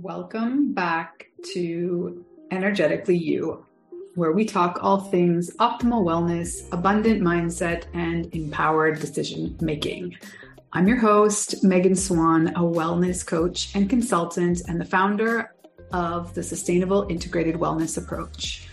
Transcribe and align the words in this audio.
Welcome 0.00 0.72
back 0.72 1.26
to 1.52 2.24
Energetically 2.50 3.18
You, 3.18 3.66
where 4.14 4.32
we 4.32 4.46
talk 4.46 4.78
all 4.80 5.02
things 5.02 5.54
optimal 5.58 6.02
wellness, 6.02 6.66
abundant 6.72 7.20
mindset, 7.20 7.84
and 7.92 8.34
empowered 8.34 9.00
decision 9.00 9.54
making. 9.60 10.16
I'm 10.72 10.88
your 10.88 10.96
host, 10.96 11.62
Megan 11.62 11.94
Swan, 11.94 12.48
a 12.48 12.60
wellness 12.60 13.24
coach 13.24 13.70
and 13.74 13.90
consultant, 13.90 14.62
and 14.66 14.80
the 14.80 14.86
founder 14.86 15.54
of 15.92 16.32
the 16.32 16.42
Sustainable 16.42 17.06
Integrated 17.10 17.56
Wellness 17.56 17.98
Approach. 17.98 18.66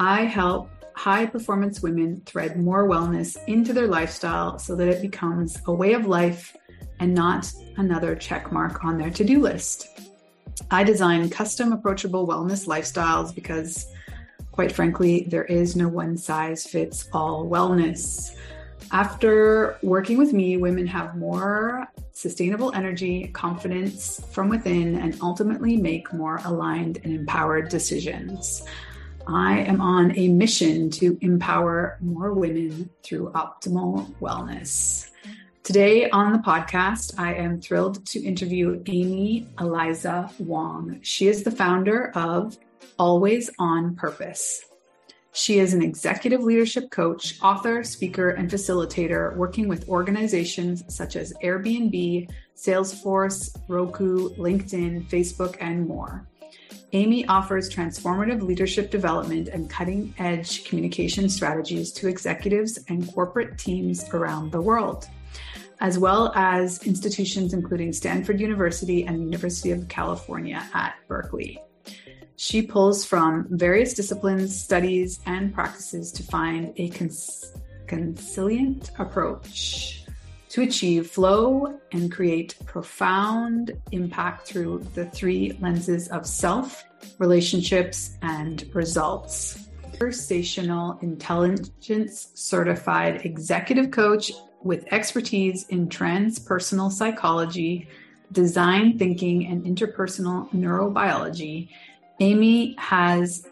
I 0.00 0.24
help 0.24 0.70
high 0.94 1.26
performance 1.26 1.82
women 1.82 2.22
thread 2.24 2.56
more 2.56 2.88
wellness 2.88 3.36
into 3.46 3.74
their 3.74 3.88
lifestyle 3.88 4.58
so 4.58 4.74
that 4.76 4.88
it 4.88 5.02
becomes 5.02 5.58
a 5.66 5.72
way 5.72 5.92
of 5.92 6.06
life 6.06 6.56
and 6.98 7.12
not 7.14 7.52
another 7.76 8.16
check 8.16 8.52
mark 8.52 8.82
on 8.84 8.96
their 8.96 9.10
to 9.10 9.22
do 9.22 9.38
list. 9.38 9.91
I 10.70 10.84
design 10.84 11.28
custom 11.28 11.72
approachable 11.72 12.26
wellness 12.26 12.66
lifestyles 12.66 13.34
because, 13.34 13.86
quite 14.50 14.72
frankly, 14.72 15.26
there 15.28 15.44
is 15.44 15.76
no 15.76 15.88
one 15.88 16.16
size 16.16 16.66
fits 16.66 17.08
all 17.12 17.46
wellness. 17.46 18.34
After 18.90 19.78
working 19.82 20.18
with 20.18 20.32
me, 20.32 20.56
women 20.56 20.86
have 20.86 21.16
more 21.16 21.88
sustainable 22.12 22.72
energy, 22.74 23.28
confidence 23.28 24.20
from 24.32 24.48
within, 24.48 24.96
and 24.96 25.16
ultimately 25.22 25.76
make 25.76 26.12
more 26.12 26.40
aligned 26.44 26.98
and 27.04 27.12
empowered 27.12 27.68
decisions. 27.68 28.62
I 29.26 29.60
am 29.60 29.80
on 29.80 30.16
a 30.18 30.28
mission 30.28 30.90
to 30.90 31.16
empower 31.20 31.96
more 32.00 32.32
women 32.34 32.90
through 33.02 33.30
optimal 33.30 34.12
wellness. 34.20 35.11
Today 35.64 36.10
on 36.10 36.32
the 36.32 36.40
podcast, 36.40 37.16
I 37.20 37.34
am 37.34 37.60
thrilled 37.60 38.04
to 38.06 38.20
interview 38.20 38.82
Amy 38.86 39.46
Eliza 39.60 40.28
Wong. 40.40 40.98
She 41.02 41.28
is 41.28 41.44
the 41.44 41.52
founder 41.52 42.10
of 42.16 42.58
Always 42.98 43.48
on 43.60 43.94
Purpose. 43.94 44.64
She 45.32 45.60
is 45.60 45.72
an 45.72 45.80
executive 45.80 46.42
leadership 46.42 46.90
coach, 46.90 47.40
author, 47.40 47.84
speaker, 47.84 48.30
and 48.30 48.50
facilitator 48.50 49.36
working 49.36 49.68
with 49.68 49.88
organizations 49.88 50.82
such 50.92 51.14
as 51.14 51.32
Airbnb, 51.44 52.28
Salesforce, 52.56 53.56
Roku, 53.68 54.30
LinkedIn, 54.30 55.08
Facebook, 55.08 55.56
and 55.60 55.86
more. 55.86 56.26
Amy 56.92 57.24
offers 57.28 57.70
transformative 57.70 58.42
leadership 58.42 58.90
development 58.90 59.46
and 59.46 59.70
cutting 59.70 60.12
edge 60.18 60.64
communication 60.64 61.28
strategies 61.28 61.92
to 61.92 62.08
executives 62.08 62.80
and 62.88 63.10
corporate 63.14 63.56
teams 63.58 64.12
around 64.12 64.50
the 64.50 64.60
world 64.60 65.06
as 65.82 65.98
well 65.98 66.32
as 66.36 66.80
institutions 66.84 67.52
including 67.52 67.92
Stanford 67.92 68.40
University 68.40 69.04
and 69.04 69.18
the 69.18 69.24
University 69.24 69.72
of 69.72 69.88
California 69.88 70.62
at 70.72 70.94
Berkeley. 71.08 71.60
She 72.36 72.62
pulls 72.62 73.04
from 73.04 73.46
various 73.50 73.92
disciplines, 73.92 74.58
studies, 74.58 75.18
and 75.26 75.52
practices 75.52 76.12
to 76.12 76.22
find 76.22 76.72
a 76.76 76.88
cons- 76.90 77.52
consilient 77.88 78.92
approach 79.00 80.04
to 80.50 80.62
achieve 80.62 81.10
flow 81.10 81.80
and 81.90 82.12
create 82.12 82.54
profound 82.64 83.72
impact 83.90 84.46
through 84.46 84.86
the 84.94 85.06
three 85.06 85.58
lenses 85.60 86.08
of 86.08 86.26
self, 86.26 86.84
relationships, 87.18 88.18
and 88.22 88.70
results. 88.72 89.68
Conversational 89.82 90.98
intelligence 91.02 92.30
certified 92.34 93.24
executive 93.26 93.90
coach 93.90 94.32
with 94.64 94.92
expertise 94.92 95.66
in 95.68 95.88
transpersonal 95.88 96.90
psychology, 96.90 97.88
design 98.32 98.98
thinking, 98.98 99.46
and 99.46 99.64
interpersonal 99.64 100.50
neurobiology, 100.52 101.68
Amy 102.20 102.74
has 102.78 103.48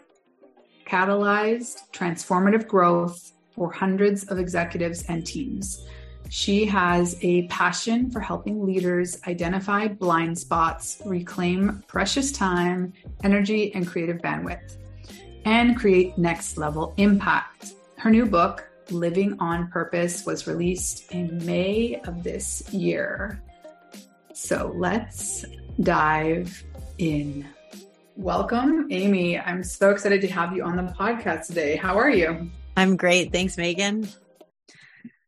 catalyzed 0.85 1.89
transformative 1.91 2.67
growth 2.67 3.33
for 3.55 3.71
hundreds 3.71 4.23
of 4.25 4.39
executives 4.39 5.03
and 5.07 5.25
teams. 5.25 5.85
She 6.29 6.65
has 6.65 7.17
a 7.21 7.45
passion 7.47 8.09
for 8.09 8.21
helping 8.21 8.65
leaders 8.65 9.19
identify 9.27 9.87
blind 9.89 10.39
spots, 10.39 11.01
reclaim 11.05 11.83
precious 11.87 12.31
time, 12.31 12.93
energy, 13.23 13.73
and 13.75 13.85
creative 13.85 14.17
bandwidth, 14.19 14.77
and 15.43 15.75
create 15.77 16.17
next 16.17 16.57
level 16.57 16.93
impact. 16.95 17.73
Her 17.97 18.09
new 18.09 18.25
book, 18.25 18.70
Living 18.91 19.37
on 19.39 19.69
Purpose 19.69 20.25
was 20.25 20.47
released 20.47 21.11
in 21.11 21.43
May 21.45 22.01
of 22.05 22.23
this 22.23 22.71
year. 22.73 23.41
So 24.33 24.73
let's 24.75 25.45
dive 25.81 26.63
in. 26.97 27.47
Welcome, 28.17 28.87
Amy. 28.91 29.39
I'm 29.39 29.63
so 29.63 29.89
excited 29.89 30.21
to 30.21 30.27
have 30.27 30.55
you 30.55 30.63
on 30.63 30.75
the 30.75 30.83
podcast 30.83 31.47
today. 31.47 31.75
How 31.75 31.97
are 31.97 32.09
you? 32.09 32.51
I'm 32.75 32.97
great. 32.97 33.31
Thanks, 33.31 33.57
Megan. 33.57 34.07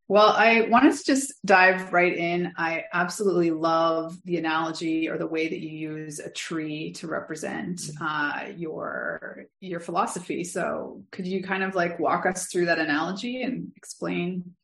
Well, 0.09 0.27
I 0.27 0.67
want 0.69 0.93
to 0.93 1.03
just 1.03 1.33
dive 1.45 1.93
right 1.93 2.15
in. 2.15 2.53
I 2.57 2.83
absolutely 2.91 3.51
love 3.51 4.17
the 4.25 4.37
analogy 4.37 5.09
or 5.09 5.17
the 5.17 5.27
way 5.27 5.47
that 5.47 5.59
you 5.59 5.69
use 5.69 6.19
a 6.19 6.29
tree 6.29 6.91
to 6.93 7.07
represent 7.07 7.77
mm-hmm. 7.77 8.03
uh, 8.05 8.53
your 8.57 9.45
your 9.61 9.79
philosophy. 9.79 10.43
So, 10.43 11.03
could 11.11 11.25
you 11.25 11.41
kind 11.41 11.63
of 11.63 11.73
like 11.73 11.99
walk 11.99 12.25
us 12.25 12.47
through 12.47 12.65
that 12.65 12.79
analogy 12.79 13.43
and 13.43 13.71
explain 13.77 14.55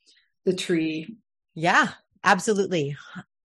the 0.46 0.54
tree? 0.54 1.16
Yeah, 1.56 1.88
absolutely. 2.24 2.98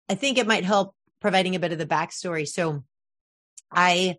I 0.09 0.15
think 0.15 0.39
it 0.39 0.47
might 0.47 0.65
help 0.65 0.95
providing 1.21 1.57
a 1.57 1.61
bit 1.61 1.72
of 1.72 1.78
the 1.78 1.87
backstory. 1.87 2.47
So, 2.47 2.84
I, 3.71 4.17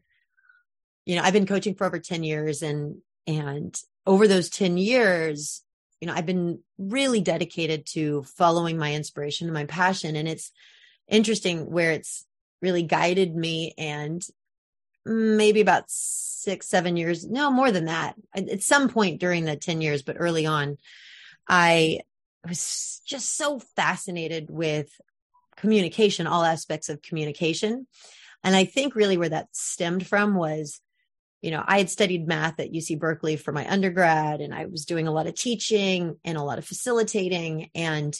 you 1.05 1.15
know, 1.15 1.23
I've 1.23 1.33
been 1.33 1.47
coaching 1.47 1.75
for 1.75 1.87
over 1.87 1.99
ten 1.99 2.23
years, 2.23 2.63
and 2.63 2.97
and 3.27 3.73
over 4.05 4.27
those 4.27 4.49
ten 4.49 4.77
years, 4.77 5.63
you 6.01 6.07
know, 6.07 6.13
I've 6.13 6.25
been 6.25 6.59
really 6.79 7.21
dedicated 7.21 7.85
to 7.87 8.23
following 8.23 8.77
my 8.77 8.93
inspiration 8.93 9.47
and 9.47 9.53
my 9.53 9.65
passion. 9.65 10.15
And 10.15 10.27
it's 10.27 10.51
interesting 11.07 11.71
where 11.71 11.91
it's 11.91 12.25
really 12.61 12.83
guided 12.83 13.35
me 13.35 13.73
and 13.77 14.25
maybe 15.05 15.61
about 15.61 15.85
six, 15.87 16.67
seven 16.67 16.97
years, 16.97 17.25
no 17.25 17.51
more 17.51 17.71
than 17.71 17.85
that. 17.85 18.15
At 18.35 18.63
some 18.63 18.89
point 18.89 19.19
during 19.19 19.45
the 19.45 19.55
10 19.55 19.81
years, 19.81 20.01
but 20.01 20.17
early 20.19 20.47
on, 20.47 20.77
I 21.47 22.01
was 22.47 23.01
just 23.05 23.37
so 23.37 23.59
fascinated 23.75 24.49
with 24.49 24.89
communication, 25.55 26.25
all 26.25 26.43
aspects 26.43 26.89
of 26.89 27.01
communication. 27.03 27.85
And 28.43 28.55
I 28.55 28.65
think 28.65 28.95
really 28.95 29.17
where 29.17 29.29
that 29.29 29.49
stemmed 29.55 30.07
from 30.07 30.33
was 30.33 30.81
you 31.41 31.49
know, 31.49 31.63
I 31.65 31.79
had 31.79 31.89
studied 31.89 32.27
math 32.27 32.59
at 32.59 32.71
UC 32.71 32.99
Berkeley 32.99 33.35
for 33.35 33.51
my 33.51 33.69
undergrad 33.69 34.41
and 34.41 34.53
I 34.53 34.67
was 34.67 34.85
doing 34.85 35.07
a 35.07 35.11
lot 35.11 35.27
of 35.27 35.33
teaching 35.33 36.17
and 36.23 36.37
a 36.37 36.43
lot 36.43 36.59
of 36.59 36.65
facilitating. 36.65 37.71
And 37.73 38.19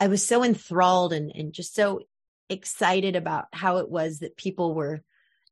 I 0.00 0.08
was 0.08 0.26
so 0.26 0.42
enthralled 0.42 1.12
and, 1.12 1.30
and 1.34 1.52
just 1.52 1.74
so 1.74 2.00
excited 2.48 3.16
about 3.16 3.46
how 3.52 3.78
it 3.78 3.90
was 3.90 4.20
that 4.20 4.36
people 4.36 4.74
were 4.74 5.02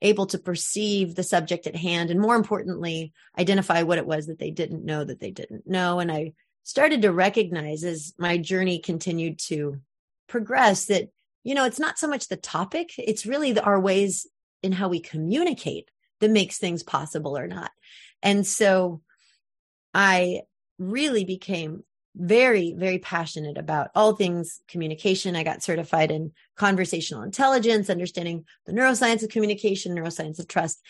able 0.00 0.27
to 0.27 0.39
perceive 0.39 1.15
the 1.15 1.23
subject 1.23 1.67
at 1.67 1.77
hand 1.77 2.11
and 2.11 2.21
more 2.21 2.34
importantly, 2.34 3.12
identify 3.39 3.83
what 3.83 3.99
it 3.99 4.06
was 4.06 4.27
that 4.27 4.39
they 4.39 4.50
didn't 4.50 4.84
know 4.84 5.05
that 5.05 5.21
they 5.21 5.31
didn't 5.31 5.67
know. 5.67 6.00
And 6.00 6.11
I 6.11 6.33
started 6.65 7.03
to 7.03 7.12
recognize 7.12 7.84
as 7.84 8.15
my 8.19 8.39
journey 8.39 8.79
continued 8.79 9.39
to 9.39 9.81
progress 10.29 10.87
that, 10.87 11.11
you 11.44 11.55
know, 11.55 11.67
it's 11.67 11.79
not 11.79 11.99
so 11.99 12.09
much 12.09 12.29
the 12.29 12.37
topic, 12.37 12.94
it's 12.99 13.27
really 13.27 13.53
the, 13.53 13.62
our 13.62 13.79
ways 13.79 14.27
in 14.62 14.73
how 14.73 14.89
we 14.89 15.00
communicate 15.00 15.91
that 16.22 16.31
makes 16.31 16.56
things 16.56 16.83
possible 16.83 17.37
or 17.37 17.47
not. 17.47 17.71
And 18.22 18.47
so 18.47 19.03
I 19.93 20.43
really 20.78 21.25
became 21.25 21.83
very, 22.15 22.75
very 22.77 22.99
passionate 22.99 23.59
about 23.59 23.91
all 23.94 24.15
things 24.15 24.61
communication. 24.69 25.34
I 25.34 25.43
got 25.43 25.62
certified 25.62 26.11
in 26.11 26.32
conversational 26.56 27.22
intelligence, 27.22 27.91
understanding 27.91 28.44
the 28.66 28.72
neuroscience 28.72 29.22
of 29.22 29.31
communication, 29.31 29.97
neuroscience 29.97 30.38
of 30.38 30.47
trust. 30.47 30.81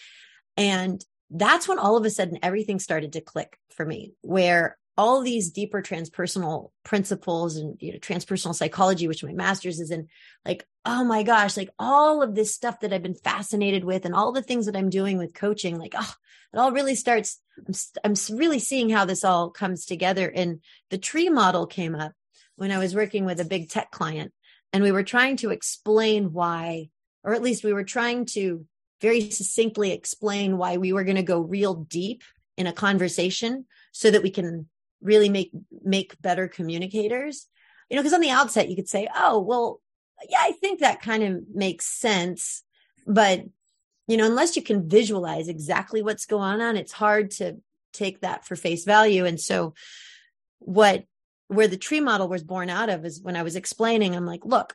And 0.57 1.03
that's 1.31 1.67
when 1.67 1.79
all 1.79 1.97
of 1.97 2.05
a 2.05 2.11
sudden 2.11 2.39
everything 2.43 2.79
started 2.79 3.15
to 3.15 3.21
click 3.23 3.57
for 3.75 3.87
me, 3.87 4.13
where 4.21 4.77
all 4.97 5.23
these 5.23 5.51
deeper 5.51 5.81
transpersonal 5.81 6.71
principles 6.85 7.57
and 7.57 7.77
you 7.81 7.93
know 7.93 7.99
transpersonal 7.99 8.55
psychology 8.55 9.09
which 9.09 9.25
my 9.25 9.33
master's 9.33 9.81
is 9.81 9.91
in 9.91 10.09
like 10.45 10.67
oh 10.85 11.05
my 11.05 11.23
gosh 11.23 11.57
like 11.57 11.71
all 11.79 12.23
of 12.23 12.35
this 12.35 12.55
stuff 12.55 12.81
that 12.81 12.93
i've 12.93 13.03
been 13.03 13.15
fascinated 13.15 13.85
with 13.85 14.05
and 14.05 14.15
all 14.15 14.33
the 14.33 14.43
things 14.43 14.67
that 14.67 14.77
i'm 14.77 14.91
doing 14.91 15.17
with 15.17 15.33
coaching 15.33 15.79
like 15.79 15.95
oh 15.97 16.15
it 16.53 16.59
all 16.59 16.73
really 16.73 16.95
starts 16.95 17.41
i'm, 17.67 17.75
I'm 18.05 18.37
really 18.37 18.59
seeing 18.59 18.91
how 18.91 19.05
this 19.05 19.25
all 19.25 19.51
comes 19.51 19.87
together. 19.87 20.29
And 20.29 20.61
the 20.91 20.99
tree 20.99 21.29
model 21.29 21.67
came 21.67 21.95
up 21.95 22.13
when 22.57 22.71
i 22.71 22.79
was 22.79 22.95
working 22.95 23.25
with 23.25 23.41
a 23.41 23.47
big 23.47 23.71
tech 23.71 23.91
client 23.91 24.33
and 24.73 24.83
we 24.83 24.93
were 24.93 25.05
trying 25.05 25.37
to 25.39 25.51
explain 25.51 26.33
why 26.33 26.91
or 27.25 27.35
at 27.35 27.43
least 27.43 27.65
we 27.65 27.73
were 27.73 27.85
trying 27.85 28.27
to 28.27 28.67
very 29.01 29.31
succinctly 29.31 29.93
explain 29.93 30.59
why 30.59 30.77
we 30.77 30.93
were 30.93 31.05
going 31.05 31.17
to 31.17 31.23
go 31.23 31.41
real 31.41 31.75
deep 31.75 32.23
in 32.57 32.67
a 32.67 32.73
conversation 32.73 33.65
so 33.93 34.11
that 34.11 34.23
we 34.23 34.31
can 34.31 34.69
really 35.03 35.29
make 35.29 35.51
make 35.83 36.21
better 36.23 36.49
communicators 36.49 37.49
you 37.91 37.97
know 37.97 38.03
because 38.03 38.15
on 38.15 38.21
the 38.21 38.31
outset 38.31 38.69
you 38.69 38.77
could 38.77 38.89
say 38.89 39.09
oh 39.15 39.41
well 39.41 39.81
yeah 40.29 40.39
i 40.41 40.53
think 40.53 40.81
that 40.81 41.03
kind 41.03 41.23
of 41.23 41.43
makes 41.53 41.87
sense 41.87 42.63
but 43.07 43.45
you 44.09 44.17
know, 44.17 44.27
unless 44.27 44.57
you 44.57 44.63
can 44.63 44.89
visualize 44.89 45.49
exactly 45.49 46.03
what's 46.03 46.27
going 46.27 46.61
on, 46.61 46.77
it's 46.77 46.93
hard 46.93 47.31
to 47.33 47.57
take 47.93 48.21
that 48.21 48.45
for 48.45 48.57
face 48.57 48.85
value. 48.85 49.25
And 49.25 49.41
so, 49.41 49.75
what 50.59 51.05
where 51.49 51.69
the 51.69 51.77
tree 51.77 52.01
model 52.01 52.29
was 52.29 52.43
born 52.43 52.71
out 52.71 52.89
of 52.89 53.05
is 53.05 53.21
when 53.21 53.37
I 53.37 53.43
was 53.43 53.57
explaining, 53.57 54.17
I'm 54.17 54.27
like, 54.27 54.45
look, 54.45 54.75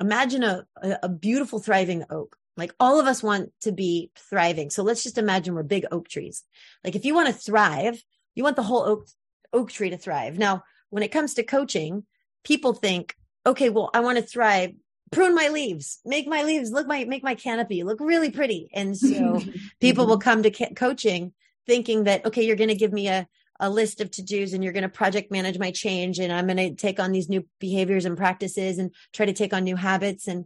imagine 0.00 0.44
a, 0.44 0.66
a 1.02 1.08
beautiful, 1.08 1.58
thriving 1.58 2.04
oak. 2.10 2.36
Like 2.56 2.72
all 2.78 3.00
of 3.00 3.06
us 3.06 3.22
want 3.22 3.52
to 3.62 3.72
be 3.72 4.10
thriving. 4.16 4.70
So 4.70 4.82
let's 4.82 5.02
just 5.02 5.18
imagine 5.18 5.54
we're 5.54 5.62
big 5.62 5.84
oak 5.90 6.08
trees. 6.08 6.44
Like 6.84 6.94
if 6.94 7.04
you 7.04 7.14
want 7.14 7.26
to 7.26 7.34
thrive, 7.34 8.02
you 8.34 8.44
want 8.44 8.56
the 8.56 8.62
whole 8.62 8.82
oak, 8.82 9.06
oak 9.52 9.70
tree 9.70 9.90
to 9.90 9.96
thrive. 9.96 10.38
Now, 10.38 10.64
when 10.90 11.02
it 11.02 11.12
comes 11.12 11.34
to 11.34 11.42
coaching, 11.42 12.04
people 12.44 12.72
think, 12.72 13.16
okay, 13.44 13.70
well, 13.70 13.90
I 13.94 14.00
want 14.00 14.18
to 14.18 14.24
thrive 14.24 14.72
prune 15.12 15.34
my 15.34 15.48
leaves, 15.48 16.00
make 16.04 16.26
my 16.26 16.42
leaves 16.42 16.72
look 16.72 16.86
my 16.86 17.04
make 17.04 17.22
my 17.22 17.34
canopy 17.34 17.82
look 17.84 18.00
really 18.00 18.30
pretty. 18.30 18.68
And 18.72 18.96
so 18.96 19.40
people 19.80 20.04
mm-hmm. 20.04 20.10
will 20.10 20.18
come 20.18 20.42
to 20.42 20.50
ca- 20.50 20.74
coaching 20.74 21.32
thinking 21.66 22.04
that 22.04 22.24
okay, 22.26 22.44
you're 22.44 22.56
going 22.56 22.68
to 22.68 22.74
give 22.74 22.92
me 22.92 23.08
a 23.08 23.26
a 23.58 23.70
list 23.70 24.02
of 24.02 24.10
to-dos 24.10 24.52
and 24.52 24.62
you're 24.62 24.74
going 24.74 24.82
to 24.82 24.88
project 24.88 25.30
manage 25.30 25.58
my 25.58 25.70
change 25.70 26.18
and 26.18 26.30
I'm 26.30 26.46
going 26.46 26.58
to 26.58 26.74
take 26.74 27.00
on 27.00 27.10
these 27.10 27.30
new 27.30 27.42
behaviors 27.58 28.04
and 28.04 28.14
practices 28.16 28.78
and 28.78 28.94
try 29.14 29.24
to 29.24 29.32
take 29.32 29.54
on 29.54 29.64
new 29.64 29.76
habits 29.76 30.28
and 30.28 30.44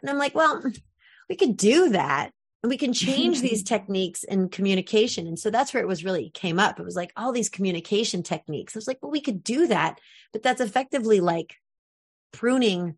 and 0.00 0.10
I'm 0.10 0.18
like, 0.18 0.34
well, 0.34 0.62
we 1.28 1.36
could 1.36 1.56
do 1.56 1.90
that. 1.90 2.30
And 2.62 2.70
we 2.70 2.76
can 2.76 2.92
change 2.92 3.40
these 3.40 3.62
techniques 3.64 4.24
in 4.24 4.48
communication. 4.48 5.26
And 5.26 5.38
so 5.38 5.50
that's 5.50 5.74
where 5.74 5.82
it 5.82 5.88
was 5.88 6.04
really 6.04 6.30
came 6.30 6.58
up. 6.58 6.78
It 6.78 6.84
was 6.84 6.96
like 6.96 7.12
all 7.16 7.32
these 7.32 7.48
communication 7.48 8.22
techniques. 8.22 8.74
I 8.74 8.78
was 8.78 8.86
like, 8.86 8.98
well, 9.02 9.10
we 9.10 9.20
could 9.20 9.42
do 9.42 9.66
that, 9.66 10.00
but 10.32 10.42
that's 10.42 10.60
effectively 10.60 11.20
like 11.20 11.56
pruning 12.32 12.96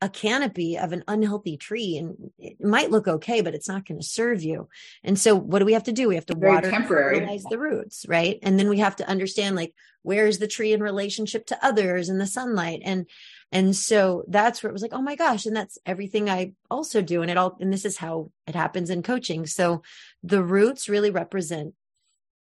a 0.00 0.08
canopy 0.08 0.78
of 0.78 0.92
an 0.92 1.02
unhealthy 1.08 1.56
tree 1.56 1.96
and 1.96 2.30
it 2.38 2.64
might 2.64 2.90
look 2.90 3.08
okay 3.08 3.40
but 3.40 3.54
it's 3.54 3.68
not 3.68 3.84
going 3.84 4.00
to 4.00 4.06
serve 4.06 4.42
you 4.42 4.68
and 5.02 5.18
so 5.18 5.34
what 5.34 5.58
do 5.58 5.64
we 5.64 5.72
have 5.72 5.82
to 5.82 5.92
do 5.92 6.08
we 6.08 6.14
have 6.14 6.26
to 6.26 6.36
Very 6.36 6.54
water 6.54 6.70
temporary 6.70 7.40
the 7.50 7.58
roots 7.58 8.06
right 8.06 8.38
and 8.42 8.58
then 8.58 8.68
we 8.68 8.78
have 8.78 8.94
to 8.96 9.08
understand 9.08 9.56
like 9.56 9.74
where's 10.02 10.38
the 10.38 10.46
tree 10.46 10.72
in 10.72 10.80
relationship 10.80 11.46
to 11.46 11.66
others 11.66 12.08
and 12.08 12.20
the 12.20 12.26
sunlight 12.26 12.80
and 12.84 13.06
and 13.50 13.74
so 13.74 14.24
that's 14.28 14.62
where 14.62 14.68
it 14.68 14.72
was 14.72 14.82
like 14.82 14.92
oh 14.92 15.02
my 15.02 15.16
gosh 15.16 15.46
and 15.46 15.56
that's 15.56 15.78
everything 15.86 16.28
i 16.28 16.52
also 16.70 17.00
do 17.00 17.22
and 17.22 17.30
it 17.30 17.36
all 17.36 17.56
and 17.60 17.72
this 17.72 17.84
is 17.84 17.96
how 17.96 18.30
it 18.48 18.54
happens 18.54 18.90
in 18.90 19.02
coaching. 19.02 19.46
So 19.46 19.82
the 20.22 20.42
roots 20.42 20.88
really 20.88 21.10
represent 21.10 21.74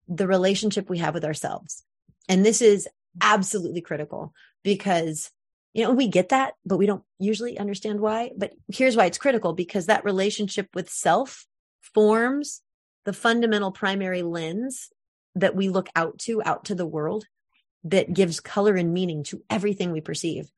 the 0.07 0.27
relationship 0.27 0.89
we 0.89 0.99
have 0.99 1.13
with 1.13 1.25
ourselves. 1.25 1.83
And 2.29 2.45
this 2.45 2.61
is 2.61 2.87
absolutely 3.21 3.81
critical 3.81 4.33
because 4.63 5.31
you 5.73 5.83
know 5.83 5.93
we 5.93 6.09
get 6.09 6.29
that 6.29 6.53
but 6.65 6.77
we 6.77 6.85
don't 6.85 7.03
usually 7.17 7.57
understand 7.57 8.01
why. 8.01 8.31
But 8.37 8.53
here's 8.71 8.97
why 8.97 9.05
it's 9.05 9.17
critical 9.17 9.53
because 9.53 9.85
that 9.85 10.05
relationship 10.05 10.67
with 10.75 10.89
self 10.89 11.45
forms 11.81 12.61
the 13.05 13.13
fundamental 13.13 13.71
primary 13.71 14.21
lens 14.21 14.89
that 15.35 15.55
we 15.55 15.69
look 15.69 15.89
out 15.95 16.17
to 16.19 16.41
out 16.43 16.65
to 16.65 16.75
the 16.75 16.85
world 16.85 17.25
that 17.83 18.13
gives 18.13 18.39
color 18.39 18.75
and 18.75 18.93
meaning 18.93 19.23
to 19.23 19.43
everything 19.49 19.91
we 19.91 20.01
perceive 20.01 20.51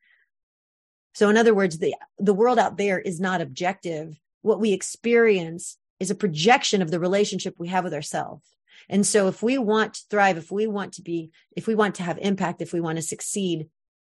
so 1.17 1.29
in 1.29 1.37
other 1.37 1.53
words 1.53 1.77
the 1.79 1.95
the 2.19 2.33
world 2.33 2.59
out 2.59 2.77
there 2.77 2.99
is 2.99 3.19
not 3.19 3.41
objective 3.41 4.19
what 4.41 4.59
we 4.59 4.71
experience 4.71 5.77
is 5.99 6.11
a 6.11 6.15
projection 6.15 6.81
of 6.81 6.91
the 6.91 6.99
relationship 6.99 7.55
we 7.57 7.67
have 7.67 7.83
with 7.83 7.93
ourselves 7.93 8.45
and 8.89 9.05
so 9.05 9.27
if 9.27 9.41
we 9.41 9.57
want 9.57 9.93
to 9.95 10.01
thrive 10.09 10.37
if 10.37 10.51
we 10.51 10.67
want 10.67 10.93
to 10.93 11.01
be 11.01 11.31
if 11.55 11.67
we 11.67 11.75
want 11.75 11.95
to 11.95 12.03
have 12.03 12.17
impact 12.19 12.61
if 12.61 12.73
we 12.73 12.81
want 12.81 12.97
to 12.97 13.01
succeed 13.01 13.67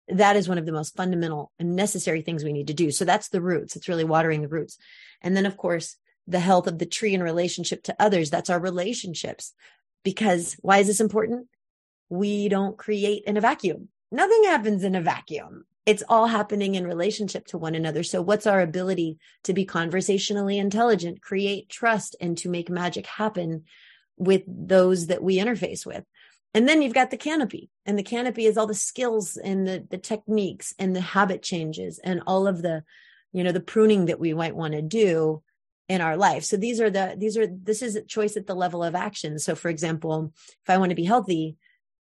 that 0.09 0.35
is 0.35 0.49
one 0.49 0.57
of 0.57 0.65
the 0.65 0.71
most 0.71 0.95
fundamental 0.95 1.51
and 1.59 1.75
necessary 1.75 2.21
things 2.21 2.43
we 2.43 2.53
need 2.53 2.67
to 2.67 2.73
do. 2.73 2.91
So 2.91 3.05
that's 3.05 3.29
the 3.29 3.41
roots. 3.41 3.75
It's 3.75 3.87
really 3.87 4.03
watering 4.03 4.41
the 4.41 4.47
roots. 4.47 4.77
And 5.21 5.35
then, 5.35 5.45
of 5.45 5.57
course, 5.57 5.95
the 6.27 6.39
health 6.39 6.67
of 6.67 6.79
the 6.79 6.85
tree 6.85 7.13
in 7.13 7.23
relationship 7.23 7.83
to 7.83 7.95
others. 7.99 8.29
That's 8.29 8.49
our 8.49 8.59
relationships. 8.59 9.53
Because 10.03 10.57
why 10.61 10.79
is 10.79 10.87
this 10.87 10.99
important? 10.99 11.47
We 12.09 12.49
don't 12.49 12.77
create 12.77 13.23
in 13.25 13.37
a 13.37 13.41
vacuum. 13.41 13.89
Nothing 14.11 14.43
happens 14.45 14.83
in 14.83 14.95
a 14.95 15.01
vacuum. 15.01 15.65
It's 15.85 16.03
all 16.07 16.27
happening 16.27 16.75
in 16.75 16.85
relationship 16.85 17.47
to 17.47 17.57
one 17.57 17.75
another. 17.75 18.03
So, 18.03 18.21
what's 18.21 18.47
our 18.47 18.61
ability 18.61 19.17
to 19.43 19.53
be 19.53 19.65
conversationally 19.65 20.57
intelligent, 20.57 21.21
create 21.21 21.69
trust, 21.69 22.15
and 22.21 22.37
to 22.39 22.49
make 22.49 22.69
magic 22.69 23.07
happen 23.07 23.63
with 24.17 24.43
those 24.47 25.07
that 25.07 25.23
we 25.23 25.37
interface 25.37 25.85
with? 25.85 26.03
And 26.53 26.67
then 26.67 26.81
you've 26.81 26.93
got 26.93 27.11
the 27.11 27.17
canopy, 27.17 27.69
and 27.85 27.97
the 27.97 28.03
canopy 28.03 28.45
is 28.45 28.57
all 28.57 28.67
the 28.67 28.73
skills 28.73 29.37
and 29.37 29.67
the 29.67 29.85
the 29.89 29.97
techniques 29.97 30.73
and 30.77 30.95
the 30.95 31.01
habit 31.01 31.41
changes 31.41 31.99
and 32.03 32.21
all 32.27 32.47
of 32.47 32.61
the, 32.61 32.83
you 33.31 33.43
know, 33.43 33.51
the 33.51 33.59
pruning 33.59 34.05
that 34.05 34.19
we 34.19 34.33
might 34.33 34.55
want 34.55 34.73
to 34.73 34.81
do 34.81 35.41
in 35.89 36.01
our 36.01 36.15
life. 36.15 36.43
So 36.43 36.55
these 36.55 36.79
are 36.79 36.89
the 36.89 37.15
these 37.17 37.35
are 37.35 37.47
this 37.47 37.81
is 37.81 37.95
a 37.95 38.03
choice 38.03 38.37
at 38.37 38.45
the 38.45 38.55
level 38.55 38.83
of 38.83 38.95
action. 38.95 39.39
So 39.39 39.55
for 39.55 39.69
example, 39.69 40.31
if 40.37 40.69
I 40.69 40.77
want 40.77 40.91
to 40.91 40.95
be 40.95 41.03
healthy, 41.03 41.57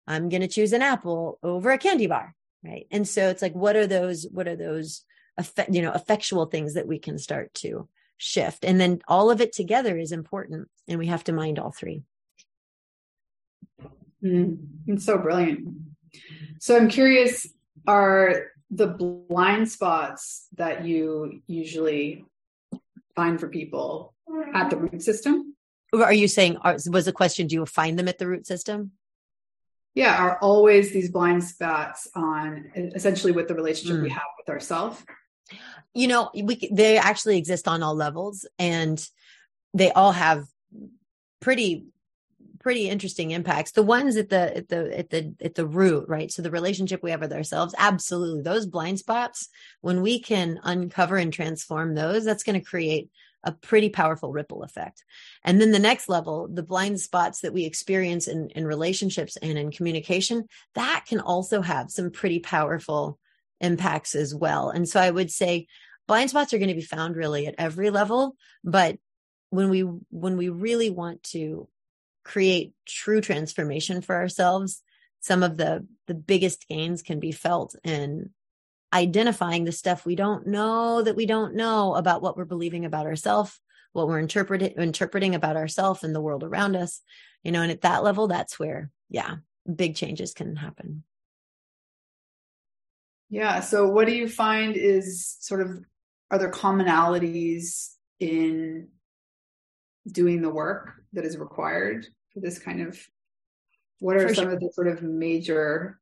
I'm 0.06 0.28
going 0.28 0.42
to 0.42 0.48
choose 0.48 0.72
an 0.72 0.82
apple 0.82 1.38
over 1.42 1.70
a 1.70 1.78
candy 1.78 2.06
bar, 2.06 2.34
right? 2.64 2.87
And 2.90 3.06
so 3.06 3.28
it's 3.28 3.43
like 3.43 3.55
what 3.55 3.76
are 3.76 3.87
those 3.87 4.26
what 4.31 4.49
are 4.49 4.56
those 4.56 5.05
effect, 5.38 5.72
you 5.72 5.82
know, 5.82 5.93
effectual 5.93 6.46
things 6.46 6.75
that 6.75 6.87
we 6.87 6.99
can 6.99 7.19
start 7.19 7.55
to 7.55 7.88
shift. 8.16 8.64
And 8.64 8.81
then 8.81 9.00
all 9.08 9.31
of 9.31 9.40
it 9.40 9.52
together 9.52 9.96
is 9.96 10.12
important 10.12 10.69
and 10.88 10.99
we 10.99 11.06
have 11.06 11.25
to 11.25 11.32
mind 11.32 11.58
all 11.58 11.70
three. 11.70 12.02
Mm, 14.22 14.58
it's 14.87 15.05
so 15.05 15.16
brilliant. 15.19 15.69
So 16.58 16.76
I'm 16.76 16.88
curious, 16.88 17.46
are 17.87 18.49
the 18.70 18.88
blind 18.88 19.70
spots 19.70 20.49
that 20.56 20.84
you 20.84 21.43
usually 21.46 22.25
find 23.14 23.38
for 23.38 23.49
people 23.49 24.14
at 24.55 24.70
the 24.70 24.76
root 24.76 25.02
system? 25.02 25.55
Are 25.94 26.12
you 26.12 26.28
saying, 26.28 26.58
was 26.64 27.06
the 27.06 27.12
question, 27.12 27.46
do 27.46 27.55
you 27.55 27.64
find 27.64 27.99
them 27.99 28.08
at 28.08 28.19
the 28.19 28.26
root 28.26 28.46
system? 28.46 28.93
Yeah, 29.98 30.16
are 30.16 30.38
always 30.38 30.92
these 30.92 31.10
blind 31.10 31.42
spots 31.42 32.06
on 32.14 32.70
essentially 32.94 33.32
with 33.32 33.48
the 33.48 33.54
relationship 33.56 33.96
mm. 33.96 34.02
we 34.04 34.10
have 34.10 34.22
with 34.38 34.48
ourselves? 34.48 35.02
You 35.92 36.06
know, 36.06 36.30
we 36.40 36.68
they 36.70 36.98
actually 36.98 37.36
exist 37.36 37.66
on 37.66 37.82
all 37.82 37.96
levels 37.96 38.46
and 38.60 39.04
they 39.74 39.90
all 39.90 40.12
have 40.12 40.46
pretty 41.40 41.86
pretty 42.60 42.88
interesting 42.88 43.32
impacts. 43.32 43.72
The 43.72 43.82
ones 43.82 44.16
at 44.16 44.28
the 44.28 44.58
at 44.58 44.68
the 44.68 44.96
at 44.96 45.10
the 45.10 45.34
at 45.42 45.56
the 45.56 45.66
root, 45.66 46.08
right? 46.08 46.30
So 46.30 46.42
the 46.42 46.52
relationship 46.52 47.02
we 47.02 47.10
have 47.10 47.20
with 47.20 47.32
ourselves, 47.32 47.74
absolutely. 47.76 48.42
Those 48.42 48.66
blind 48.66 49.00
spots, 49.00 49.48
when 49.80 50.00
we 50.00 50.20
can 50.20 50.60
uncover 50.62 51.16
and 51.16 51.32
transform 51.32 51.96
those, 51.96 52.24
that's 52.24 52.44
going 52.44 52.60
to 52.60 52.64
create 52.64 53.10
a 53.44 53.52
pretty 53.52 53.88
powerful 53.88 54.32
ripple 54.32 54.62
effect. 54.62 55.05
And 55.44 55.60
then 55.60 55.70
the 55.70 55.79
next 55.79 56.08
level, 56.08 56.48
the 56.53 56.62
blind 56.62 57.01
spots 57.01 57.41
that 57.41 57.53
we 57.53 57.65
experience 57.65 58.27
in, 58.27 58.48
in 58.51 58.67
relationships 58.67 59.36
and 59.36 59.56
in 59.56 59.70
communication, 59.70 60.46
that 60.74 61.05
can 61.08 61.20
also 61.20 61.62
have 61.62 61.91
some 61.91 62.10
pretty 62.10 62.41
powerful 62.41 63.19
impacts 63.60 64.15
as 64.15 64.34
well. 64.34 64.70
And 64.70 64.89
so 64.89 65.01
I 65.01 65.10
would 65.10 65.31
say 65.31 65.67
blind 66.06 66.31
spots 66.31 66.53
are 66.53 66.58
going 66.58 66.69
to 66.69 66.74
be 66.74 66.82
found 66.82 67.17
really 67.17 67.46
at 67.46 67.55
every 67.58 67.91
level, 67.91 68.36
but 68.65 68.98
when 69.51 69.70
we 69.70 69.81
when 69.81 70.36
we 70.36 70.48
really 70.48 70.91
want 70.91 71.22
to 71.22 71.69
create 72.24 72.74
true 72.86 73.20
transformation 73.20 74.03
for 74.03 74.15
ourselves, 74.15 74.82
some 75.20 75.43
of 75.43 75.56
the 75.56 75.86
the 76.06 76.15
biggest 76.15 76.69
gains 76.69 77.03
can 77.03 77.20
be 77.20 77.32
felt 77.32 77.74
in 77.84 78.31
identifying 78.92 79.64
the 79.64 79.72
stuff 79.72 80.06
we 80.06 80.16
don't 80.16 80.46
know 80.46 81.02
that 81.02 81.16
we 81.16 81.26
don't 81.26 81.54
know 81.54 81.94
about 81.94 82.22
what 82.22 82.36
we're 82.36 82.44
believing 82.44 82.84
about 82.84 83.06
ourselves, 83.06 83.58
what 83.92 84.08
we're 84.08 84.18
interpreting 84.18 84.72
interpreting 84.72 85.34
about 85.34 85.56
ourselves 85.56 86.04
and 86.04 86.14
the 86.14 86.20
world 86.20 86.42
around 86.42 86.76
us. 86.76 87.00
You 87.42 87.52
know, 87.52 87.62
and 87.62 87.70
at 87.70 87.82
that 87.82 88.02
level, 88.02 88.26
that's 88.26 88.58
where, 88.58 88.90
yeah, 89.10 89.36
big 89.72 89.94
changes 89.94 90.34
can 90.34 90.56
happen. 90.56 91.04
Yeah. 93.30 93.60
So 93.60 93.88
what 93.88 94.06
do 94.06 94.14
you 94.14 94.28
find 94.28 94.76
is 94.76 95.36
sort 95.40 95.60
of 95.60 95.84
are 96.30 96.38
there 96.38 96.50
commonalities 96.50 97.90
in 98.20 98.88
doing 100.10 100.42
the 100.42 100.50
work 100.50 100.92
that 101.12 101.24
is 101.24 101.36
required 101.36 102.06
for 102.32 102.40
this 102.40 102.58
kind 102.58 102.80
of 102.80 102.98
what 104.00 104.16
are 104.16 104.28
for 104.28 104.34
some 104.34 104.44
sure. 104.44 104.52
of 104.54 104.60
the 104.60 104.70
sort 104.72 104.88
of 104.88 105.02
major 105.02 106.00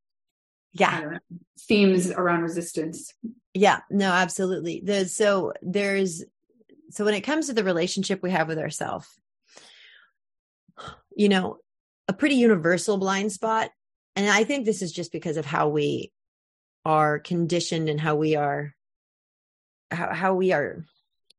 yeah. 0.81 1.01
know, 1.01 1.19
themes 1.61 2.11
around 2.11 2.43
resistance. 2.43 3.13
Yeah. 3.55 3.81
No 3.91 4.11
absolutely. 4.11 4.83
There's 4.85 5.15
so 5.15 5.53
there's 5.63 6.25
so 6.91 7.05
when 7.05 7.15
it 7.15 7.23
comes 7.23 7.47
to 7.47 7.53
the 7.53 7.65
relationship 7.65 8.23
we 8.23 8.31
have 8.31 8.49
with 8.49 8.59
ourselves 8.59 9.09
you 11.17 11.29
know 11.29 11.57
a 12.07 12.13
pretty 12.13 12.37
universal 12.37 12.99
blind 12.99 13.33
spot 13.33 13.71
and 14.15 14.29
i 14.29 14.45
think 14.45 14.65
this 14.65 14.83
is 14.83 14.93
just 14.93 15.11
because 15.11 15.37
of 15.37 15.47
how 15.47 15.69
we 15.69 16.13
are 16.85 17.19
conditioned 17.19 17.89
and 17.89 18.01
how 18.01 18.15
we 18.15 18.37
are 18.37 18.75
how, 19.91 20.13
how 20.13 20.35
we 20.35 20.53
are 20.53 20.85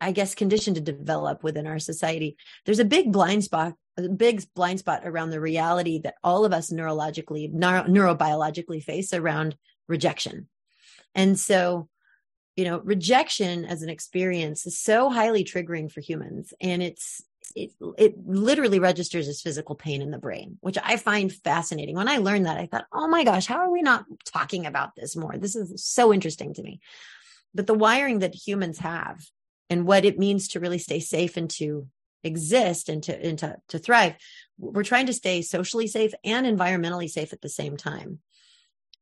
i 0.01 0.12
guess 0.12 0.36
conditioned 0.36 0.75
to 0.75 0.82
develop 0.82 1.44
within 1.44 1.67
our 1.67 1.79
society. 1.79 2.38
There's 2.65 2.79
a 2.79 2.86
big 2.86 3.12
blind 3.12 3.44
spot 3.44 3.74
a 3.97 4.07
big 4.07 4.43
blind 4.53 4.79
spot 4.79 5.01
around 5.03 5.31
the 5.31 5.41
reality 5.41 5.99
that 5.99 6.15
all 6.23 6.45
of 6.45 6.53
us 6.53 6.71
neurologically, 6.71 7.51
neuro, 7.51 7.83
neurobiologically 7.83 8.83
face 8.83 9.13
around 9.13 9.55
rejection. 9.87 10.47
And 11.15 11.39
so, 11.39 11.89
you 12.55 12.65
know, 12.65 12.79
rejection 12.79 13.65
as 13.65 13.81
an 13.81 13.89
experience 13.89 14.65
is 14.67 14.77
so 14.77 15.09
highly 15.09 15.43
triggering 15.43 15.91
for 15.91 16.01
humans 16.01 16.53
and 16.61 16.83
it's 16.83 17.23
it, 17.55 17.71
it 17.97 18.15
literally 18.27 18.79
registers 18.79 19.27
as 19.27 19.41
physical 19.41 19.73
pain 19.73 20.01
in 20.01 20.11
the 20.11 20.17
brain, 20.17 20.57
which 20.59 20.77
I 20.83 20.97
find 20.97 21.31
fascinating. 21.31 21.95
When 21.95 22.09
I 22.09 22.17
learned 22.17 22.45
that, 22.45 22.57
I 22.57 22.65
thought, 22.67 22.85
oh 22.93 23.07
my 23.07 23.23
gosh, 23.23 23.47
how 23.47 23.57
are 23.57 23.71
we 23.71 23.81
not 23.81 24.05
talking 24.25 24.65
about 24.65 24.95
this 24.95 25.15
more? 25.15 25.37
This 25.37 25.55
is 25.55 25.83
so 25.83 26.13
interesting 26.13 26.53
to 26.55 26.61
me. 26.61 26.81
But 27.55 27.65
the 27.65 27.73
wiring 27.73 28.19
that 28.19 28.35
humans 28.35 28.79
have 28.79 29.25
and 29.69 29.87
what 29.87 30.05
it 30.05 30.19
means 30.19 30.49
to 30.49 30.59
really 30.59 30.77
stay 30.77 30.99
safe 30.99 31.37
and 31.37 31.49
to 31.51 31.87
exist 32.24 32.89
and 32.89 33.03
to 33.03 33.25
and 33.25 33.39
to, 33.39 33.57
to 33.69 33.79
thrive, 33.79 34.15
we're 34.57 34.83
trying 34.83 35.07
to 35.07 35.13
stay 35.13 35.41
socially 35.41 35.88
safe 35.88 36.13
and 36.24 36.45
environmentally 36.45 37.09
safe 37.09 37.33
at 37.33 37.41
the 37.41 37.50
same 37.50 37.77
time. 37.77 38.19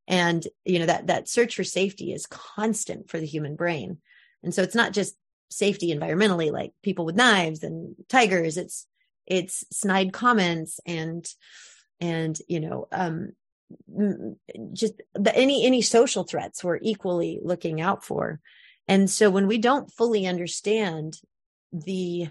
And 0.07 0.45
you 0.63 0.79
know 0.79 0.85
that 0.85 1.07
that 1.07 1.29
search 1.29 1.55
for 1.55 1.63
safety 1.63 2.13
is 2.13 2.27
constant 2.27 3.09
for 3.09 3.19
the 3.19 3.25
human 3.25 3.55
brain. 3.55 3.97
And 4.43 4.53
so 4.53 4.61
it's 4.61 4.75
not 4.75 4.93
just 4.93 5.15
safety 5.49 5.93
environmentally, 5.93 6.51
like 6.51 6.73
people 6.83 7.05
with 7.05 7.15
knives 7.15 7.63
and 7.63 7.95
tigers. 8.09 8.57
It's 8.57 8.87
it's 9.25 9.65
snide 9.71 10.13
comments 10.13 10.79
and 10.85 11.27
and 11.99 12.37
you 12.47 12.59
know 12.59 12.87
um 12.91 13.31
just 14.73 15.01
the, 15.15 15.35
any 15.35 15.65
any 15.65 15.81
social 15.81 16.23
threats 16.23 16.63
we're 16.63 16.79
equally 16.81 17.39
looking 17.43 17.81
out 17.81 18.03
for 18.03 18.39
and 18.87 19.09
so 19.09 19.29
when 19.29 19.47
we 19.47 19.57
don't 19.57 19.91
fully 19.91 20.27
understand 20.27 21.19
the 21.71 22.27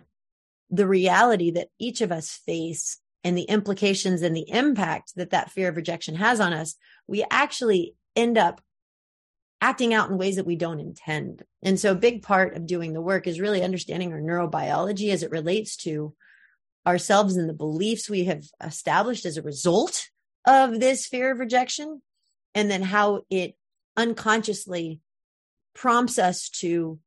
the 0.74 0.86
reality 0.86 1.50
that 1.52 1.68
each 1.78 2.00
of 2.00 2.12
us 2.12 2.30
face 2.46 2.98
and 3.22 3.36
the 3.38 3.42
implications 3.42 4.22
and 4.22 4.36
the 4.36 4.50
impact 4.50 5.12
that 5.16 5.30
that 5.30 5.50
fear 5.50 5.68
of 5.68 5.76
rejection 5.76 6.14
has 6.16 6.40
on 6.40 6.52
us 6.52 6.74
we 7.06 7.24
actually 7.30 7.94
end 8.16 8.38
up 8.38 8.60
acting 9.60 9.94
out 9.94 10.10
in 10.10 10.18
ways 10.18 10.36
that 10.36 10.46
we 10.46 10.56
don't 10.56 10.80
intend. 10.80 11.42
And 11.62 11.80
so 11.80 11.92
a 11.92 11.96
big 11.96 12.22
part 12.22 12.54
of 12.54 12.66
doing 12.66 12.92
the 12.92 13.00
work 13.00 13.26
is 13.26 13.40
really 13.40 13.62
understanding 13.62 14.12
our 14.12 14.20
neurobiology 14.20 15.10
as 15.10 15.22
it 15.22 15.30
relates 15.30 15.76
to 15.78 16.14
ourselves 16.86 17.36
and 17.36 17.48
the 17.48 17.54
beliefs 17.54 18.10
we 18.10 18.24
have 18.24 18.44
established 18.62 19.24
as 19.24 19.38
a 19.38 19.42
result 19.42 20.08
of 20.46 20.80
this 20.80 21.06
fear 21.06 21.32
of 21.32 21.38
rejection 21.38 22.02
and 22.54 22.70
then 22.70 22.82
how 22.82 23.22
it 23.30 23.54
unconsciously 23.96 25.00
prompts 25.74 26.18
us 26.18 26.50
to 26.50 26.98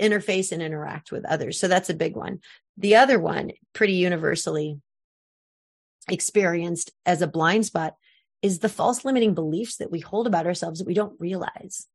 interface 0.00 0.52
and 0.52 0.62
interact 0.62 1.10
with 1.10 1.24
others. 1.24 1.58
So 1.58 1.66
that's 1.66 1.90
a 1.90 1.94
big 1.94 2.14
one. 2.14 2.40
The 2.76 2.96
other 2.96 3.18
one, 3.18 3.52
pretty 3.72 3.94
universally 3.94 4.80
experienced 6.08 6.90
as 7.06 7.22
a 7.22 7.26
blind 7.26 7.66
spot, 7.66 7.94
is 8.42 8.58
the 8.58 8.68
false 8.68 9.04
limiting 9.04 9.34
beliefs 9.34 9.76
that 9.76 9.90
we 9.90 10.00
hold 10.00 10.26
about 10.26 10.46
ourselves 10.46 10.78
that 10.78 10.86
we 10.86 10.94
don't 10.94 11.18
realize. 11.18 11.86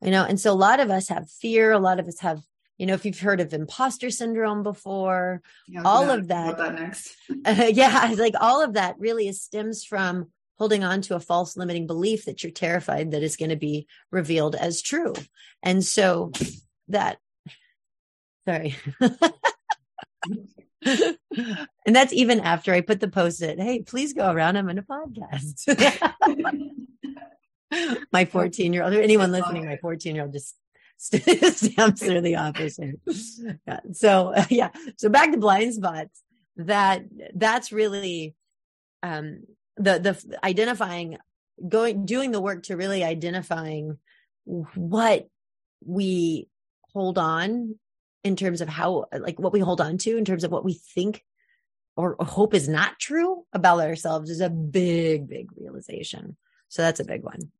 You 0.00 0.10
know, 0.10 0.24
and 0.24 0.40
so 0.40 0.52
a 0.52 0.54
lot 0.54 0.80
of 0.80 0.90
us 0.90 1.08
have 1.08 1.30
fear, 1.30 1.72
a 1.72 1.78
lot 1.78 2.00
of 2.00 2.08
us 2.08 2.20
have 2.20 2.40
you 2.78 2.86
know 2.86 2.94
if 2.94 3.04
you've 3.04 3.20
heard 3.20 3.40
of 3.40 3.52
imposter 3.52 4.10
syndrome 4.10 4.62
before 4.62 5.42
yeah, 5.68 5.82
all 5.84 6.10
of 6.10 6.28
that, 6.28 6.56
that 6.56 6.74
next. 6.74 7.14
Uh, 7.44 7.66
yeah 7.72 8.12
like 8.18 8.34
all 8.40 8.64
of 8.64 8.72
that 8.72 8.96
really 8.98 9.30
stems 9.32 9.84
from 9.84 10.32
holding 10.58 10.84
on 10.84 11.02
to 11.02 11.14
a 11.14 11.20
false 11.20 11.56
limiting 11.56 11.86
belief 11.86 12.24
that 12.24 12.42
you're 12.42 12.52
terrified 12.52 13.10
that 13.10 13.22
is 13.22 13.36
going 13.36 13.50
to 13.50 13.56
be 13.56 13.86
revealed 14.10 14.54
as 14.54 14.82
true. 14.82 15.12
And 15.62 15.84
so 15.84 16.32
that 16.88 17.18
sorry 18.46 18.76
and 20.84 21.96
that's 21.96 22.12
even 22.12 22.40
after 22.40 22.72
I 22.72 22.80
put 22.80 23.00
the 23.00 23.08
post 23.08 23.42
it, 23.42 23.58
hey, 23.58 23.82
please 23.82 24.12
go 24.12 24.30
around. 24.30 24.56
I'm 24.56 24.68
in 24.68 24.78
a 24.78 24.82
podcast. 24.82 25.68
my 28.12 28.24
14 28.24 28.72
year 28.72 28.84
old, 28.84 28.94
anyone 28.94 29.32
listening, 29.32 29.64
my 29.64 29.76
14 29.76 30.14
year 30.14 30.24
old 30.24 30.32
just 30.32 30.56
stamps 30.98 32.02
through 32.02 32.20
the 32.20 32.36
opposite. 32.36 33.00
Yeah. 33.66 33.80
So 33.92 34.34
yeah. 34.50 34.70
So 34.96 35.08
back 35.08 35.32
to 35.32 35.38
blind 35.38 35.74
spots. 35.74 36.22
That 36.56 37.04
that's 37.34 37.72
really 37.72 38.34
um 39.02 39.44
the 39.76 39.98
the 39.98 40.38
identifying 40.44 41.16
going 41.66 42.04
doing 42.04 42.30
the 42.30 42.40
work 42.40 42.64
to 42.64 42.76
really 42.76 43.02
identifying 43.02 43.98
what 44.44 45.28
we 45.84 46.48
hold 46.92 47.18
on 47.18 47.76
in 48.24 48.36
terms 48.36 48.60
of 48.60 48.68
how 48.68 49.06
like 49.16 49.38
what 49.38 49.52
we 49.52 49.60
hold 49.60 49.80
on 49.80 49.98
to 49.98 50.16
in 50.16 50.24
terms 50.24 50.44
of 50.44 50.50
what 50.50 50.64
we 50.64 50.74
think 50.74 51.24
or 51.96 52.16
hope 52.20 52.54
is 52.54 52.68
not 52.68 52.98
true 52.98 53.44
about 53.52 53.80
ourselves 53.80 54.30
is 54.30 54.40
a 54.40 54.50
big 54.50 55.28
big 55.28 55.50
realization. 55.56 56.36
So 56.68 56.82
that's 56.82 57.00
a 57.00 57.04
big 57.04 57.22
one. 57.22 57.50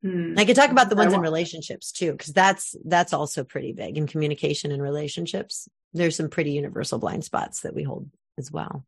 Hmm. 0.00 0.34
i 0.38 0.44
could 0.44 0.54
talk 0.54 0.70
about 0.70 0.90
the 0.90 0.94
ones 0.94 1.12
in 1.12 1.18
relationships 1.18 1.90
too 1.90 2.12
because 2.12 2.32
that's 2.32 2.76
that's 2.84 3.12
also 3.12 3.42
pretty 3.42 3.72
big 3.72 3.98
in 3.98 4.06
communication 4.06 4.70
and 4.70 4.82
relationships. 4.82 5.68
There's 5.92 6.16
some 6.16 6.28
pretty 6.28 6.52
universal 6.52 6.98
blind 6.98 7.24
spots 7.24 7.62
that 7.62 7.74
we 7.74 7.82
hold 7.82 8.08
as 8.36 8.52
well. 8.52 8.84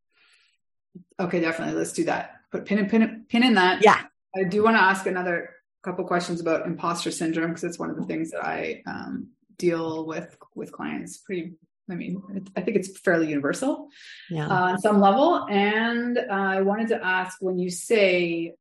Okay 1.19 1.41
definitely. 1.41 1.75
Let's 1.75 1.93
do 1.93 2.05
that. 2.05 2.37
Put 2.53 2.65
pin 2.65 2.79
and 2.79 2.89
pin, 2.89 3.25
pin 3.29 3.45
in 3.45 3.55
that. 3.55 3.83
Yeah. 3.83 4.03
I 4.37 4.45
do 4.45 4.63
want 4.63 4.77
to 4.77 4.83
ask 4.83 5.07
another 5.07 5.51
couple 5.83 6.05
questions 6.05 6.41
about 6.41 6.67
imposter 6.67 7.11
syndrome 7.11 7.49
because 7.49 7.65
it's 7.65 7.79
one 7.79 7.91
of 7.91 7.97
the 7.97 8.05
things 8.05 8.31
that 8.31 8.45
i 8.45 8.83
um, 8.87 9.29
deal 9.61 10.07
with 10.07 10.37
with 10.55 10.73
clients 10.73 11.19
pretty 11.19 11.53
I 11.91 11.97
mean, 11.97 12.23
I 12.57 12.61
think 12.61 12.77
it's 12.77 12.99
fairly 13.01 13.29
universal 13.29 13.89
yeah. 14.31 14.47
uh, 14.47 14.71
on 14.71 14.79
some 14.79 15.01
level. 15.01 15.47
And 15.51 16.19
uh, 16.19 16.23
I 16.31 16.61
wanted 16.61 16.89
to 16.89 17.05
ask 17.05 17.39
when 17.41 17.59
you 17.59 17.71
say, 17.71 18.55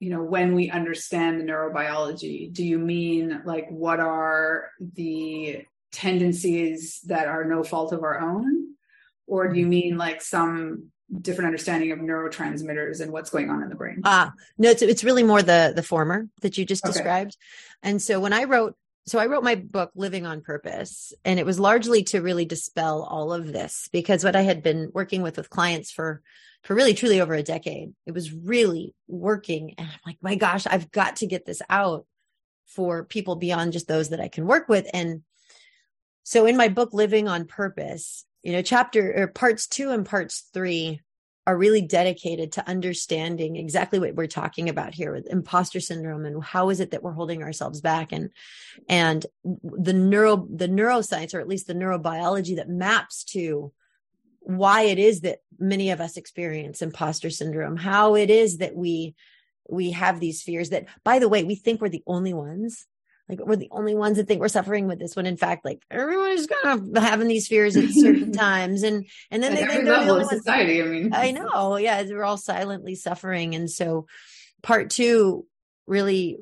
you 0.00 0.10
know, 0.10 0.22
when 0.22 0.54
we 0.54 0.70
understand 0.70 1.40
the 1.40 1.44
neurobiology, 1.44 2.52
do 2.52 2.64
you 2.64 2.78
mean 2.78 3.42
like 3.44 3.68
what 3.68 3.98
are 3.98 4.70
the 4.94 5.64
tendencies 5.90 7.00
that 7.06 7.26
are 7.26 7.44
no 7.44 7.64
fault 7.64 7.92
of 7.92 8.02
our 8.04 8.20
own? 8.20 8.74
Or 9.26 9.48
do 9.48 9.58
you 9.58 9.66
mean 9.66 9.98
like 9.98 10.22
some 10.22 10.90
different 11.20 11.46
understanding 11.46 11.90
of 11.90 11.98
neurotransmitters 11.98 13.00
and 13.00 13.12
what's 13.12 13.30
going 13.30 13.50
on 13.50 13.62
in 13.62 13.68
the 13.68 13.74
brain? 13.74 14.00
Ah, 14.04 14.32
no, 14.56 14.70
it's, 14.70 14.82
it's 14.82 15.04
really 15.04 15.24
more 15.24 15.42
the, 15.42 15.72
the 15.74 15.82
former 15.82 16.28
that 16.42 16.56
you 16.56 16.64
just 16.64 16.84
okay. 16.84 16.92
described. 16.92 17.36
And 17.82 18.00
so 18.00 18.20
when 18.20 18.32
I 18.32 18.44
wrote 18.44 18.76
so 19.10 19.18
I 19.18 19.26
wrote 19.26 19.44
my 19.44 19.54
book 19.54 19.90
Living 19.94 20.26
on 20.26 20.40
Purpose 20.40 21.12
and 21.24 21.38
it 21.38 21.46
was 21.46 21.60
largely 21.60 22.04
to 22.04 22.20
really 22.20 22.44
dispel 22.44 23.02
all 23.02 23.32
of 23.32 23.52
this 23.52 23.88
because 23.92 24.24
what 24.24 24.36
I 24.36 24.42
had 24.42 24.62
been 24.62 24.90
working 24.92 25.22
with 25.22 25.36
with 25.36 25.50
clients 25.50 25.90
for 25.90 26.22
for 26.62 26.74
really 26.74 26.94
truly 26.94 27.20
over 27.20 27.34
a 27.34 27.42
decade 27.42 27.92
it 28.06 28.12
was 28.12 28.32
really 28.32 28.94
working 29.06 29.74
and 29.78 29.88
I'm 29.88 30.00
like 30.06 30.18
my 30.22 30.34
gosh 30.34 30.66
I've 30.66 30.90
got 30.90 31.16
to 31.16 31.26
get 31.26 31.46
this 31.46 31.62
out 31.68 32.06
for 32.66 33.04
people 33.04 33.36
beyond 33.36 33.72
just 33.72 33.88
those 33.88 34.10
that 34.10 34.20
I 34.20 34.28
can 34.28 34.46
work 34.46 34.68
with. 34.68 34.86
And 34.92 35.22
so 36.22 36.44
in 36.44 36.56
my 36.56 36.68
book 36.68 36.92
Living 36.92 37.28
on 37.28 37.46
Purpose 37.46 38.24
you 38.42 38.52
know 38.52 38.62
chapter 38.62 39.22
or 39.22 39.26
parts 39.28 39.66
2 39.66 39.90
and 39.90 40.06
parts 40.06 40.48
3 40.52 41.00
are 41.48 41.56
really 41.56 41.80
dedicated 41.80 42.52
to 42.52 42.68
understanding 42.68 43.56
exactly 43.56 43.98
what 43.98 44.14
we're 44.14 44.26
talking 44.26 44.68
about 44.68 44.92
here 44.92 45.14
with 45.14 45.26
imposter 45.28 45.80
syndrome 45.80 46.26
and 46.26 46.44
how 46.44 46.68
is 46.68 46.78
it 46.78 46.90
that 46.90 47.02
we're 47.02 47.14
holding 47.14 47.42
ourselves 47.42 47.80
back 47.80 48.12
and 48.12 48.28
and 48.86 49.24
the 49.62 49.94
neuro 49.94 50.46
the 50.54 50.68
neuroscience 50.68 51.32
or 51.32 51.40
at 51.40 51.48
least 51.48 51.66
the 51.66 51.72
neurobiology 51.72 52.56
that 52.56 52.68
maps 52.68 53.24
to 53.24 53.72
why 54.40 54.82
it 54.82 54.98
is 54.98 55.22
that 55.22 55.38
many 55.58 55.88
of 55.88 56.02
us 56.02 56.18
experience 56.18 56.82
imposter 56.82 57.30
syndrome 57.30 57.78
how 57.78 58.14
it 58.14 58.28
is 58.28 58.58
that 58.58 58.76
we 58.76 59.14
we 59.70 59.92
have 59.92 60.20
these 60.20 60.42
fears 60.42 60.68
that 60.68 60.84
by 61.02 61.18
the 61.18 61.30
way 61.30 61.44
we 61.44 61.54
think 61.54 61.80
we're 61.80 61.88
the 61.88 62.04
only 62.06 62.34
ones 62.34 62.86
like 63.28 63.40
we're 63.44 63.56
the 63.56 63.68
only 63.70 63.94
ones 63.94 64.16
that 64.16 64.26
think 64.26 64.40
we're 64.40 64.48
suffering 64.48 64.86
with 64.86 64.98
this 64.98 65.14
when 65.14 65.26
in 65.26 65.36
fact 65.36 65.64
like 65.64 65.82
everyone 65.90 66.30
is 66.30 66.46
kind 66.46 66.96
of 66.96 67.02
having 67.02 67.28
these 67.28 67.46
fears 67.46 67.76
at 67.76 67.90
certain 67.90 68.32
times. 68.32 68.82
And 68.82 69.06
and 69.30 69.42
then 69.42 69.54
they 69.54 69.66
think 69.66 69.84
they're 69.84 70.04
the 70.04 70.10
only 70.10 70.24
society 70.24 70.82
i 70.82 70.86
mean. 70.86 71.12
I 71.12 71.32
know. 71.32 71.76
Yeah 71.76 72.02
we're 72.02 72.24
all 72.24 72.38
silently 72.38 72.94
suffering. 72.94 73.54
And 73.54 73.70
so 73.70 74.06
part 74.62 74.90
two 74.90 75.46
really 75.86 76.38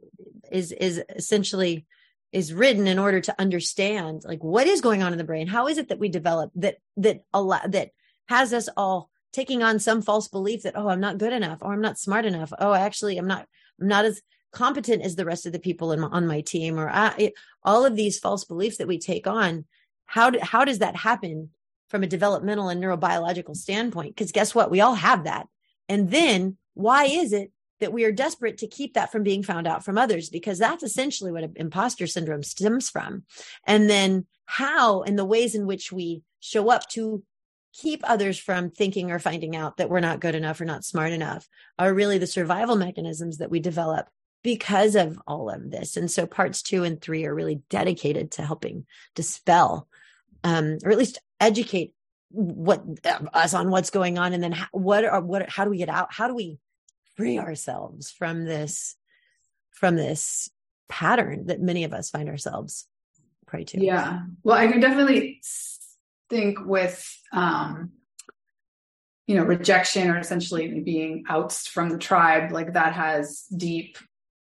is 0.50 0.72
is 0.72 1.02
essentially 1.14 1.86
is 2.32 2.52
written 2.52 2.86
in 2.86 2.98
order 2.98 3.20
to 3.20 3.34
understand 3.40 4.22
like 4.24 4.42
what 4.42 4.66
is 4.66 4.80
going 4.80 5.02
on 5.02 5.12
in 5.12 5.18
the 5.18 5.24
brain? 5.24 5.46
How 5.46 5.68
is 5.68 5.78
it 5.78 5.88
that 5.88 5.98
we 5.98 6.08
develop 6.08 6.52
that 6.56 6.76
that 6.98 7.22
a 7.32 7.42
lot 7.42 7.72
that 7.72 7.90
has 8.28 8.52
us 8.52 8.68
all 8.76 9.10
taking 9.32 9.62
on 9.62 9.78
some 9.78 10.02
false 10.02 10.28
belief 10.28 10.62
that 10.62 10.76
oh 10.76 10.88
i'm 10.88 11.00
not 11.00 11.18
good 11.18 11.32
enough 11.32 11.58
or 11.60 11.72
i'm 11.72 11.80
not 11.80 11.98
smart 11.98 12.24
enough. 12.24 12.52
Oh 12.58 12.72
actually 12.72 13.18
i'm 13.18 13.26
not 13.26 13.46
i'm 13.80 13.88
not 13.88 14.04
as 14.04 14.22
competent 14.56 15.02
as 15.02 15.16
the 15.16 15.26
rest 15.26 15.44
of 15.44 15.52
the 15.52 15.58
people 15.58 15.92
in, 15.92 16.02
on 16.02 16.26
my 16.26 16.40
team 16.40 16.80
or 16.80 16.88
I, 16.88 17.14
it, 17.18 17.34
all 17.62 17.84
of 17.84 17.94
these 17.94 18.18
false 18.18 18.44
beliefs 18.44 18.78
that 18.78 18.88
we 18.88 18.98
take 18.98 19.26
on 19.26 19.66
how 20.06 20.30
do, 20.30 20.38
how 20.40 20.64
does 20.64 20.78
that 20.78 20.96
happen 20.96 21.50
from 21.90 22.02
a 22.02 22.06
developmental 22.06 22.70
and 22.70 22.82
neurobiological 22.82 23.54
standpoint? 23.54 24.16
Because 24.16 24.32
guess 24.32 24.54
what? 24.54 24.70
We 24.70 24.80
all 24.80 24.94
have 24.94 25.24
that. 25.24 25.46
And 25.90 26.10
then 26.10 26.56
why 26.72 27.04
is 27.04 27.34
it 27.34 27.52
that 27.80 27.92
we 27.92 28.04
are 28.04 28.12
desperate 28.12 28.58
to 28.58 28.66
keep 28.66 28.94
that 28.94 29.12
from 29.12 29.22
being 29.22 29.42
found 29.42 29.66
out 29.66 29.84
from 29.84 29.98
others? 29.98 30.30
Because 30.30 30.58
that's 30.58 30.82
essentially 30.82 31.32
what 31.32 31.50
imposter 31.56 32.06
syndrome 32.06 32.42
stems 32.42 32.88
from. 32.88 33.24
And 33.66 33.90
then 33.90 34.24
how 34.46 35.02
and 35.02 35.18
the 35.18 35.24
ways 35.24 35.54
in 35.54 35.66
which 35.66 35.92
we 35.92 36.22
show 36.40 36.70
up 36.70 36.88
to 36.90 37.22
keep 37.74 38.00
others 38.08 38.38
from 38.38 38.70
thinking 38.70 39.10
or 39.10 39.18
finding 39.18 39.54
out 39.54 39.76
that 39.76 39.90
we're 39.90 40.00
not 40.00 40.20
good 40.20 40.34
enough 40.34 40.60
or 40.60 40.64
not 40.64 40.84
smart 40.84 41.12
enough 41.12 41.46
are 41.78 41.92
really 41.92 42.16
the 42.16 42.26
survival 42.26 42.76
mechanisms 42.76 43.36
that 43.38 43.50
we 43.50 43.60
develop 43.60 44.08
because 44.46 44.94
of 44.94 45.20
all 45.26 45.50
of 45.50 45.72
this. 45.72 45.96
And 45.96 46.08
so 46.08 46.24
parts 46.24 46.62
two 46.62 46.84
and 46.84 47.02
three 47.02 47.26
are 47.26 47.34
really 47.34 47.62
dedicated 47.68 48.30
to 48.30 48.42
helping 48.42 48.86
dispel 49.16 49.88
um, 50.44 50.78
or 50.84 50.92
at 50.92 50.98
least 50.98 51.18
educate 51.40 51.94
what 52.30 52.80
us 53.34 53.54
on 53.54 53.70
what's 53.70 53.90
going 53.90 54.18
on. 54.18 54.32
And 54.32 54.40
then 54.40 54.52
how, 54.52 54.68
what 54.70 55.04
are 55.04 55.20
what 55.20 55.50
how 55.50 55.64
do 55.64 55.70
we 55.70 55.78
get 55.78 55.88
out? 55.88 56.14
How 56.14 56.28
do 56.28 56.34
we 56.36 56.60
free 57.16 57.40
ourselves 57.40 58.12
from 58.12 58.44
this 58.44 58.94
from 59.72 59.96
this 59.96 60.48
pattern 60.88 61.46
that 61.46 61.60
many 61.60 61.82
of 61.82 61.92
us 61.92 62.10
find 62.10 62.28
ourselves 62.28 62.86
prey 63.48 63.64
to? 63.64 63.84
Yeah. 63.84 64.20
Well 64.44 64.56
i 64.56 64.68
can 64.68 64.78
definitely 64.78 65.40
think 66.30 66.58
with 66.64 67.04
um 67.32 67.90
you 69.26 69.34
know 69.34 69.42
rejection 69.42 70.08
or 70.08 70.18
essentially 70.18 70.80
being 70.80 71.24
outs 71.28 71.66
from 71.66 71.88
the 71.88 71.98
tribe 71.98 72.52
like 72.52 72.74
that 72.74 72.92
has 72.92 73.42
deep 73.56 73.98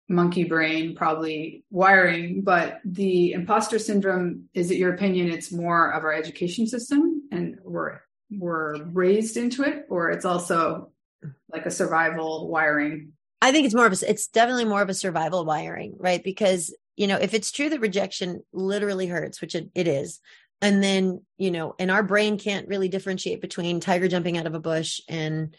monkey 0.08 0.44
brain 0.44 0.94
probably 0.94 1.64
wiring 1.70 2.40
but 2.42 2.80
the 2.84 3.32
imposter 3.32 3.78
syndrome 3.78 4.44
is 4.54 4.70
it 4.70 4.78
your 4.78 4.94
opinion 4.94 5.28
it's 5.28 5.50
more 5.50 5.90
of 5.90 6.04
our 6.04 6.12
education 6.12 6.66
system 6.66 7.22
and 7.32 7.58
we're 7.64 8.00
we're 8.30 8.82
raised 8.84 9.36
into 9.36 9.62
it 9.62 9.86
or 9.88 10.10
it's 10.10 10.24
also 10.24 10.90
like 11.48 11.66
a 11.66 11.70
survival 11.70 12.48
wiring? 12.48 13.12
I 13.42 13.52
think 13.52 13.66
it's 13.66 13.74
more 13.74 13.86
of 13.86 13.92
a 13.92 14.10
it's 14.10 14.28
definitely 14.28 14.64
more 14.64 14.82
of 14.82 14.88
a 14.88 14.94
survival 14.94 15.44
wiring 15.44 15.94
right? 15.98 16.22
Because 16.22 16.74
you 16.96 17.06
know 17.06 17.16
if 17.16 17.34
it's 17.34 17.52
true 17.52 17.68
that 17.68 17.80
rejection 17.80 18.42
literally 18.52 19.06
hurts 19.06 19.40
which 19.40 19.54
it, 19.54 19.68
it 19.74 19.86
is 19.86 20.20
and 20.62 20.82
then 20.82 21.22
you 21.36 21.50
know 21.50 21.74
and 21.78 21.90
our 21.90 22.02
brain 22.02 22.38
can't 22.38 22.68
really 22.68 22.88
differentiate 22.88 23.42
between 23.42 23.80
tiger 23.80 24.08
jumping 24.08 24.38
out 24.38 24.46
of 24.46 24.54
a 24.54 24.60
bush 24.60 25.00
and 25.06 25.54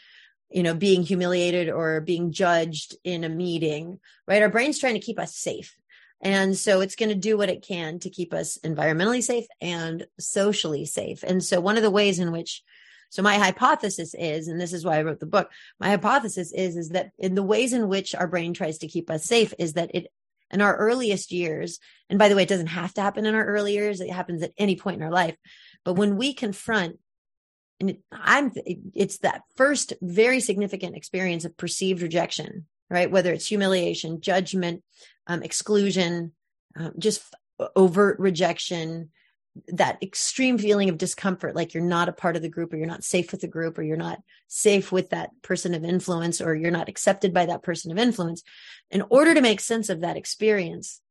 you 0.50 0.64
know 0.64 0.74
being 0.74 1.04
humiliated 1.04 1.70
or 1.70 2.02
being 2.02 2.32
judged 2.32 2.96
in 3.04 3.24
a 3.24 3.30
meeting 3.30 4.00
right? 4.28 4.42
Our 4.42 4.50
brain's 4.50 4.80
trying 4.80 4.96
to 4.96 5.00
keep 5.00 5.20
us 5.20 5.36
safe. 5.36 5.76
And 6.22 6.58
so 6.58 6.82
it's 6.82 6.96
going 6.96 7.10
to 7.10 7.16
do 7.16 7.38
what 7.38 7.50
it 7.50 7.66
can 7.66 8.00
to 8.00 8.10
keep 8.10 8.34
us 8.34 8.58
environmentally 8.64 9.24
safe 9.24 9.46
and 9.62 10.08
socially 10.20 10.86
safe. 10.86 11.24
And 11.24 11.44
so 11.44 11.60
one 11.62 11.78
of 11.78 11.84
the 11.84 11.92
ways 11.92 12.20
in 12.20 12.32
which 12.32 12.64
so 13.10 13.22
my 13.22 13.36
hypothesis 13.36 14.14
is 14.20 14.50
and 14.50 14.60
this 14.60 14.74
is 14.74 14.84
why 14.84 14.98
i 14.98 15.02
wrote 15.02 15.22
the 15.22 15.26
book 15.26 15.50
my 15.80 15.88
hypothesis 15.88 16.52
is 16.52 16.76
is 16.76 16.90
that 16.90 17.12
in 17.18 17.36
the 17.36 17.42
ways 17.42 17.72
in 17.72 17.88
which 17.88 18.14
our 18.14 18.28
brain 18.28 18.54
tries 18.54 18.80
to 18.80 18.88
keep 18.90 19.10
us 19.10 19.24
safe 19.24 19.54
is 19.58 19.74
that 19.74 19.92
it 19.94 20.12
in 20.52 20.60
our 20.60 20.76
earliest 20.76 21.32
years 21.32 21.80
and 22.10 22.20
by 22.20 22.28
the 22.28 22.36
way 22.36 22.44
it 22.44 22.50
doesn't 22.50 22.68
have 22.68 22.94
to 22.94 23.02
happen 23.02 23.26
in 23.26 23.34
our 23.34 23.46
early 23.46 23.72
years 23.72 24.02
it 24.02 24.12
happens 24.12 24.44
at 24.44 24.52
any 24.58 24.76
point 24.76 24.98
in 24.98 25.04
our 25.04 25.12
life 25.12 25.38
but 25.86 25.94
when 25.94 26.18
we 26.18 26.34
confront 26.34 27.00
and 27.80 27.98
i'm 28.12 28.52
it's 28.94 29.20
that 29.20 29.42
first 29.56 29.94
very 30.02 30.40
significant 30.40 30.96
experience 30.96 31.46
of 31.46 31.56
perceived 31.58 32.02
rejection 32.02 32.66
right? 32.90 33.12
Whether 33.12 33.34
it's 33.34 33.48
humiliation 33.48 34.22
judgment 34.22 34.84
um, 35.28 35.44
exclusion 35.44 36.34
um, 36.76 36.94
just 36.98 37.24
overt 37.76 38.20
rejection 38.20 39.10
that 39.70 40.02
extreme 40.04 40.60
feeling 40.60 40.90
of 40.90 41.00
discomfort 41.00 41.56
like 41.56 41.74
you're 41.74 41.84
not 41.84 42.08
a 42.08 42.14
part 42.14 42.36
of 42.36 42.44
the 42.44 42.50
group 42.50 42.72
or 42.72 42.78
you're 42.78 42.86
not 42.86 43.04
safe 43.04 43.32
with 43.32 43.42
the 43.42 43.48
group 43.48 43.80
or 43.80 43.82
you're 43.82 43.98
not 43.98 44.22
safe 44.48 44.92
with 44.92 45.10
that 45.10 45.32
person 45.42 45.74
of 45.74 45.84
influence 45.84 46.40
or 46.40 46.54
you're 46.54 46.70
not 46.70 46.88
accepted 46.88 47.34
by 47.34 47.48
that 47.48 47.64
person 47.64 47.92
of 47.92 47.98
influence. 47.98 48.44
In 48.92 49.04
order 49.10 49.34
to 49.34 49.42
make 49.42 49.60
sense 49.60 49.90
of 49.90 50.02
that 50.02 50.18
experience 50.18 51.02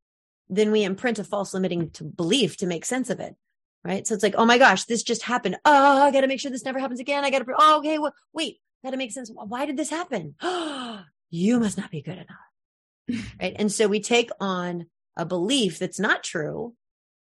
then 0.49 0.70
we 0.70 0.85
imprint 0.85 1.18
a 1.18 1.25
false 1.25 1.52
limiting 1.52 1.90
to 1.90 2.04
belief 2.04 2.56
to 2.56 2.66
make 2.66 2.85
sense 2.85 3.11
of 3.11 3.18
it 3.18 3.35
right? 3.86 4.06
So 4.06 4.14
it's 4.14 4.22
like, 4.22 4.34
oh 4.36 4.44
my 4.44 4.58
gosh, 4.58 4.84
this 4.84 5.02
just 5.02 5.22
happened. 5.22 5.56
Oh, 5.64 6.02
I 6.02 6.10
got 6.10 6.22
to 6.22 6.26
make 6.26 6.40
sure 6.40 6.50
this 6.50 6.64
never 6.64 6.80
happens 6.80 7.00
again. 7.00 7.24
I 7.24 7.30
got 7.30 7.38
to, 7.38 7.54
oh, 7.56 7.78
okay, 7.78 7.98
well, 7.98 8.14
wait, 8.32 8.58
got 8.84 8.90
to 8.90 8.96
make 8.96 9.12
sense. 9.12 9.30
Why 9.32 9.64
did 9.64 9.76
this 9.76 9.90
happen? 9.90 10.34
you 11.30 11.60
must 11.60 11.78
not 11.78 11.90
be 11.90 12.02
good 12.02 12.18
enough. 12.18 13.24
right. 13.40 13.54
And 13.56 13.70
so 13.70 13.86
we 13.86 14.00
take 14.00 14.30
on 14.40 14.86
a 15.16 15.24
belief 15.24 15.78
that's 15.78 16.00
not 16.00 16.24
true, 16.24 16.74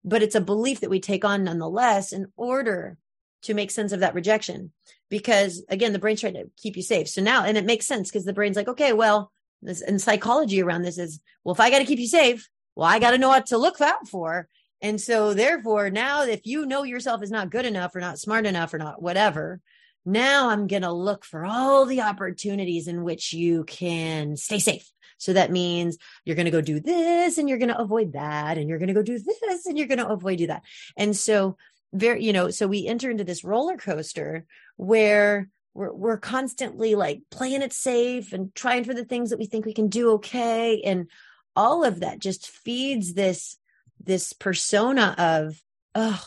but 0.04 0.24
it's 0.24 0.36
a 0.36 0.42
belief 0.42 0.82
that 0.82 0.90
we 0.90 1.00
take 1.00 1.24
on 1.24 1.44
nonetheless 1.44 2.12
in 2.12 2.32
order 2.36 2.98
to 3.44 3.54
make 3.54 3.70
sense 3.70 3.92
of 3.92 4.00
that 4.00 4.16
rejection. 4.16 4.72
Because 5.10 5.64
again, 5.70 5.94
the 5.94 6.00
brain's 6.00 6.22
trying 6.22 6.34
to 6.34 6.50
keep 6.58 6.76
you 6.76 6.84
safe. 6.84 7.08
So 7.08 7.22
now, 7.22 7.44
and 7.44 7.58
it 7.58 7.66
makes 7.66 7.86
sense 7.86 8.10
because 8.10 8.26
the 8.26 8.34
brain's 8.34 8.56
like, 8.56 8.68
okay, 8.68 8.92
well, 8.92 9.32
this 9.62 9.82
and 9.82 10.02
psychology 10.02 10.62
around 10.62 10.82
this 10.82 10.98
is, 10.98 11.22
well, 11.44 11.54
if 11.54 11.60
I 11.60 11.70
got 11.70 11.80
to 11.80 11.86
keep 11.86 12.00
you 12.00 12.08
safe, 12.08 12.50
well, 12.76 12.88
I 12.88 12.98
got 12.98 13.12
to 13.12 13.18
know 13.20 13.30
what 13.30 13.48
to 13.48 13.58
look 13.58 13.80
out 13.82 14.08
for. 14.08 14.48
And 14.86 15.02
so, 15.02 15.34
therefore, 15.34 15.90
now 15.90 16.26
if 16.26 16.46
you 16.46 16.68
know 16.68 16.84
yourself 16.84 17.24
is 17.24 17.32
not 17.32 17.50
good 17.50 17.66
enough 17.66 17.96
or 17.96 18.00
not 18.00 18.20
smart 18.20 18.46
enough 18.46 18.72
or 18.72 18.78
not 18.78 19.02
whatever, 19.02 19.60
now 20.06 20.50
I'm 20.50 20.68
going 20.68 20.84
to 20.84 20.92
look 20.92 21.26
for 21.26 21.44
all 21.44 21.88
the 21.88 22.02
opportunities 22.02 22.88
in 22.88 23.04
which 23.04 23.34
you 23.34 23.64
can 23.64 24.38
stay 24.38 24.60
safe. 24.60 24.88
So 25.18 25.34
that 25.34 25.50
means 25.50 25.98
you're 26.24 26.36
going 26.36 26.46
to 26.46 26.52
go 26.52 26.62
do 26.62 26.80
this 26.80 27.40
and 27.40 27.50
you're 27.50 27.58
going 27.58 27.74
to 27.74 27.82
avoid 27.82 28.14
that. 28.14 28.60
And 28.60 28.70
you're 28.70 28.78
going 28.78 28.90
to 28.90 28.94
go 28.94 29.02
do 29.02 29.18
this 29.18 29.66
and 29.66 29.76
you're 29.76 29.88
going 29.88 29.98
to 29.98 30.08
avoid 30.08 30.38
do 30.38 30.48
that. 30.48 30.62
And 30.96 31.18
so, 31.18 31.58
very, 31.92 32.24
you 32.24 32.32
know, 32.32 32.52
so 32.52 32.68
we 32.68 32.86
enter 32.86 33.10
into 33.10 33.24
this 33.24 33.44
roller 33.44 33.78
coaster 33.78 34.46
where 34.76 35.50
we're, 35.74 35.94
we're 35.94 36.18
constantly 36.18 36.94
like 36.94 37.24
playing 37.32 37.64
it 37.64 37.74
safe 37.74 38.34
and 38.34 38.54
trying 38.54 38.84
for 38.84 38.94
the 38.94 39.06
things 39.06 39.32
that 39.32 39.40
we 39.40 39.48
think 39.48 39.66
we 39.66 39.74
can 39.74 39.88
do 39.88 40.12
okay. 40.12 40.84
And 40.84 41.10
all 41.56 41.84
of 41.84 42.02
that 42.02 42.20
just 42.20 42.50
feeds 42.50 43.16
this 43.16 43.58
this 44.06 44.34
persona 44.34 45.16
of 45.18 45.62
oh 45.96 46.26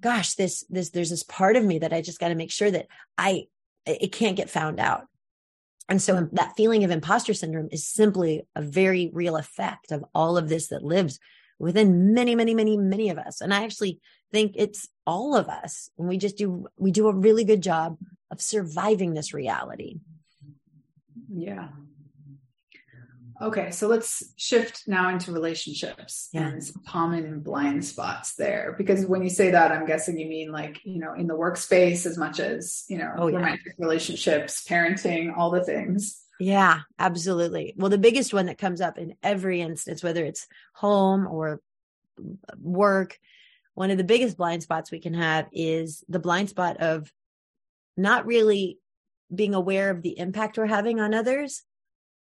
gosh 0.00 0.34
this 0.34 0.64
this 0.68 0.90
there's 0.90 1.10
this 1.10 1.22
part 1.22 1.56
of 1.56 1.64
me 1.64 1.78
that 1.78 1.92
i 1.92 2.00
just 2.00 2.20
got 2.20 2.28
to 2.28 2.34
make 2.34 2.50
sure 2.50 2.70
that 2.70 2.86
i 3.16 3.46
it 3.86 4.12
can't 4.12 4.36
get 4.36 4.50
found 4.50 4.80
out. 4.80 5.06
And 5.88 6.00
so 6.00 6.28
that 6.32 6.54
feeling 6.56 6.84
of 6.84 6.90
imposter 6.90 7.34
syndrome 7.34 7.68
is 7.70 7.86
simply 7.86 8.46
a 8.56 8.62
very 8.62 9.10
real 9.12 9.36
effect 9.36 9.92
of 9.92 10.04
all 10.14 10.38
of 10.38 10.48
this 10.48 10.68
that 10.68 10.82
lives 10.82 11.18
within 11.58 12.14
many 12.14 12.34
many 12.34 12.54
many 12.54 12.76
many 12.76 13.10
of 13.10 13.18
us. 13.18 13.40
And 13.40 13.52
i 13.52 13.64
actually 13.64 14.00
think 14.32 14.54
it's 14.56 14.88
all 15.06 15.36
of 15.36 15.48
us 15.48 15.90
and 15.98 16.08
we 16.08 16.16
just 16.16 16.36
do 16.36 16.66
we 16.78 16.90
do 16.90 17.08
a 17.08 17.14
really 17.14 17.44
good 17.44 17.62
job 17.62 17.98
of 18.30 18.40
surviving 18.40 19.12
this 19.12 19.34
reality. 19.34 19.98
Yeah 21.28 21.68
Okay, 23.42 23.70
so 23.70 23.88
let's 23.88 24.32
shift 24.36 24.84
now 24.86 25.10
into 25.10 25.32
relationships 25.32 26.28
yeah. 26.32 26.48
and 26.48 26.62
some 26.62 26.82
common 26.86 27.40
blind 27.40 27.84
spots 27.84 28.34
there. 28.36 28.74
Because 28.78 29.06
when 29.06 29.22
you 29.22 29.30
say 29.30 29.50
that, 29.50 29.72
I'm 29.72 29.86
guessing 29.86 30.18
you 30.18 30.26
mean 30.26 30.52
like, 30.52 30.80
you 30.84 30.98
know, 30.98 31.14
in 31.14 31.26
the 31.26 31.34
workspace 31.34 32.06
as 32.06 32.16
much 32.16 32.38
as, 32.38 32.84
you 32.88 32.98
know, 32.98 33.12
oh, 33.16 33.30
romantic 33.30 33.66
yeah. 33.66 33.72
relationships, 33.78 34.64
parenting, 34.64 35.36
all 35.36 35.50
the 35.50 35.64
things. 35.64 36.20
Yeah, 36.38 36.80
absolutely. 36.98 37.74
Well, 37.76 37.90
the 37.90 37.98
biggest 37.98 38.32
one 38.32 38.46
that 38.46 38.58
comes 38.58 38.80
up 38.80 38.98
in 38.98 39.14
every 39.22 39.60
instance, 39.60 40.02
whether 40.02 40.24
it's 40.24 40.46
home 40.74 41.26
or 41.26 41.60
work, 42.60 43.18
one 43.74 43.90
of 43.90 43.98
the 43.98 44.04
biggest 44.04 44.36
blind 44.36 44.62
spots 44.62 44.90
we 44.90 45.00
can 45.00 45.14
have 45.14 45.48
is 45.52 46.04
the 46.08 46.20
blind 46.20 46.48
spot 46.48 46.78
of 46.78 47.12
not 47.96 48.26
really 48.26 48.78
being 49.34 49.54
aware 49.54 49.90
of 49.90 50.02
the 50.02 50.18
impact 50.18 50.56
we're 50.56 50.66
having 50.66 51.00
on 51.00 51.14
others 51.14 51.62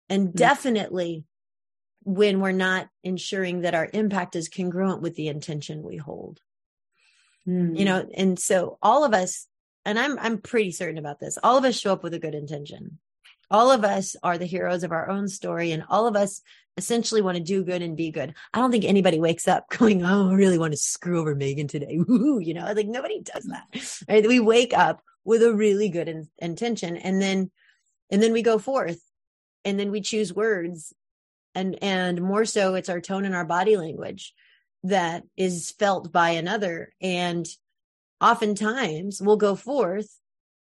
and 0.09 0.27
mm-hmm. 0.27 0.37
definitely 0.37 1.25
when 2.05 2.39
we're 2.39 2.51
not 2.51 2.89
ensuring 3.03 3.61
that 3.61 3.75
our 3.75 3.89
impact 3.93 4.35
is 4.35 4.49
congruent 4.49 5.01
with 5.01 5.15
the 5.15 5.27
intention 5.27 5.83
we 5.83 5.97
hold. 5.97 6.39
Mm-hmm. 7.47 7.75
You 7.75 7.85
know, 7.85 8.09
and 8.15 8.39
so 8.39 8.77
all 8.81 9.03
of 9.03 9.13
us, 9.13 9.47
and 9.85 9.99
I'm 9.99 10.17
I'm 10.19 10.37
pretty 10.39 10.71
certain 10.71 10.97
about 10.97 11.19
this, 11.19 11.37
all 11.43 11.57
of 11.57 11.65
us 11.65 11.77
show 11.77 11.93
up 11.93 12.03
with 12.03 12.13
a 12.13 12.19
good 12.19 12.35
intention. 12.35 12.99
All 13.51 13.71
of 13.71 13.83
us 13.83 14.15
are 14.23 14.37
the 14.37 14.45
heroes 14.45 14.83
of 14.83 14.91
our 14.91 15.09
own 15.09 15.27
story, 15.27 15.71
and 15.71 15.83
all 15.89 16.07
of 16.07 16.15
us 16.15 16.41
essentially 16.77 17.21
want 17.21 17.37
to 17.37 17.43
do 17.43 17.63
good 17.63 17.81
and 17.81 17.97
be 17.97 18.09
good. 18.09 18.33
I 18.53 18.59
don't 18.59 18.71
think 18.71 18.85
anybody 18.85 19.19
wakes 19.19 19.47
up 19.47 19.69
going, 19.77 20.05
"Oh, 20.05 20.29
I 20.29 20.33
really 20.33 20.57
want 20.57 20.73
to 20.73 20.77
screw 20.77 21.19
over 21.19 21.35
Megan 21.35 21.67
today." 21.67 21.97
Woo-hoo, 21.97 22.39
you 22.39 22.53
know, 22.53 22.71
like 22.73 22.87
nobody 22.87 23.21
does 23.21 23.45
that. 23.45 23.65
Right? 24.07 24.27
We 24.27 24.39
wake 24.39 24.73
up 24.73 25.01
with 25.25 25.43
a 25.43 25.53
really 25.53 25.89
good 25.89 26.07
in- 26.07 26.29
intention, 26.39 26.95
and 26.95 27.21
then 27.21 27.51
and 28.09 28.23
then 28.23 28.31
we 28.31 28.41
go 28.41 28.57
forth 28.57 29.01
and 29.65 29.79
then 29.79 29.91
we 29.91 30.01
choose 30.01 30.33
words 30.33 30.93
and 31.55 31.77
and 31.81 32.21
more 32.21 32.45
so 32.45 32.75
it's 32.75 32.89
our 32.89 33.01
tone 33.01 33.25
and 33.25 33.35
our 33.35 33.45
body 33.45 33.77
language 33.77 34.33
that 34.83 35.23
is 35.37 35.71
felt 35.71 36.11
by 36.11 36.31
another 36.31 36.91
and 37.01 37.47
oftentimes 38.19 39.21
we'll 39.21 39.37
go 39.37 39.55
forth 39.55 40.19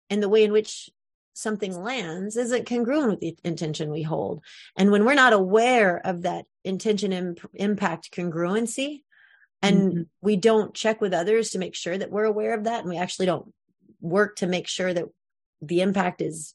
and 0.10 0.22
the 0.22 0.30
way 0.30 0.44
in 0.44 0.52
which 0.52 0.90
something 1.34 1.82
lands 1.82 2.36
isn't 2.36 2.68
congruent 2.68 3.10
with 3.12 3.20
the 3.20 3.38
intention 3.44 3.92
we 3.92 4.02
hold 4.02 4.44
and 4.78 4.92
when 4.92 5.06
we're 5.06 5.14
not 5.14 5.34
aware 5.34 6.06
of 6.06 6.24
that 6.24 6.46
intention 6.64 7.14
imp- 7.14 7.50
impact 7.54 8.12
congruency 8.12 9.04
and 9.62 9.92
mm-hmm. 9.92 10.02
we 10.22 10.36
don't 10.36 10.74
check 10.74 11.00
with 11.02 11.14
others 11.14 11.52
to 11.52 11.60
make 11.60 11.76
sure 11.76 11.98
that 11.98 12.12
we're 12.12 12.26
aware 12.26 12.54
of 12.54 12.66
that 12.66 12.82
and 12.82 12.90
we 12.90 12.98
actually 12.98 13.26
don't 13.26 13.54
work 14.02 14.38
to 14.38 14.48
make 14.48 14.68
sure 14.68 14.94
that 14.94 15.06
the 15.62 15.82
impact 15.82 16.22
is 16.22 16.54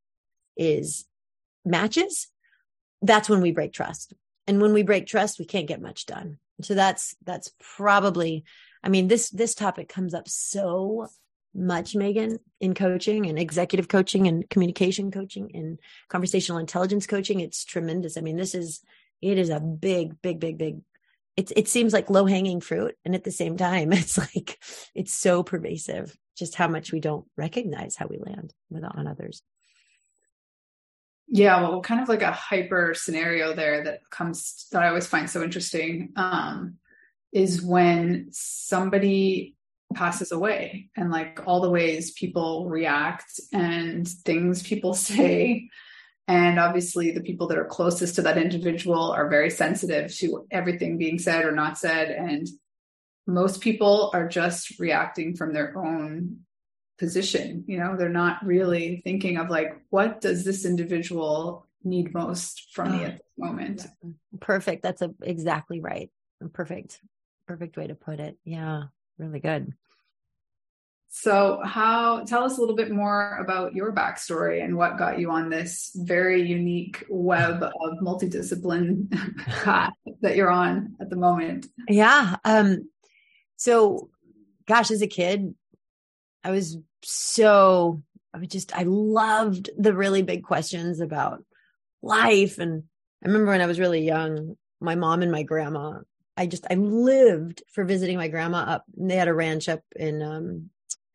is 0.56 1.06
matches 1.64 2.28
that's 3.04 3.28
when 3.28 3.40
we 3.40 3.52
break 3.52 3.72
trust. 3.72 4.14
And 4.46 4.60
when 4.60 4.72
we 4.72 4.82
break 4.82 5.06
trust, 5.06 5.38
we 5.38 5.44
can't 5.44 5.68
get 5.68 5.80
much 5.80 6.06
done. 6.06 6.38
So 6.62 6.74
that's 6.74 7.14
that's 7.24 7.52
probably 7.76 8.44
I 8.82 8.88
mean 8.88 9.08
this 9.08 9.30
this 9.30 9.54
topic 9.54 9.88
comes 9.88 10.14
up 10.14 10.28
so 10.28 11.08
much 11.54 11.94
Megan 11.94 12.38
in 12.60 12.74
coaching 12.74 13.26
and 13.26 13.38
executive 13.38 13.88
coaching 13.88 14.26
and 14.26 14.48
communication 14.50 15.10
coaching 15.10 15.50
and 15.54 15.78
conversational 16.08 16.58
intelligence 16.58 17.06
coaching 17.06 17.40
it's 17.40 17.64
tremendous. 17.64 18.16
I 18.16 18.20
mean 18.20 18.36
this 18.36 18.54
is 18.54 18.80
it 19.20 19.38
is 19.38 19.50
a 19.50 19.60
big 19.60 20.20
big 20.22 20.40
big 20.40 20.58
big 20.58 20.80
it's 21.36 21.52
it 21.56 21.68
seems 21.68 21.92
like 21.92 22.10
low 22.10 22.26
hanging 22.26 22.60
fruit 22.60 22.96
and 23.04 23.14
at 23.14 23.24
the 23.24 23.30
same 23.30 23.56
time 23.56 23.92
it's 23.92 24.18
like 24.18 24.58
it's 24.94 25.12
so 25.12 25.42
pervasive 25.42 26.16
just 26.36 26.54
how 26.54 26.68
much 26.68 26.92
we 26.92 27.00
don't 27.00 27.26
recognize 27.36 27.96
how 27.96 28.06
we 28.06 28.18
land 28.18 28.52
with 28.70 28.84
on 28.84 29.06
others 29.06 29.42
yeah 31.28 31.60
well 31.60 31.80
kind 31.80 32.00
of 32.00 32.08
like 32.08 32.22
a 32.22 32.32
hyper 32.32 32.94
scenario 32.94 33.54
there 33.54 33.84
that 33.84 34.00
comes 34.10 34.66
that 34.72 34.82
i 34.82 34.88
always 34.88 35.06
find 35.06 35.28
so 35.28 35.42
interesting 35.42 36.12
um 36.16 36.76
is 37.32 37.62
when 37.62 38.28
somebody 38.30 39.56
passes 39.94 40.32
away 40.32 40.88
and 40.96 41.10
like 41.10 41.40
all 41.46 41.60
the 41.60 41.70
ways 41.70 42.12
people 42.12 42.68
react 42.68 43.40
and 43.52 44.06
things 44.08 44.62
people 44.62 44.94
say 44.94 45.68
and 46.26 46.58
obviously, 46.58 47.10
the 47.10 47.20
people 47.20 47.48
that 47.48 47.58
are 47.58 47.66
closest 47.66 48.14
to 48.14 48.22
that 48.22 48.38
individual 48.38 49.12
are 49.12 49.28
very 49.28 49.50
sensitive 49.50 50.14
to 50.16 50.46
everything 50.50 50.96
being 50.96 51.18
said 51.18 51.44
or 51.44 51.52
not 51.52 51.76
said. 51.76 52.10
And 52.10 52.48
most 53.26 53.60
people 53.60 54.10
are 54.14 54.26
just 54.26 54.78
reacting 54.78 55.36
from 55.36 55.52
their 55.52 55.76
own 55.76 56.40
position. 56.98 57.64
You 57.66 57.78
know, 57.78 57.96
they're 57.96 58.08
not 58.08 58.44
really 58.44 59.00
thinking 59.04 59.36
of 59.36 59.50
like, 59.50 59.80
what 59.90 60.20
does 60.20 60.44
this 60.44 60.64
individual 60.64 61.66
need 61.82 62.14
most 62.14 62.72
from 62.72 62.92
me 62.92 63.04
at 63.04 63.12
this 63.12 63.22
moment? 63.36 63.86
Perfect. 64.40 64.82
That's 64.82 65.02
a, 65.02 65.10
exactly 65.22 65.80
right. 65.80 66.10
Perfect. 66.52 67.00
Perfect 67.46 67.76
way 67.76 67.86
to 67.86 67.94
put 67.94 68.20
it. 68.20 68.36
Yeah. 68.44 68.84
Really 69.18 69.40
good. 69.40 69.72
So, 71.16 71.60
how 71.64 72.24
tell 72.24 72.42
us 72.42 72.58
a 72.58 72.60
little 72.60 72.74
bit 72.74 72.90
more 72.90 73.36
about 73.38 73.72
your 73.72 73.94
backstory 73.94 74.64
and 74.64 74.76
what 74.76 74.98
got 74.98 75.20
you 75.20 75.30
on 75.30 75.48
this 75.48 75.92
very 75.94 76.42
unique 76.42 77.04
web 77.08 77.62
of 77.62 77.98
multidiscipline 78.02 79.12
path 79.46 79.92
that 80.22 80.34
you're 80.34 80.50
on 80.50 80.96
at 81.00 81.10
the 81.10 81.16
moment? 81.16 81.68
Yeah. 81.88 82.34
Um, 82.44 82.88
so, 83.54 84.10
gosh, 84.66 84.90
as 84.90 85.02
a 85.02 85.06
kid, 85.06 85.54
I 86.44 86.50
was 86.50 86.78
so, 87.02 88.02
I 88.32 88.38
was 88.38 88.48
just, 88.48 88.76
I 88.76 88.82
loved 88.84 89.70
the 89.76 89.94
really 89.94 90.22
big 90.22 90.44
questions 90.44 91.00
about 91.00 91.42
life. 92.02 92.58
And 92.58 92.84
I 93.24 93.28
remember 93.28 93.50
when 93.50 93.62
I 93.62 93.66
was 93.66 93.80
really 93.80 94.04
young, 94.04 94.56
my 94.80 94.94
mom 94.94 95.22
and 95.22 95.32
my 95.32 95.42
grandma, 95.42 96.00
I 96.36 96.46
just, 96.46 96.66
I 96.70 96.74
lived 96.74 97.62
for 97.72 97.84
visiting 97.84 98.18
my 98.18 98.28
grandma 98.28 98.58
up. 98.58 98.84
They 98.96 99.16
had 99.16 99.28
a 99.28 99.34
ranch 99.34 99.68
up 99.68 99.82
in 99.96 100.22
um, 100.22 100.70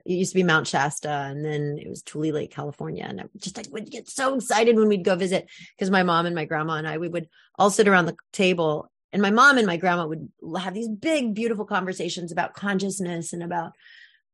it 0.06 0.14
used 0.14 0.32
to 0.32 0.40
be 0.40 0.44
Mount 0.44 0.66
Shasta 0.66 1.10
and 1.10 1.46
then 1.46 1.78
it 1.80 1.88
was 1.88 2.02
Tule 2.02 2.34
Lake, 2.34 2.52
California. 2.52 3.06
And 3.08 3.22
I 3.22 3.26
just 3.38 3.58
like 3.58 3.68
would 3.72 3.92
get 3.92 4.10
so 4.10 4.36
excited 4.36 4.76
when 4.76 4.88
we'd 4.88 5.04
go 5.06 5.16
visit 5.16 5.48
because 5.78 5.92
my 5.92 6.04
mom 6.04 6.26
and 6.26 6.34
my 6.34 6.46
grandma 6.46 6.74
and 6.74 6.88
I, 6.88 6.98
we 6.98 7.08
would 7.08 7.28
all 7.60 7.70
sit 7.70 7.88
around 7.88 8.06
the 8.06 8.16
table 8.32 8.90
and 9.12 9.22
my 9.22 9.32
mom 9.32 9.58
and 9.58 9.68
my 9.68 9.78
grandma 9.78 10.08
would 10.08 10.30
have 10.58 10.74
these 10.74 10.88
big, 10.88 11.34
beautiful 11.34 11.66
conversations 11.66 12.32
about 12.32 12.54
consciousness 12.54 13.34
and 13.34 13.44
about 13.44 13.74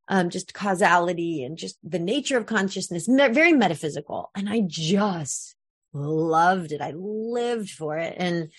um, 0.08 0.30
just 0.30 0.54
causality 0.54 1.44
and 1.44 1.58
just 1.58 1.78
the 1.84 2.00
nature 2.00 2.38
of 2.38 2.46
consciousness, 2.46 3.08
very 3.08 3.54
metaphysical. 3.54 4.30
And 4.36 4.50
I 4.50 4.62
just 4.68 5.56
loved 5.94 6.72
it. 6.72 6.82
I 6.82 6.91
lived 6.96 7.72
for 7.72 7.98
it. 7.98 8.15
And, 8.18 8.52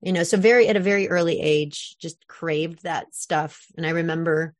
you 0.00 0.12
know, 0.12 0.22
so 0.22 0.36
very, 0.36 0.68
at 0.68 0.76
a 0.76 0.80
very 0.80 1.08
early 1.08 1.40
age, 1.40 1.96
just 1.98 2.26
craved 2.26 2.82
that 2.84 3.14
stuff. 3.14 3.66
And 3.76 3.86
I 3.86 3.90
remember, 3.90 4.54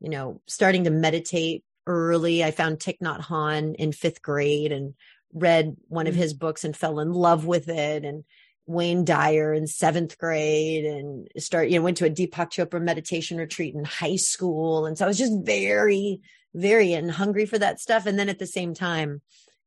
you 0.00 0.10
know, 0.10 0.40
starting 0.46 0.84
to 0.84 0.90
meditate 0.90 1.64
early. 1.86 2.44
I 2.44 2.50
found 2.50 2.78
Thich 2.78 2.98
Nhat 3.00 3.22
Hanh 3.22 3.74
in 3.76 3.92
fifth 3.92 4.22
grade 4.22 4.70
and 4.70 4.94
read 5.32 5.76
one 5.88 6.06
of 6.06 6.14
mm. 6.14 6.18
his 6.18 6.34
books 6.34 6.62
and 6.62 6.76
fell 6.76 7.00
in 7.00 7.12
love 7.12 7.44
with 7.46 7.68
it. 7.68 8.04
And 8.04 8.24
Wayne 8.66 9.04
Dyer 9.04 9.52
in 9.52 9.66
seventh 9.66 10.18
grade 10.18 10.84
and 10.84 11.28
start, 11.38 11.68
you 11.68 11.78
know, 11.78 11.84
went 11.84 11.96
to 11.98 12.06
a 12.06 12.10
Deepak 12.10 12.50
Chopra 12.50 12.80
meditation 12.80 13.38
retreat 13.38 13.74
in 13.74 13.84
high 13.84 14.16
school. 14.16 14.86
And 14.86 14.96
so 14.96 15.04
I 15.04 15.08
was 15.08 15.18
just 15.18 15.44
very, 15.44 16.20
very 16.54 16.92
and 16.92 17.10
hungry 17.10 17.46
for 17.46 17.58
that 17.58 17.80
stuff. 17.80 18.06
And 18.06 18.18
then 18.18 18.28
at 18.28 18.38
the 18.38 18.46
same 18.46 18.74
time, 18.74 19.20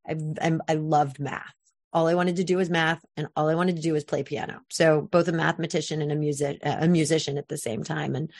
I, 0.08 0.58
I, 0.67 0.75
loved 0.75 1.19
math. 1.19 1.53
All 1.91 2.08
I 2.08 2.13
wanted 2.13 2.36
to 2.38 2.43
do 2.43 2.58
was 2.58 2.69
math, 2.69 3.03
and 3.17 3.27
all 3.36 3.49
I 3.49 3.55
wanted 3.55 3.77
to 3.77 3.81
do 3.81 3.93
was 3.93 4.03
play 4.03 4.21
piano. 4.21 4.62
So 4.69 5.01
both 5.01 5.27
a 5.27 5.31
mathematician 5.31 6.01
and 6.01 6.12
a 6.12 6.15
music 6.15 6.60
a 6.62 6.88
musician 6.88 7.38
at 7.38 7.47
the 7.47 7.58
same 7.58 7.84
time, 7.84 8.15
and 8.15 8.31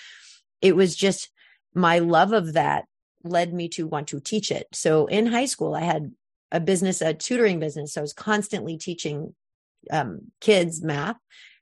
it 0.62 0.76
was 0.76 0.96
just 0.96 1.32
my 1.74 2.00
love 2.00 2.34
of 2.34 2.54
that 2.54 2.86
led 3.24 3.54
me 3.54 3.70
to 3.70 3.88
want 3.88 4.10
to 4.10 4.20
teach 4.20 4.52
it. 4.52 4.68
So 4.74 5.08
in 5.08 5.26
high 5.26 5.46
school, 5.46 5.74
I 5.74 5.82
had 5.82 6.12
a 6.52 6.60
business, 6.60 7.02
a 7.02 7.14
tutoring 7.14 7.60
business. 7.60 7.94
So 7.94 8.02
I 8.02 8.04
was 8.04 8.14
constantly 8.14 8.78
teaching 8.78 9.34
um, 9.92 10.32
kids 10.42 10.82
math. 10.82 11.18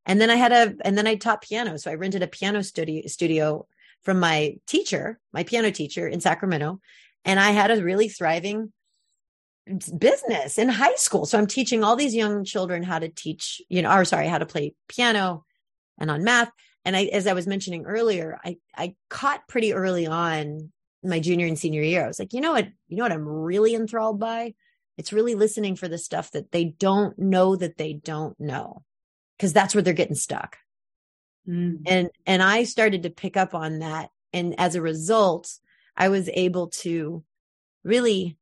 And 0.06 0.20
then 0.20 0.30
I 0.30 0.36
had 0.36 0.52
a, 0.52 0.76
and 0.84 0.98
then 0.98 1.08
I 1.08 1.16
taught 1.16 1.42
piano. 1.42 1.78
So 1.78 1.90
I 1.90 1.96
rented 1.96 2.24
a 2.24 2.28
piano 2.28 2.64
studio, 2.64 3.08
studio 3.08 3.68
from 4.04 4.20
my 4.20 4.58
teacher, 4.68 5.20
my 5.32 5.44
piano 5.44 5.72
teacher 5.72 6.08
in 6.08 6.20
Sacramento. 6.20 6.80
And 7.24 7.40
I 7.40 7.52
had 7.52 7.72
a 7.72 7.82
really 7.82 8.10
thriving 8.10 8.74
business 9.98 10.58
in 10.58 10.68
high 10.68 10.96
school. 10.96 11.26
So 11.26 11.38
I'm 11.38 11.48
teaching 11.48 11.84
all 11.84 11.96
these 11.96 12.14
young 12.14 12.44
children 12.44 12.84
how 12.84 13.00
to 13.00 13.08
teach, 13.08 13.62
you 13.70 13.82
know, 13.82 13.96
or 13.96 14.04
sorry, 14.04 14.28
how 14.28 14.40
to 14.40 14.46
play 14.46 14.74
piano 14.90 15.46
and 15.98 16.12
on 16.12 16.24
math 16.24 16.52
and 16.86 16.96
I, 16.96 17.06
as 17.06 17.28
I 17.28 17.34
was 17.34 17.48
mentioning 17.48 17.86
earlier, 17.86 18.40
I, 18.44 18.58
I 18.76 18.96
caught 19.10 19.48
pretty 19.48 19.74
early 19.74 20.06
on 20.06 20.72
my 21.04 21.20
junior 21.20 21.48
and 21.48 21.58
senior 21.58 21.82
year. 21.82 22.04
I 22.04 22.08
was 22.08 22.20
like, 22.20 22.34
you 22.34 22.42
know 22.42 22.52
what, 22.52 22.68
you 22.88 22.98
know 22.98 23.04
what 23.04 23.12
I'm 23.12 23.28
really 23.28 23.74
enthralled 23.76 24.20
by? 24.20 24.54
It's 24.98 25.14
really 25.14 25.36
listening 25.36 25.76
for 25.76 25.88
the 25.88 25.98
stuff 25.98 26.32
that 26.32 26.52
they 26.52 26.66
don't 26.66 27.18
know 27.18 27.56
that 27.56 27.78
they 27.78 27.94
don't 27.94 28.40
know. 28.40 28.84
Cause 29.40 29.54
that's 29.54 29.74
where 29.74 29.82
they're 29.82 29.94
getting 29.94 30.16
stuck. 30.16 30.58
Mm. 31.48 31.82
And, 31.86 32.10
and 32.26 32.44
I 32.44 32.64
started 32.64 33.04
to 33.04 33.10
pick 33.10 33.36
up 33.36 33.54
on 33.54 33.80
that. 33.80 34.10
And 34.32 34.60
as 34.60 34.76
a 34.76 34.82
result, 34.82 35.52
I 35.98 36.10
was 36.10 36.30
able 36.34 36.70
to 36.70 37.24
really 37.84 38.38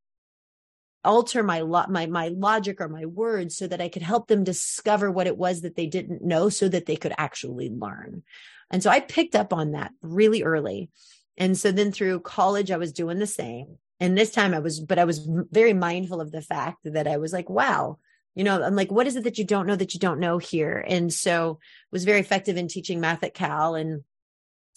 alter 1.03 1.41
my 1.43 1.61
lo- 1.61 1.85
my 1.89 2.05
my 2.05 2.27
logic 2.27 2.79
or 2.79 2.87
my 2.87 3.05
words 3.05 3.57
so 3.57 3.67
that 3.67 3.81
I 3.81 3.89
could 3.89 4.01
help 4.01 4.27
them 4.27 4.43
discover 4.43 5.11
what 5.11 5.27
it 5.27 5.37
was 5.37 5.61
that 5.61 5.75
they 5.75 5.87
didn't 5.87 6.23
know 6.23 6.49
so 6.49 6.67
that 6.69 6.85
they 6.85 6.95
could 6.95 7.13
actually 7.17 7.69
learn. 7.69 8.23
And 8.69 8.81
so 8.81 8.89
I 8.89 8.99
picked 8.99 9.35
up 9.35 9.51
on 9.53 9.71
that 9.71 9.91
really 10.01 10.43
early. 10.43 10.89
And 11.37 11.57
so 11.57 11.71
then 11.71 11.91
through 11.91 12.19
college 12.21 12.71
I 12.71 12.77
was 12.77 12.93
doing 12.93 13.19
the 13.19 13.27
same. 13.27 13.77
And 14.01 14.17
this 14.17 14.31
time 14.31 14.53
I 14.53 14.59
was 14.59 14.81
but 14.81 14.99
I 14.99 15.05
was 15.05 15.25
very 15.51 15.73
mindful 15.73 16.19
of 16.19 16.31
the 16.31 16.41
fact 16.41 16.79
that 16.83 17.07
I 17.07 17.17
was 17.17 17.31
like 17.31 17.49
wow, 17.49 17.99
you 18.35 18.43
know, 18.43 18.61
I'm 18.61 18.75
like 18.75 18.91
what 18.91 19.07
is 19.07 19.15
it 19.15 19.23
that 19.23 19.37
you 19.37 19.45
don't 19.45 19.67
know 19.67 19.77
that 19.77 19.93
you 19.93 19.99
don't 19.99 20.19
know 20.19 20.37
here? 20.37 20.83
And 20.85 21.13
so 21.13 21.59
was 21.91 22.03
very 22.03 22.19
effective 22.19 22.57
in 22.57 22.67
teaching 22.67 22.99
math 22.99 23.23
at 23.23 23.33
Cal 23.33 23.75
and 23.75 24.03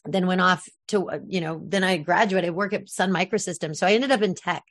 then 0.04 0.26
went 0.26 0.42
off 0.42 0.68
to 0.88 1.10
uh, 1.10 1.18
you 1.26 1.40
know, 1.40 1.60
then 1.64 1.82
I 1.82 1.96
graduated, 1.96 2.48
I 2.48 2.52
work 2.52 2.72
at 2.72 2.88
Sun 2.88 3.10
Microsystems. 3.10 3.76
So 3.76 3.87
I 3.87 3.94
ended 3.94 4.12
up 4.12 4.22
in 4.22 4.34
tech 4.34 4.62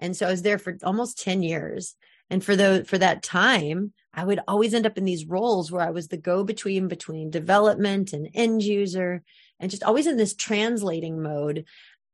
and 0.00 0.16
so 0.16 0.26
I 0.26 0.30
was 0.30 0.42
there 0.42 0.58
for 0.58 0.76
almost 0.82 1.22
10 1.22 1.42
years. 1.42 1.94
And 2.30 2.44
for 2.44 2.56
the, 2.56 2.84
for 2.86 2.96
that 2.98 3.22
time, 3.22 3.92
I 4.14 4.24
would 4.24 4.40
always 4.48 4.72
end 4.72 4.86
up 4.86 4.96
in 4.96 5.04
these 5.04 5.26
roles 5.26 5.70
where 5.70 5.82
I 5.82 5.90
was 5.90 6.08
the 6.08 6.16
go 6.16 6.42
between 6.42 6.88
between 6.88 7.30
development 7.30 8.12
and 8.12 8.28
end 8.34 8.62
user 8.62 9.22
and 9.58 9.70
just 9.70 9.84
always 9.84 10.06
in 10.06 10.16
this 10.16 10.34
translating 10.34 11.22
mode. 11.22 11.64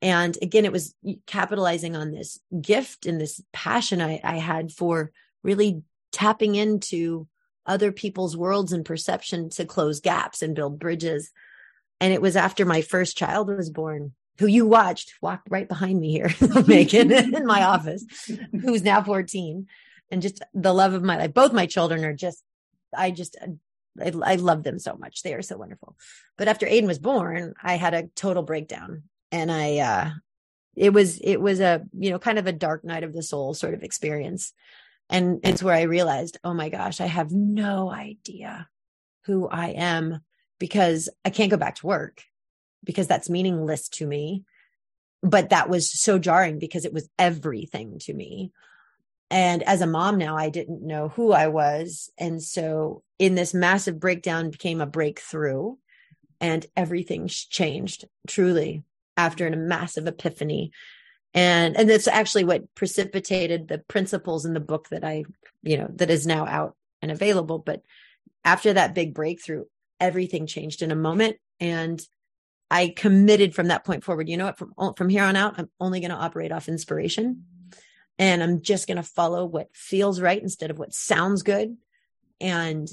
And 0.01 0.37
again, 0.41 0.65
it 0.65 0.71
was 0.71 0.93
capitalizing 1.25 1.95
on 1.95 2.11
this 2.11 2.39
gift 2.61 3.05
and 3.05 3.19
this 3.19 3.41
passion 3.51 4.01
I, 4.01 4.19
I 4.23 4.37
had 4.37 4.71
for 4.71 5.11
really 5.43 5.81
tapping 6.11 6.55
into 6.55 7.27
other 7.65 7.91
people's 7.91 8.37
worlds 8.37 8.71
and 8.71 8.85
perception 8.85 9.49
to 9.51 9.65
close 9.65 9.99
gaps 9.99 10.41
and 10.41 10.55
build 10.55 10.79
bridges. 10.79 11.31
And 11.99 12.13
it 12.13 12.21
was 12.21 12.35
after 12.35 12.65
my 12.65 12.81
first 12.81 13.17
child 13.17 13.47
was 13.47 13.69
born 13.69 14.13
who 14.39 14.45
you 14.45 14.65
watched 14.67 15.13
walked 15.21 15.49
right 15.49 15.67
behind 15.67 15.99
me 15.99 16.11
here, 16.11 16.31
Megan, 16.67 17.11
in 17.11 17.45
my 17.45 17.63
office, 17.63 18.05
who's 18.51 18.83
now 18.83 19.01
14. 19.01 19.67
And 20.09 20.21
just 20.21 20.41
the 20.53 20.73
love 20.73 20.93
of 20.93 21.03
my 21.03 21.17
life. 21.17 21.33
Both 21.33 21.53
my 21.53 21.65
children 21.65 22.05
are 22.05 22.13
just, 22.13 22.41
I 22.95 23.11
just, 23.11 23.35
uh, 23.41 23.47
I, 23.99 24.33
I 24.33 24.35
love 24.35 24.63
them 24.63 24.79
so 24.79 24.95
much. 24.95 25.21
They 25.21 25.33
are 25.33 25.41
so 25.41 25.57
wonderful. 25.57 25.97
But 26.37 26.47
after 26.47 26.65
Aiden 26.65 26.87
was 26.87 26.99
born, 26.99 27.55
I 27.61 27.75
had 27.75 27.93
a 27.93 28.07
total 28.15 28.43
breakdown 28.43 29.03
and 29.31 29.51
I, 29.51 29.77
uh, 29.77 30.09
it 30.75 30.93
was, 30.93 31.19
it 31.19 31.37
was 31.37 31.59
a, 31.59 31.83
you 31.97 32.11
know, 32.11 32.19
kind 32.19 32.37
of 32.37 32.47
a 32.47 32.51
dark 32.51 32.83
night 32.83 33.03
of 33.03 33.13
the 33.13 33.23
soul 33.23 33.53
sort 33.53 33.73
of 33.73 33.83
experience. 33.83 34.53
And 35.09 35.39
it's 35.43 35.63
where 35.63 35.75
I 35.75 35.83
realized, 35.83 36.37
oh 36.43 36.53
my 36.53 36.69
gosh, 36.69 37.01
I 37.01 37.05
have 37.05 37.31
no 37.31 37.89
idea 37.89 38.67
who 39.25 39.47
I 39.47 39.69
am 39.69 40.21
because 40.59 41.09
I 41.23 41.29
can't 41.29 41.51
go 41.51 41.57
back 41.57 41.75
to 41.75 41.87
work 41.87 42.23
because 42.83 43.07
that's 43.07 43.29
meaningless 43.29 43.89
to 43.89 44.07
me. 44.07 44.43
But 45.23 45.49
that 45.49 45.69
was 45.69 45.89
so 45.89 46.19
jarring 46.19 46.59
because 46.59 46.85
it 46.85 46.93
was 46.93 47.09
everything 47.17 47.99
to 47.99 48.13
me. 48.13 48.51
And 49.29 49.63
as 49.63 49.81
a 49.81 49.87
mom 49.87 50.17
now, 50.17 50.37
I 50.37 50.49
didn't 50.49 50.85
know 50.85 51.09
who 51.09 51.31
I 51.31 51.47
was. 51.47 52.09
And 52.17 52.41
so 52.41 53.03
in 53.19 53.35
this 53.35 53.53
massive 53.53 53.99
breakdown 53.99 54.51
became 54.51 54.79
a 54.79 54.85
breakthrough 54.85 55.75
and 56.39 56.65
everything 56.75 57.27
changed 57.27 58.05
truly 58.27 58.83
after 59.17 59.47
a 59.47 59.55
massive 59.55 60.07
epiphany. 60.07 60.71
And, 61.33 61.75
and 61.75 61.89
that's 61.89 62.07
actually 62.07 62.45
what 62.45 62.73
precipitated 62.75 63.67
the 63.67 63.79
principles 63.79 64.45
in 64.45 64.53
the 64.53 64.59
book 64.59 64.89
that 64.89 65.03
I, 65.03 65.25
you 65.61 65.77
know, 65.77 65.89
that 65.95 66.09
is 66.09 66.25
now 66.25 66.45
out 66.45 66.75
and 67.01 67.11
available. 67.11 67.59
But 67.59 67.81
after 68.45 68.73
that 68.73 68.95
big 68.95 69.13
breakthrough, 69.13 69.65
everything 69.99 70.47
changed 70.47 70.81
in 70.81 70.91
a 70.91 70.95
moment. 70.95 71.37
And 71.59 72.01
I 72.69 72.93
committed 72.95 73.55
from 73.55 73.67
that 73.67 73.85
point 73.85 74.03
forward. 74.03 74.29
You 74.29 74.37
know 74.37 74.45
what? 74.45 74.57
From 74.57 74.73
from 74.95 75.09
here 75.09 75.23
on 75.23 75.35
out, 75.35 75.55
I'm 75.57 75.69
only 75.79 75.99
going 75.99 76.11
to 76.11 76.17
operate 76.17 76.51
off 76.51 76.67
inspiration, 76.67 77.45
and 78.19 78.43
I'm 78.43 78.61
just 78.61 78.87
going 78.87 78.97
to 78.97 79.03
follow 79.03 79.45
what 79.45 79.69
feels 79.73 80.19
right 80.19 80.41
instead 80.41 80.69
of 80.69 80.77
what 80.77 80.93
sounds 80.93 81.43
good. 81.43 81.77
And 82.41 82.87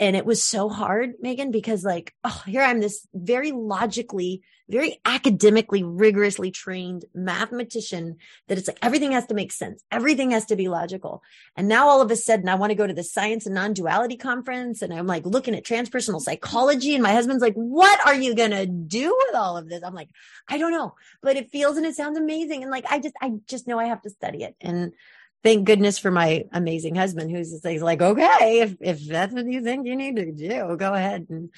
and 0.00 0.16
it 0.16 0.24
was 0.24 0.42
so 0.42 0.70
hard, 0.70 1.12
Megan, 1.20 1.50
because 1.50 1.84
like, 1.84 2.14
oh, 2.24 2.42
here 2.46 2.62
I'm 2.62 2.80
this 2.80 3.06
very 3.12 3.52
logically, 3.52 4.40
very 4.66 4.98
academically, 5.04 5.82
rigorously 5.82 6.50
trained 6.50 7.04
mathematician 7.14 8.16
that 8.48 8.56
it's 8.56 8.66
like 8.66 8.78
everything 8.80 9.12
has 9.12 9.26
to 9.26 9.34
make 9.34 9.52
sense. 9.52 9.84
Everything 9.90 10.30
has 10.30 10.46
to 10.46 10.56
be 10.56 10.68
logical. 10.68 11.22
And 11.54 11.68
now 11.68 11.86
all 11.86 12.00
of 12.00 12.10
a 12.10 12.16
sudden 12.16 12.48
I 12.48 12.54
want 12.54 12.70
to 12.70 12.76
go 12.76 12.86
to 12.86 12.94
the 12.94 13.04
science 13.04 13.44
and 13.44 13.54
non-duality 13.54 14.16
conference 14.16 14.80
and 14.80 14.94
I'm 14.94 15.06
like 15.06 15.26
looking 15.26 15.54
at 15.54 15.64
transpersonal 15.64 16.22
psychology 16.22 16.94
and 16.94 17.02
my 17.02 17.12
husband's 17.12 17.42
like, 17.42 17.54
what 17.54 18.00
are 18.06 18.14
you 18.14 18.34
to 18.34 18.64
do 18.64 19.14
with 19.26 19.34
all 19.34 19.58
of 19.58 19.68
this? 19.68 19.82
I'm 19.84 19.94
like, 19.94 20.08
I 20.48 20.56
don't 20.56 20.72
know, 20.72 20.94
but 21.20 21.36
it 21.36 21.50
feels 21.50 21.76
and 21.76 21.84
it 21.84 21.94
sounds 21.94 22.16
amazing. 22.16 22.62
And 22.62 22.70
like, 22.70 22.86
I 22.90 23.00
just, 23.00 23.16
I 23.20 23.32
just 23.46 23.68
know 23.68 23.78
I 23.78 23.84
have 23.84 24.00
to 24.02 24.10
study 24.10 24.44
it. 24.44 24.56
And 24.62 24.94
thank 25.42 25.64
goodness 25.64 25.98
for 25.98 26.10
my 26.10 26.44
amazing 26.52 26.94
husband 26.94 27.30
who's 27.30 27.64
like, 27.64 28.02
okay, 28.02 28.60
if, 28.60 28.76
if 28.80 29.06
that's 29.06 29.32
what 29.32 29.46
you 29.46 29.62
think 29.62 29.86
you 29.86 29.96
need 29.96 30.16
to 30.16 30.32
do, 30.32 30.76
go 30.76 30.92
ahead. 30.92 31.26
And 31.30 31.50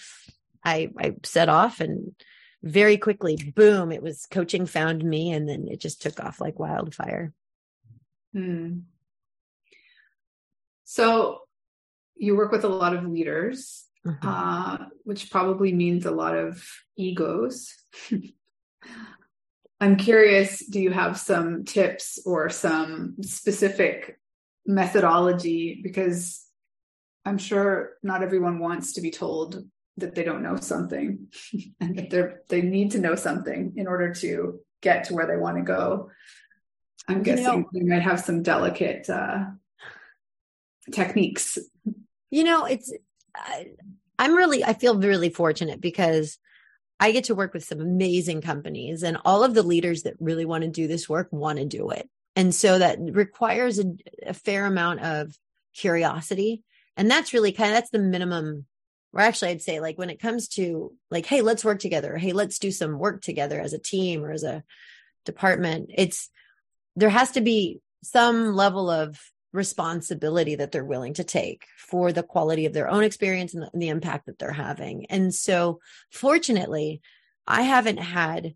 I, 0.64 0.90
I 0.99 1.16
set 1.25 1.49
off 1.49 1.81
and 1.81 2.14
very 2.62 2.97
quickly, 2.97 3.37
boom, 3.37 3.90
it 3.90 4.03
was 4.03 4.27
coaching 4.27 4.66
found 4.66 5.03
me. 5.03 5.33
And 5.33 5.49
then 5.49 5.66
it 5.68 5.81
just 5.81 6.01
took 6.01 6.21
off 6.21 6.40
like 6.40 6.59
wildfire. 6.59 7.33
Hmm. 8.33 8.81
So 10.85 11.40
you 12.16 12.37
work 12.37 12.53
with 12.53 12.64
a 12.64 12.68
lot 12.68 12.95
of 12.95 13.05
leaders, 13.05 13.87
mm-hmm. 14.07 14.27
uh, 14.27 14.79
which 15.05 15.31
probably 15.31 15.73
means 15.73 16.07
a 16.07 16.11
lot 16.12 16.37
of 16.37 16.64
egos. 16.97 17.75
I'm 19.83 19.97
curious, 19.97 20.64
do 20.64 20.81
you 20.81 20.92
have 20.92 21.18
some 21.18 21.64
tips 21.64 22.21
or 22.25 22.49
some 22.51 23.16
specific 23.21 24.16
methodology? 24.64 25.81
Because 25.83 26.47
I'm 27.25 27.37
sure 27.37 27.95
not 28.01 28.23
everyone 28.23 28.61
wants 28.61 28.92
to 28.92 29.01
be 29.01 29.11
told 29.11 29.64
that 29.97 30.14
they 30.14 30.23
don't 30.23 30.45
know 30.45 30.55
something 30.55 31.27
and 31.81 31.99
that 31.99 32.11
they're 32.11 32.42
they 32.49 32.62
need 32.62 32.92
to 32.92 33.01
know 33.01 33.16
something 33.16 33.73
in 33.75 33.88
order 33.88 34.14
to 34.14 34.61
get 34.83 35.03
to 35.05 35.14
where 35.14 35.27
they 35.27 35.37
want 35.37 35.57
to 35.57 35.64
go. 35.64 36.12
I'm 37.09 37.25
guessing 37.25 37.66
you, 37.73 37.83
know, 37.83 37.95
might 37.97 38.03
have 38.03 38.21
some 38.21 38.45
delicate 38.45 39.11
uh, 39.11 39.47
techniques. 40.92 41.59
You 42.31 42.45
know, 42.45 42.66
it's 42.66 42.92
I, 43.35 43.73
I'm 44.16 44.37
really 44.37 44.62
I 44.62 44.75
feel 44.75 44.97
really 44.97 45.31
fortunate 45.31 45.81
because 45.81 46.38
I 47.03 47.11
get 47.11 47.25
to 47.25 47.35
work 47.35 47.53
with 47.53 47.65
some 47.65 47.81
amazing 47.81 48.43
companies 48.43 49.03
and 49.03 49.19
all 49.25 49.43
of 49.43 49.55
the 49.55 49.65
leaders 49.65 50.05
that 50.05 50.15
really 50.21 50.45
want 50.45 50.62
to 50.62 50.71
do 50.71 50.87
this 50.87 51.09
work 51.09 51.27
want 51.33 51.59
to 51.59 51.65
do 51.65 51.91
it. 51.91 52.09
And 52.37 52.55
so 52.55 52.79
that 52.79 53.01
requires 53.01 53.81
a, 53.81 53.87
a 54.25 54.33
fair 54.33 54.67
amount 54.67 55.01
of 55.01 55.37
curiosity. 55.75 56.62
And 56.97 57.11
that's 57.11 57.33
really 57.33 57.51
kind 57.51 57.71
of, 57.71 57.75
that's 57.75 57.91
the 57.91 57.99
minimum 57.99 58.67
or 59.12 59.21
actually 59.21 59.51
I'd 59.51 59.62
say 59.62 59.81
like 59.81 59.99
when 59.99 60.11
it 60.11 60.21
comes 60.21 60.47
to 60.51 60.93
like, 61.11 61.27
Hey, 61.27 61.41
let's 61.41 61.65
work 61.65 61.81
together. 61.81 62.17
Hey, 62.17 62.33
let's 62.33 62.61
do 62.61 62.71
some 62.71 63.01
work 63.01 63.21
together 63.21 63.61
as 63.61 63.73
a 63.73 63.81
team 63.81 64.25
or 64.25 64.31
as 64.31 64.45
a 64.45 64.62
department. 65.25 65.91
It's, 65.93 66.31
there 66.95 67.11
has 67.11 67.33
to 67.33 67.41
be 67.41 67.81
some 68.05 68.55
level 68.55 68.88
of 68.88 69.21
responsibility 69.53 70.55
that 70.57 70.73
they're 70.73 70.85
willing 70.85 71.15
to 71.15 71.25
take 71.25 71.67
for 71.79 72.12
the 72.12 72.23
quality 72.23 72.67
of 72.67 72.73
their 72.73 72.88
own 72.88 73.05
experience 73.05 73.55
and 73.55 73.62
the, 73.62 73.71
and 73.73 73.83
the 73.83 73.88
impact 73.88 74.27
that 74.27 74.38
they're 74.38 74.53
having. 74.53 75.07
And 75.07 75.35
so, 75.35 75.81
fortunately, 76.11 77.03
I 77.47 77.62
haven't 77.62 77.99
had 77.99 78.55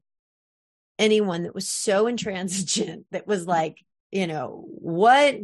anyone 0.99 1.43
that 1.43 1.55
was 1.55 1.69
so 1.69 2.07
intransigent 2.09 3.07
that 3.11 3.27
was 3.27 3.47
like, 3.47 3.79
you 4.11 4.27
know, 4.27 4.65
what 4.67 5.37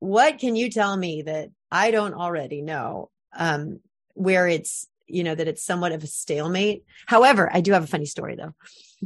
what 0.00 0.38
can 0.38 0.54
you 0.54 0.70
tell 0.70 0.96
me 0.96 1.22
that 1.22 1.50
I 1.70 1.90
don't 1.90 2.14
already 2.14 2.62
know? 2.62 3.10
Um, 3.36 3.80
where 4.14 4.48
it's 4.48 4.88
you 5.06 5.24
know 5.24 5.34
that 5.34 5.48
it's 5.48 5.64
somewhat 5.64 5.92
of 5.92 6.02
a 6.02 6.06
stalemate. 6.06 6.84
However, 7.06 7.50
I 7.52 7.60
do 7.60 7.72
have 7.72 7.84
a 7.84 7.88
funny 7.88 8.06
story 8.06 8.36
though. 8.36 8.54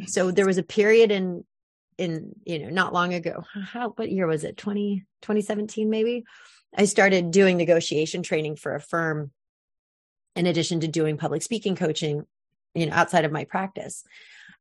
So 0.06 0.30
there 0.30 0.46
was 0.46 0.58
a 0.58 0.62
period 0.62 1.10
in 1.10 1.44
in 1.98 2.34
you 2.44 2.58
know 2.58 2.70
not 2.70 2.92
long 2.92 3.14
ago. 3.14 3.44
How 3.64 3.90
what 3.90 4.10
year 4.10 4.26
was 4.26 4.44
it? 4.44 4.56
20 4.56 5.04
2017 5.22 5.90
maybe? 5.90 6.24
I 6.74 6.86
started 6.86 7.30
doing 7.30 7.56
negotiation 7.56 8.22
training 8.22 8.56
for 8.56 8.74
a 8.74 8.80
firm 8.80 9.30
in 10.34 10.46
addition 10.46 10.80
to 10.80 10.88
doing 10.88 11.18
public 11.18 11.42
speaking 11.42 11.76
coaching 11.76 12.24
you 12.74 12.86
know 12.86 12.92
outside 12.92 13.24
of 13.24 13.32
my 13.32 13.44
practice. 13.44 14.04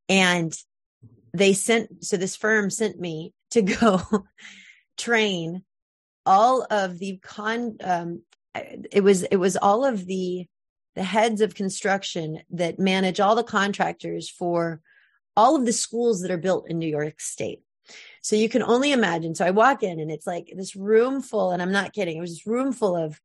And 0.09 0.55
they 1.33 1.53
sent 1.53 2.03
so 2.03 2.17
this 2.17 2.35
firm 2.35 2.69
sent 2.69 2.99
me 2.99 3.33
to 3.51 3.61
go 3.61 4.01
train 4.97 5.63
all 6.25 6.65
of 6.69 6.99
the 6.99 7.17
con 7.23 7.77
um 7.83 8.21
it 8.91 9.03
was 9.03 9.23
it 9.23 9.37
was 9.37 9.55
all 9.57 9.85
of 9.85 10.05
the 10.05 10.45
the 10.95 11.03
heads 11.03 11.39
of 11.39 11.55
construction 11.55 12.41
that 12.49 12.79
manage 12.79 13.19
all 13.19 13.35
the 13.35 13.43
contractors 13.43 14.29
for 14.29 14.81
all 15.35 15.55
of 15.55 15.65
the 15.65 15.73
schools 15.73 16.21
that 16.21 16.31
are 16.31 16.37
built 16.37 16.69
in 16.69 16.79
New 16.79 16.89
York 16.89 17.19
State. 17.19 17.61
So 18.21 18.35
you 18.35 18.49
can 18.49 18.63
only 18.63 18.91
imagine. 18.91 19.35
So 19.35 19.45
I 19.45 19.51
walk 19.51 19.83
in 19.83 19.99
and 19.99 20.11
it's 20.11 20.27
like 20.27 20.51
this 20.55 20.75
room 20.75 21.21
full, 21.21 21.51
and 21.51 21.61
I'm 21.61 21.71
not 21.71 21.93
kidding. 21.93 22.17
It 22.17 22.21
was 22.21 22.31
this 22.31 22.47
room 22.47 22.71
full 22.71 22.95
of, 22.95 23.19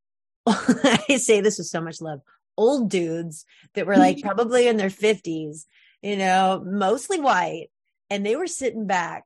I 0.46 1.16
say 1.16 1.40
this 1.40 1.58
with 1.58 1.66
so 1.66 1.80
much 1.80 2.00
love, 2.00 2.20
old 2.56 2.90
dudes 2.90 3.44
that 3.74 3.86
were 3.86 3.96
like 3.96 4.20
probably 4.22 4.66
in 4.66 4.76
their 4.76 4.90
50s, 4.90 5.64
you 6.02 6.16
know, 6.16 6.62
mostly 6.64 7.20
white. 7.20 7.68
And 8.10 8.24
they 8.24 8.36
were 8.36 8.46
sitting 8.46 8.86
back 8.86 9.24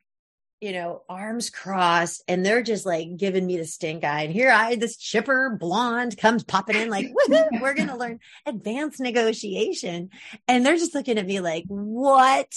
you 0.60 0.72
know, 0.72 1.02
arms 1.08 1.50
crossed, 1.50 2.22
and 2.26 2.44
they're 2.44 2.62
just 2.62 2.84
like 2.84 3.16
giving 3.16 3.46
me 3.46 3.56
the 3.56 3.64
stink 3.64 4.02
eye. 4.02 4.22
And 4.22 4.32
here 4.32 4.50
I, 4.50 4.74
this 4.74 4.96
chipper 4.96 5.56
blonde, 5.58 6.16
comes 6.18 6.42
popping 6.42 6.76
in 6.76 6.90
like, 6.90 7.06
we're 7.60 7.74
going 7.74 7.88
to 7.88 7.96
learn 7.96 8.18
advanced 8.46 9.00
negotiation. 9.00 10.10
And 10.48 10.66
they're 10.66 10.76
just 10.76 10.94
looking 10.94 11.18
at 11.18 11.26
me 11.26 11.40
like, 11.40 11.64
what 11.68 12.52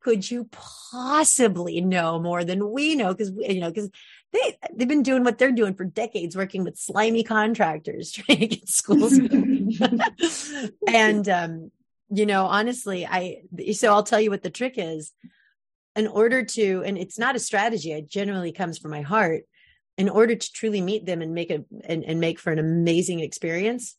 could 0.00 0.30
you 0.30 0.48
possibly 0.90 1.80
know 1.80 2.18
more 2.20 2.44
than 2.44 2.70
we 2.70 2.94
know? 2.94 3.14
Because, 3.14 3.32
you 3.36 3.60
know, 3.60 3.70
because 3.70 3.90
they, 4.32 4.58
they've 4.74 4.88
been 4.88 5.02
doing 5.02 5.24
what 5.24 5.38
they're 5.38 5.50
doing 5.50 5.74
for 5.74 5.84
decades, 5.84 6.36
working 6.36 6.62
with 6.62 6.78
slimy 6.78 7.22
contractors, 7.22 8.12
trying 8.16 8.40
to 8.40 8.46
get 8.48 8.68
schools. 8.68 9.18
and, 10.88 11.28
um, 11.28 11.70
you 12.10 12.26
know, 12.26 12.44
honestly, 12.44 13.06
I, 13.06 13.42
so 13.72 13.92
I'll 13.92 14.02
tell 14.02 14.20
you 14.20 14.30
what 14.30 14.42
the 14.42 14.50
trick 14.50 14.74
is 14.76 15.12
in 15.96 16.06
order 16.06 16.44
to, 16.44 16.82
and 16.84 16.96
it's 16.96 17.18
not 17.18 17.36
a 17.36 17.40
strategy, 17.40 17.92
it 17.92 18.08
generally 18.08 18.52
comes 18.52 18.78
from 18.78 18.90
my 18.90 19.02
heart. 19.02 19.42
In 19.98 20.08
order 20.08 20.34
to 20.34 20.52
truly 20.52 20.80
meet 20.80 21.04
them 21.04 21.20
and 21.20 21.34
make 21.34 21.50
a 21.50 21.62
and, 21.84 22.04
and 22.04 22.20
make 22.20 22.38
for 22.38 22.50
an 22.50 22.58
amazing 22.58 23.20
experience, 23.20 23.96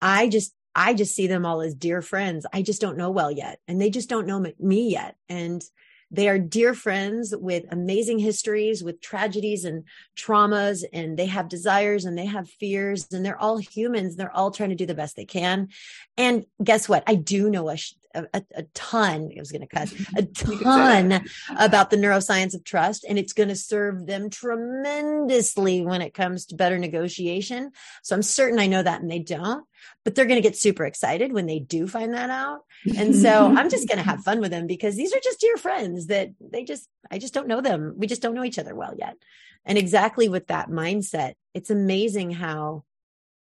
I 0.00 0.28
just 0.28 0.54
I 0.76 0.94
just 0.94 1.16
see 1.16 1.26
them 1.26 1.44
all 1.44 1.60
as 1.60 1.74
dear 1.74 2.02
friends. 2.02 2.46
I 2.52 2.62
just 2.62 2.80
don't 2.80 2.98
know 2.98 3.10
well 3.10 3.32
yet, 3.32 3.58
and 3.66 3.80
they 3.80 3.90
just 3.90 4.08
don't 4.08 4.28
know 4.28 4.46
me 4.60 4.90
yet. 4.90 5.16
And 5.28 5.64
they 6.10 6.28
are 6.28 6.38
dear 6.38 6.74
friends 6.74 7.34
with 7.36 7.64
amazing 7.72 8.20
histories, 8.20 8.84
with 8.84 9.00
tragedies 9.00 9.64
and 9.64 9.84
traumas, 10.16 10.84
and 10.92 11.18
they 11.18 11.26
have 11.26 11.48
desires 11.48 12.04
and 12.04 12.16
they 12.16 12.26
have 12.26 12.48
fears, 12.48 13.08
and 13.12 13.24
they're 13.24 13.40
all 13.40 13.56
humans. 13.56 14.14
They're 14.14 14.34
all 14.36 14.52
trying 14.52 14.70
to 14.70 14.76
do 14.76 14.86
the 14.86 14.94
best 14.94 15.16
they 15.16 15.24
can. 15.24 15.68
And 16.16 16.44
guess 16.62 16.88
what? 16.88 17.02
I 17.08 17.16
do 17.16 17.50
know 17.50 17.68
a, 17.70 17.76
a, 18.14 18.42
a 18.54 18.62
ton, 18.74 19.30
I 19.36 19.40
was 19.40 19.52
going 19.52 19.66
to 19.66 19.66
cut 19.66 19.92
a 20.16 20.22
ton 20.62 21.24
about 21.58 21.90
the 21.90 21.96
neuroscience 21.96 22.54
of 22.54 22.64
trust, 22.64 23.04
and 23.08 23.18
it's 23.18 23.32
going 23.32 23.48
to 23.48 23.56
serve 23.56 24.06
them 24.06 24.30
tremendously 24.30 25.82
when 25.82 26.02
it 26.02 26.14
comes 26.14 26.46
to 26.46 26.56
better 26.56 26.78
negotiation. 26.78 27.72
So 28.02 28.14
I'm 28.14 28.22
certain 28.22 28.58
I 28.58 28.66
know 28.66 28.82
that, 28.82 29.00
and 29.00 29.10
they 29.10 29.18
don't 29.18 29.64
but 30.04 30.14
they're 30.14 30.26
going 30.26 30.40
to 30.40 30.46
get 30.46 30.56
super 30.56 30.84
excited 30.84 31.32
when 31.32 31.46
they 31.46 31.58
do 31.58 31.86
find 31.86 32.14
that 32.14 32.30
out. 32.30 32.60
And 32.96 33.14
so 33.16 33.46
I'm 33.46 33.70
just 33.70 33.88
going 33.88 33.98
to 33.98 34.04
have 34.04 34.20
fun 34.24 34.40
with 34.40 34.50
them 34.50 34.66
because 34.66 34.96
these 34.96 35.14
are 35.14 35.20
just 35.22 35.40
dear 35.40 35.56
friends 35.56 36.06
that 36.06 36.30
they 36.40 36.64
just, 36.64 36.88
I 37.10 37.18
just 37.18 37.34
don't 37.34 37.48
know 37.48 37.60
them. 37.60 37.94
We 37.96 38.06
just 38.06 38.22
don't 38.22 38.34
know 38.34 38.44
each 38.44 38.58
other 38.58 38.74
well 38.74 38.94
yet. 38.96 39.16
And 39.64 39.78
exactly 39.78 40.28
with 40.28 40.48
that 40.48 40.68
mindset, 40.68 41.34
it's 41.54 41.70
amazing 41.70 42.32
how 42.32 42.84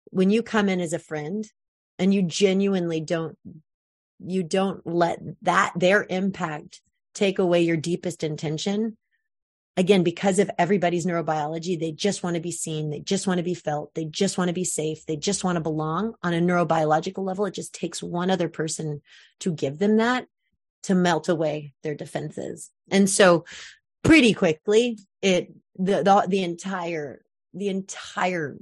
when 0.06 0.30
you 0.30 0.42
come 0.42 0.68
in 0.70 0.82
as 0.82 0.94
a 0.94 1.00
friend 1.00 1.48
and 2.00 2.14
you 2.14 2.24
genuinely 2.24 3.02
don't, 3.02 3.38
you 4.20 4.44
don't 4.44 4.86
let 4.86 5.20
that, 5.44 5.74
their 5.76 6.06
impact 6.10 6.82
take 7.14 7.40
away 7.40 7.62
your 7.62 7.78
deepest 7.78 8.24
intention 8.24 8.98
again, 9.78 10.02
because 10.02 10.40
of 10.40 10.50
everybody's 10.58 11.06
neurobiology, 11.06 11.80
they 11.80 11.92
just 11.92 12.24
want 12.24 12.36
to 12.36 12.42
be 12.42 12.52
seen. 12.52 12.90
They 12.90 13.00
just 13.00 13.28
want 13.28 13.38
to 13.38 13.44
be 13.44 13.54
felt. 13.54 13.94
They 13.94 14.06
just 14.06 14.38
want 14.38 14.48
to 14.48 14.54
be 14.54 14.64
safe. 14.64 15.06
They 15.06 15.16
just 15.16 15.44
want 15.44 15.56
to 15.56 15.62
belong 15.62 16.16
on 16.24 16.34
a 16.34 16.42
neurobiological 16.42 17.24
level. 17.24 17.46
It 17.46 17.54
just 17.54 17.74
takes 17.74 18.02
one 18.02 18.32
other 18.32 18.50
person 18.50 19.02
to 19.42 19.54
give 19.54 19.78
them 19.78 19.98
that 19.98 20.26
to 20.84 20.96
melt 20.96 21.30
away 21.30 21.74
their 21.84 21.94
defenses. 21.94 22.72
And 22.90 23.08
so 23.08 23.46
pretty 24.04 24.34
quickly, 24.34 24.98
it, 25.22 25.54
the, 25.78 26.02
the, 26.02 26.26
the 26.28 26.44
entire 26.44 27.22
the 27.58 27.70
entire 27.70 28.58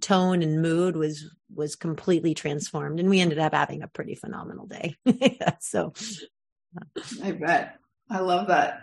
tone 0.00 0.42
and 0.42 0.62
mood 0.62 0.96
was 0.96 1.30
was 1.54 1.76
completely 1.76 2.34
transformed 2.34 3.00
and 3.00 3.08
we 3.08 3.20
ended 3.20 3.38
up 3.38 3.52
having 3.52 3.82
a 3.82 3.88
pretty 3.88 4.14
phenomenal 4.14 4.66
day. 4.66 4.96
So. 5.60 5.92
I 7.22 7.32
bet. 7.32 7.76
I 8.10 8.20
love 8.20 8.48
that 8.48 8.82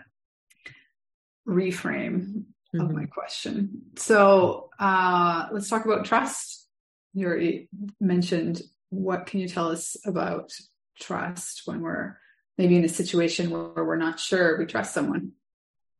reframe 1.48 2.44
mm-hmm. 2.74 2.80
of 2.80 2.92
my 2.92 3.06
question. 3.06 3.82
So 3.96 4.68
uh 4.78 5.46
let's 5.52 5.68
talk 5.68 5.84
about 5.84 6.04
trust. 6.04 6.68
You 7.14 7.26
already 7.26 7.68
mentioned 8.00 8.62
what 8.90 9.26
can 9.26 9.40
you 9.40 9.48
tell 9.48 9.70
us 9.70 9.96
about 10.04 10.52
trust 11.00 11.62
when 11.64 11.80
we're 11.80 12.18
maybe 12.58 12.76
in 12.76 12.84
a 12.84 12.88
situation 12.88 13.50
where 13.50 13.84
we're 13.84 13.96
not 13.96 14.20
sure 14.20 14.58
we 14.58 14.66
trust 14.66 14.92
someone? 14.92 15.32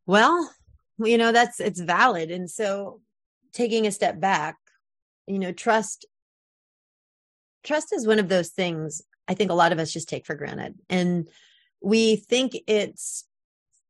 Well 0.06 0.50
you 0.98 1.18
know 1.18 1.32
that's 1.32 1.60
it's 1.60 1.80
valid 1.80 2.30
and 2.30 2.50
so 2.50 3.00
taking 3.56 3.86
a 3.86 3.90
step 3.90 4.20
back 4.20 4.58
you 5.26 5.38
know 5.38 5.50
trust 5.50 6.04
trust 7.64 7.90
is 7.94 8.06
one 8.06 8.18
of 8.18 8.28
those 8.28 8.50
things 8.50 9.00
i 9.28 9.32
think 9.32 9.50
a 9.50 9.54
lot 9.54 9.72
of 9.72 9.78
us 9.78 9.90
just 9.90 10.10
take 10.10 10.26
for 10.26 10.34
granted 10.34 10.74
and 10.90 11.26
we 11.80 12.16
think 12.16 12.54
it's 12.66 13.24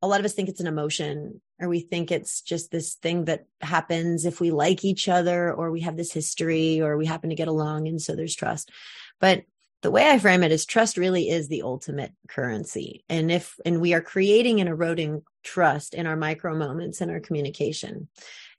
a 0.01 0.07
lot 0.07 0.21
of 0.21 0.25
us 0.25 0.33
think 0.33 0.47
it's 0.47 0.61
an 0.61 0.67
emotion 0.67 1.41
or 1.59 1.67
we 1.67 1.81
think 1.81 2.11
it's 2.11 2.41
just 2.41 2.71
this 2.71 2.93
thing 2.93 3.25
that 3.25 3.45
happens 3.59 4.23
if 4.23 4.39
we 4.39 4.51
like 4.51 4.85
each 4.85 5.09
other 5.09 5.53
or 5.53 5.69
we 5.69 5.81
have 5.81 5.97
this 5.97 6.13
history 6.13 6.79
or 6.79 6.95
we 6.95 7.05
happen 7.05 7.29
to 7.29 7.35
get 7.35 7.49
along 7.49 7.89
and 7.89 8.01
so 8.01 8.15
there's 8.15 8.35
trust 8.35 8.71
but 9.19 9.43
the 9.83 9.91
way 9.91 10.09
I 10.09 10.17
frame 10.17 10.43
it 10.43 10.51
is 10.51 10.65
trust 10.65 10.97
really 10.97 11.29
is 11.29 11.47
the 11.47 11.61
ultimate 11.61 12.11
currency. 12.27 13.03
And 13.09 13.31
if, 13.31 13.59
and 13.63 13.79
we 13.79 13.93
are 13.93 14.01
creating 14.01 14.59
and 14.59 14.67
eroding 14.67 15.21
trust 15.43 15.93
in 15.93 16.07
our 16.07 16.15
micro 16.15 16.55
moments 16.55 16.99
in 16.99 17.11
our 17.11 17.19
communication. 17.19 18.07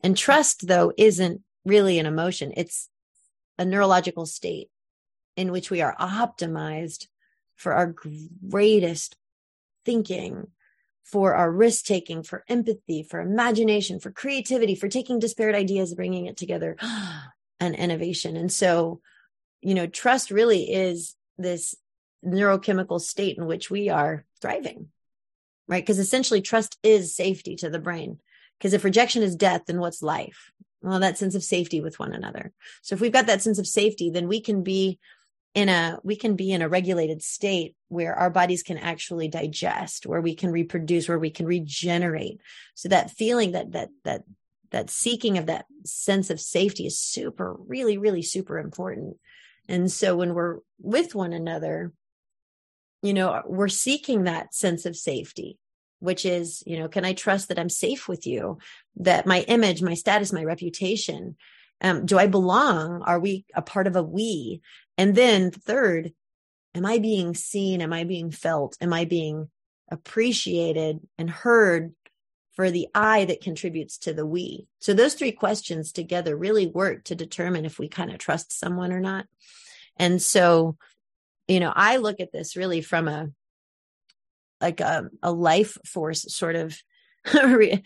And 0.03 0.17
trust, 0.17 0.67
though, 0.67 0.93
isn't 0.97 1.43
really 1.65 1.99
an 1.99 2.07
emotion, 2.07 2.53
it's 2.57 2.89
a 3.59 3.65
neurological 3.65 4.27
state 4.27 4.71
in 5.37 5.53
which 5.53 5.71
we 5.71 5.81
are 5.81 5.97
optimized 5.97 7.07
for 7.57 7.73
our 7.73 7.95
greatest 8.49 9.17
thinking, 9.85 10.49
for 11.05 11.35
our 11.35 11.51
risk 11.51 11.85
taking, 11.85 12.23
for 12.23 12.45
empathy, 12.49 13.03
for 13.03 13.21
imagination, 13.21 13.99
for 13.99 14.11
creativity, 14.11 14.75
for 14.75 14.89
taking 14.89 15.19
disparate 15.19 15.55
ideas, 15.55 15.95
bringing 15.95 16.27
it 16.27 16.37
together, 16.37 16.77
and 17.61 17.75
innovation. 17.75 18.37
And 18.37 18.53
so, 18.53 19.01
you 19.61 19.75
know, 19.75 19.87
trust 19.87 20.31
really 20.31 20.71
is 20.71 21.17
this 21.37 21.75
neurochemical 22.25 23.01
state 23.01 23.39
in 23.39 23.47
which 23.47 23.71
we 23.71 23.89
are 23.89 24.25
thriving, 24.41 24.89
right? 25.67 25.83
Because 25.83 25.99
essentially, 25.99 26.41
trust 26.41 26.79
is 26.83 27.15
safety 27.15 27.57
to 27.57 27.71
the 27.71 27.79
brain. 27.79 28.19
Because 28.59 28.75
if 28.75 28.85
rejection 28.85 29.23
is 29.23 29.37
death, 29.37 29.63
then 29.67 29.81
what's 29.81 30.03
life? 30.03 30.53
Well, 30.83 31.01
that 31.01 31.19
sense 31.19 31.35
of 31.35 31.43
safety 31.43 31.81
with 31.81 31.99
one 31.99 32.13
another. 32.13 32.53
So 32.83 32.95
if 32.95 33.01
we've 33.01 33.13
got 33.13 33.27
that 33.27 33.43
sense 33.43 33.59
of 33.59 33.67
safety, 33.67 34.11
then 34.11 34.29
we 34.29 34.41
can 34.41 34.63
be 34.63 34.99
in 35.55 35.69
a 35.69 35.99
we 36.05 36.15
can 36.15 36.37
be 36.37 36.53
in 36.53 36.63
a 36.63 36.69
regulated 36.69 37.23
state 37.23 37.75
where 37.89 38.15
our 38.15 38.31
bodies 38.31 38.63
can 38.63 38.77
actually 38.77 39.29
digest 39.29 40.07
where 40.07 40.21
we 40.21 40.35
can 40.35 40.53
reproduce 40.53 41.09
where 41.09 41.19
we 41.19 41.31
can 41.31 41.47
regenerate 41.47 42.39
so 42.75 42.91
that 42.91 43.11
feeling 43.11 43.53
that 43.53 43.73
that 43.73 43.89
that 44.05 44.25
that 44.71 44.91
seeking 44.91 45.39
of 45.39 45.47
that 45.47 45.65
sense 45.87 46.29
of 46.29 46.39
safety 46.39 46.87
is 46.87 47.01
super 47.01 47.57
really 47.67 47.97
really 47.97 48.21
super 48.21 48.59
important 48.59 49.17
and 49.69 49.93
so 49.93 50.17
when 50.17 50.35
we're 50.35 50.59
with 50.81 51.15
one 51.15 51.33
another, 51.33 51.93
you 53.03 53.13
know, 53.13 53.43
we're 53.47 53.69
seeking 53.69 54.25
that 54.25 54.55
sense 54.55 54.87
of 54.87 54.97
safety, 54.97 55.59
which 56.01 56.25
is, 56.25 56.63
you 56.67 56.79
know, 56.79 56.89
can 56.89 57.05
I 57.05 57.13
trust 57.13 57.49
that 57.49 57.59
I'm 57.59 57.69
safe 57.69 58.09
with 58.09 58.27
you? 58.27 58.59
That 58.97 59.27
my 59.27 59.41
image, 59.43 59.83
my 59.83 59.95
status, 59.95 60.33
my 60.33 60.45
reputation, 60.45 61.37
um, 61.81 62.07
do 62.07 62.19
I 62.19 62.27
belong? 62.27 63.03
Are 63.03 63.21
we 63.21 63.45
a 63.55 63.63
part 63.63 63.87
of 63.87 63.97
a 63.97 64.03
we? 64.03 64.61
And 64.97 65.15
then 65.15 65.51
third, 65.51 66.13
am 66.75 66.85
I 66.85 66.99
being 66.99 67.35
seen? 67.35 67.81
Am 67.83 67.93
I 67.93 68.05
being 68.05 68.31
felt? 68.31 68.77
Am 68.81 68.93
I 68.93 69.05
being 69.05 69.51
appreciated 69.91 71.01
and 71.17 71.31
heard 71.31 71.95
for 72.59 72.73
the 72.73 72.89
I 72.93 73.25
that 73.27 73.41
contributes 73.41 73.99
to 73.99 74.13
the 74.13 74.27
we. 74.27 74.67
So 74.81 74.93
those 74.93 75.15
three 75.15 75.31
questions 75.31 75.93
together 75.93 76.37
really 76.37 76.67
work 76.67 77.05
to 77.05 77.15
determine 77.15 77.65
if 77.65 77.79
we 77.79 77.89
kind 77.89 78.11
of 78.11 78.19
trust 78.19 78.53
someone 78.53 78.93
or 78.93 78.99
not. 78.99 79.27
And 79.97 80.21
so, 80.21 80.77
you 81.47 81.61
know, 81.61 81.73
I 81.73 81.99
look 81.99 82.19
at 82.19 82.33
this 82.33 82.57
really 82.57 82.81
from 82.81 83.07
a 83.07 83.29
like 84.61 84.81
a, 84.81 85.09
a 85.23 85.33
life 85.33 85.79
force 85.85 86.25
sort 86.35 86.57
of 86.57 86.77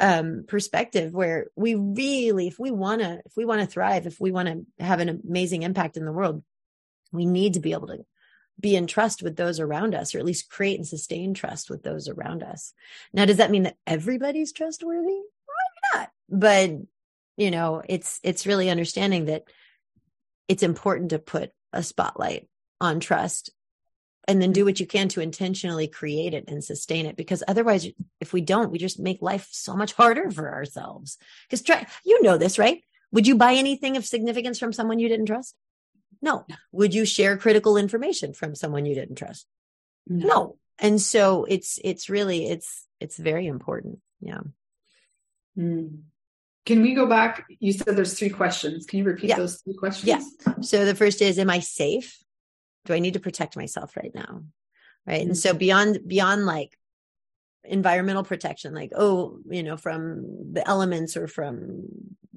um, 0.00 0.44
perspective 0.46 1.12
where 1.12 1.46
we 1.56 1.74
really, 1.74 2.48
if 2.48 2.58
we 2.58 2.70
want 2.70 3.02
to, 3.02 3.20
if 3.24 3.32
we 3.36 3.44
want 3.44 3.60
to 3.60 3.66
thrive, 3.66 4.06
if 4.06 4.20
we 4.20 4.30
want 4.32 4.48
to 4.48 4.84
have 4.84 5.00
an 5.00 5.08
amazing 5.24 5.62
impact 5.62 5.96
in 5.96 6.04
the 6.04 6.12
world, 6.12 6.42
we 7.12 7.26
need 7.26 7.54
to 7.54 7.60
be 7.60 7.72
able 7.72 7.88
to 7.88 8.04
be 8.58 8.74
in 8.74 8.86
trust 8.86 9.22
with 9.22 9.36
those 9.36 9.60
around 9.60 9.94
us, 9.94 10.14
or 10.14 10.18
at 10.18 10.24
least 10.24 10.50
create 10.50 10.78
and 10.78 10.86
sustain 10.86 11.34
trust 11.34 11.68
with 11.68 11.82
those 11.82 12.08
around 12.08 12.42
us. 12.42 12.72
Now, 13.12 13.26
does 13.26 13.36
that 13.36 13.50
mean 13.50 13.64
that 13.64 13.76
everybody's 13.86 14.52
trustworthy? 14.52 15.08
Maybe 15.08 15.80
not, 15.94 16.10
but 16.28 16.70
you 17.36 17.50
know, 17.50 17.82
it's 17.86 18.18
it's 18.22 18.46
really 18.46 18.70
understanding 18.70 19.26
that 19.26 19.44
it's 20.48 20.62
important 20.62 21.10
to 21.10 21.18
put 21.18 21.50
a 21.72 21.82
spotlight 21.82 22.48
on 22.80 23.00
trust 23.00 23.50
and 24.28 24.42
then 24.42 24.52
do 24.52 24.64
what 24.64 24.80
you 24.80 24.86
can 24.86 25.08
to 25.08 25.20
intentionally 25.20 25.86
create 25.86 26.34
it 26.34 26.44
and 26.48 26.64
sustain 26.64 27.06
it 27.06 27.16
because 27.16 27.42
otherwise 27.46 27.86
if 28.20 28.32
we 28.32 28.40
don't 28.40 28.70
we 28.70 28.78
just 28.78 28.98
make 28.98 29.22
life 29.22 29.48
so 29.50 29.76
much 29.76 29.92
harder 29.92 30.30
for 30.30 30.52
ourselves 30.52 31.18
because 31.48 31.62
try 31.62 31.86
you 32.04 32.22
know 32.22 32.38
this 32.38 32.58
right 32.58 32.82
would 33.12 33.26
you 33.26 33.36
buy 33.36 33.54
anything 33.54 33.96
of 33.96 34.04
significance 34.04 34.58
from 34.58 34.72
someone 34.72 34.98
you 34.98 35.08
didn't 35.08 35.26
trust 35.26 35.54
no. 36.22 36.44
Would 36.72 36.94
you 36.94 37.04
share 37.04 37.36
critical 37.36 37.76
information 37.76 38.32
from 38.32 38.54
someone 38.54 38.86
you 38.86 38.94
didn't 38.94 39.16
trust? 39.16 39.46
No. 40.06 40.26
no. 40.26 40.56
And 40.78 41.00
so 41.00 41.44
it's 41.44 41.78
it's 41.82 42.08
really 42.08 42.48
it's 42.48 42.84
it's 43.00 43.16
very 43.16 43.46
important. 43.46 44.00
Yeah. 44.20 44.40
Mm. 45.58 46.02
Can 46.64 46.82
we 46.82 46.94
go 46.94 47.06
back? 47.06 47.46
You 47.60 47.72
said 47.72 47.96
there's 47.96 48.18
three 48.18 48.30
questions. 48.30 48.86
Can 48.86 48.98
you 48.98 49.04
repeat 49.04 49.30
yeah. 49.30 49.36
those 49.36 49.62
three 49.62 49.74
questions? 49.74 50.08
Yeah. 50.08 50.52
So 50.62 50.84
the 50.84 50.94
first 50.94 51.22
is 51.22 51.38
Am 51.38 51.50
I 51.50 51.60
safe? 51.60 52.18
Do 52.86 52.94
I 52.94 53.00
need 53.00 53.14
to 53.14 53.20
protect 53.20 53.56
myself 53.56 53.96
right 53.96 54.12
now? 54.14 54.42
Right. 55.06 55.20
Mm-hmm. 55.20 55.28
And 55.30 55.38
so 55.38 55.54
beyond 55.54 56.00
beyond 56.06 56.46
like 56.46 56.76
environmental 57.64 58.24
protection, 58.24 58.74
like, 58.74 58.92
oh, 58.96 59.38
you 59.48 59.62
know, 59.62 59.76
from 59.76 60.52
the 60.52 60.66
elements 60.66 61.16
or 61.16 61.26
from 61.26 61.82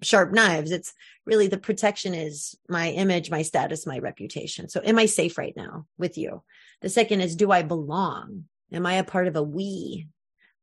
sharp 0.01 0.31
knives. 0.31 0.71
It's 0.71 0.93
really 1.25 1.47
the 1.47 1.57
protection 1.57 2.13
is 2.13 2.55
my 2.67 2.89
image, 2.91 3.29
my 3.29 3.41
status, 3.41 3.85
my 3.85 3.99
reputation. 3.99 4.69
So 4.69 4.81
am 4.83 4.97
I 4.97 5.05
safe 5.05 5.37
right 5.37 5.53
now 5.55 5.85
with 5.97 6.17
you? 6.17 6.43
The 6.81 6.89
second 6.89 7.21
is, 7.21 7.35
do 7.35 7.51
I 7.51 7.63
belong? 7.63 8.45
Am 8.71 8.85
I 8.85 8.95
a 8.95 9.03
part 9.03 9.27
of 9.27 9.35
a 9.35 9.43
we? 9.43 10.07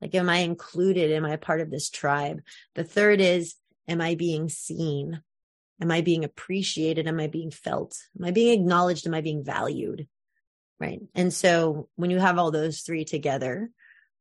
Like, 0.00 0.14
am 0.14 0.28
I 0.28 0.38
included? 0.38 1.10
Am 1.10 1.24
I 1.24 1.32
a 1.32 1.38
part 1.38 1.60
of 1.60 1.70
this 1.70 1.90
tribe? 1.90 2.40
The 2.74 2.84
third 2.84 3.20
is, 3.20 3.54
am 3.88 4.00
I 4.00 4.14
being 4.14 4.48
seen? 4.48 5.22
Am 5.80 5.90
I 5.90 6.00
being 6.00 6.24
appreciated? 6.24 7.06
Am 7.06 7.20
I 7.20 7.26
being 7.26 7.50
felt? 7.50 7.96
Am 8.18 8.24
I 8.24 8.30
being 8.30 8.58
acknowledged? 8.58 9.06
Am 9.06 9.14
I 9.14 9.20
being 9.20 9.44
valued? 9.44 10.08
Right. 10.78 11.00
And 11.14 11.32
so 11.32 11.88
when 11.96 12.10
you 12.10 12.18
have 12.18 12.38
all 12.38 12.50
those 12.50 12.80
three 12.80 13.04
together, 13.04 13.70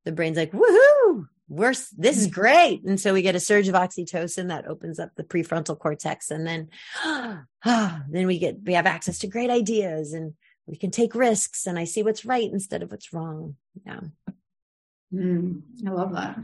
the 0.04 0.12
brain's 0.12 0.38
like, 0.38 0.52
woohoo, 0.52 1.28
we're, 1.48 1.74
this 1.98 2.18
is 2.18 2.28
great. 2.28 2.84
And 2.84 3.00
so 3.00 3.14
we 3.14 3.22
get 3.22 3.36
a 3.36 3.40
surge 3.40 3.68
of 3.68 3.76
oxytocin 3.76 4.50
that 4.50 4.68
opens 4.68 5.00
up 5.00 5.12
the 5.16 5.24
prefrontal 5.24 5.78
cortex. 5.78 6.32
And 6.32 6.46
then, 6.46 6.70
then 8.10 8.28
we 8.28 8.40
get, 8.40 8.58
we 8.64 8.74
have 8.74 8.86
access 8.86 9.20
to 9.20 9.28
great 9.28 9.50
ideas 9.50 10.14
and 10.14 10.34
we 10.66 10.78
can 10.78 10.92
take 10.92 11.14
risks 11.14 11.68
and 11.68 11.78
I 11.78 11.84
see 11.84 12.04
what's 12.04 12.26
right 12.26 12.50
instead 12.52 12.84
of 12.84 12.92
what's 12.92 13.14
wrong. 13.14 13.56
Yeah. 13.86 14.00
Mm, 15.14 15.62
I 15.86 15.92
love 15.92 16.14
that. 16.14 16.38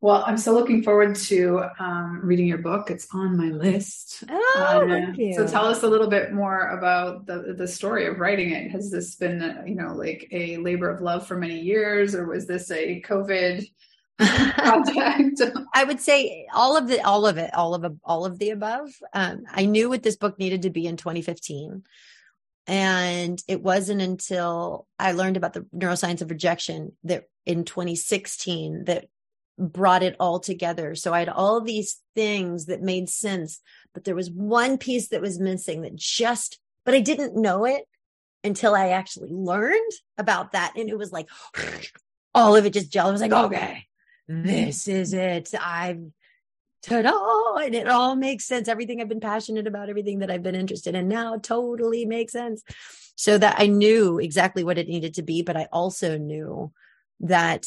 Well, 0.00 0.24
I'm 0.26 0.38
so 0.38 0.52
looking 0.52 0.82
forward 0.82 1.16
to 1.16 1.64
um, 1.78 2.20
reading 2.22 2.46
your 2.46 2.58
book. 2.58 2.90
It's 2.90 3.06
on 3.12 3.36
my 3.36 3.50
list. 3.50 4.24
Oh, 4.30 4.88
uh, 4.88 5.34
so 5.34 5.46
tell 5.46 5.66
us 5.66 5.82
a 5.82 5.88
little 5.88 6.06
bit 6.06 6.32
more 6.32 6.68
about 6.68 7.26
the 7.26 7.54
the 7.56 7.68
story 7.68 8.06
of 8.06 8.18
writing 8.18 8.52
it. 8.52 8.70
Has 8.70 8.90
this 8.90 9.14
been, 9.16 9.42
uh, 9.42 9.62
you 9.66 9.74
know, 9.74 9.94
like 9.94 10.28
a 10.32 10.56
labor 10.58 10.88
of 10.88 11.02
love 11.02 11.26
for 11.26 11.36
many 11.36 11.60
years, 11.60 12.14
or 12.14 12.26
was 12.26 12.46
this 12.46 12.70
a 12.70 13.02
COVID 13.02 13.70
project? 14.18 15.42
I 15.74 15.84
would 15.84 16.00
say 16.00 16.46
all 16.54 16.76
of 16.76 16.88
the, 16.88 17.04
all 17.04 17.26
of 17.26 17.36
it, 17.36 17.52
all 17.54 17.74
of 17.74 17.98
all 18.04 18.24
of 18.24 18.38
the 18.38 18.50
above. 18.50 18.90
Um, 19.12 19.44
I 19.50 19.66
knew 19.66 19.88
what 19.88 20.02
this 20.02 20.16
book 20.16 20.38
needed 20.38 20.62
to 20.62 20.70
be 20.70 20.86
in 20.86 20.96
2015. 20.96 21.82
And 22.66 23.42
it 23.48 23.62
wasn't 23.62 24.00
until 24.00 24.86
I 24.98 25.12
learned 25.12 25.36
about 25.36 25.54
the 25.54 25.66
neuroscience 25.74 26.22
of 26.22 26.30
rejection 26.30 26.92
that 27.04 27.24
in 27.44 27.64
2016 27.64 28.84
that 28.84 29.06
brought 29.60 30.02
it 30.02 30.16
all 30.18 30.40
together. 30.40 30.94
So 30.94 31.12
I 31.12 31.20
had 31.20 31.28
all 31.28 31.60
these 31.60 32.00
things 32.14 32.66
that 32.66 32.82
made 32.82 33.08
sense, 33.08 33.60
but 33.92 34.04
there 34.04 34.14
was 34.14 34.30
one 34.30 34.78
piece 34.78 35.08
that 35.08 35.20
was 35.20 35.38
missing 35.38 35.82
that 35.82 35.94
just, 35.94 36.58
but 36.84 36.94
I 36.94 37.00
didn't 37.00 37.36
know 37.36 37.66
it 37.66 37.84
until 38.42 38.74
I 38.74 38.88
actually 38.88 39.30
learned 39.30 39.92
about 40.16 40.52
that. 40.52 40.72
And 40.76 40.88
it 40.88 40.96
was 40.96 41.12
like 41.12 41.28
all 42.34 42.56
of 42.56 42.64
it 42.64 42.72
just 42.72 42.90
gelled. 42.90 43.08
I 43.08 43.12
was 43.12 43.20
like, 43.20 43.32
okay, 43.32 43.86
this 44.26 44.88
is 44.88 45.12
it. 45.12 45.52
I've, 45.60 46.00
ta-da 46.82 47.56
and 47.56 47.74
it 47.74 47.86
all 47.88 48.16
makes 48.16 48.46
sense 48.46 48.66
everything 48.66 49.02
i've 49.02 49.08
been 49.08 49.20
passionate 49.20 49.66
about 49.66 49.90
everything 49.90 50.20
that 50.20 50.30
i've 50.30 50.42
been 50.42 50.54
interested 50.54 50.94
in 50.94 51.08
now 51.08 51.36
totally 51.36 52.06
makes 52.06 52.32
sense 52.32 52.62
so 53.16 53.36
that 53.36 53.56
i 53.58 53.66
knew 53.66 54.18
exactly 54.18 54.64
what 54.64 54.78
it 54.78 54.88
needed 54.88 55.12
to 55.12 55.22
be 55.22 55.42
but 55.42 55.58
i 55.58 55.68
also 55.72 56.16
knew 56.16 56.72
that 57.20 57.66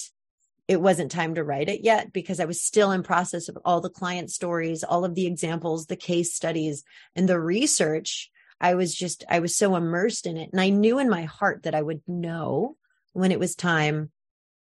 it 0.68 0.82
wasn't 0.82 1.11
time 1.11 1.36
to 1.36 1.43
write 1.43 1.70
it 1.70 1.82
yet 1.84 2.14
because 2.14 2.39
i 2.39 2.45
was 2.45 2.61
still 2.61 2.91
in 2.91 3.03
process 3.03 3.49
of 3.49 3.57
all 3.66 3.82
the 3.82 3.89
client 3.89 4.32
stories 4.32 4.84
all 4.84 5.05
of 5.05 5.16
the 5.16 5.26
examples 5.26 5.86
the 5.86 5.95
case 5.95 6.34
studies 6.34 6.84
and 7.16 7.28
the 7.28 7.39
research. 7.39 8.30
I 8.61 8.76
was 8.76 8.95
just 8.95 9.26
i 9.30 9.39
was 9.39 9.57
so 9.57 9.76
immersed 9.76 10.26
in 10.26 10.38
it. 10.38 10.49
And 10.51 10.61
i 10.61 10.70
knew 10.70 10.99
in 10.99 11.09
my 11.09 11.24
heart 11.24 11.64
that 11.64 11.76
i 11.76 11.82
would 11.82 12.01
know 12.07 12.78
when 13.14 13.32
it 13.32 13.39
was 13.39 13.55
time 13.55 14.11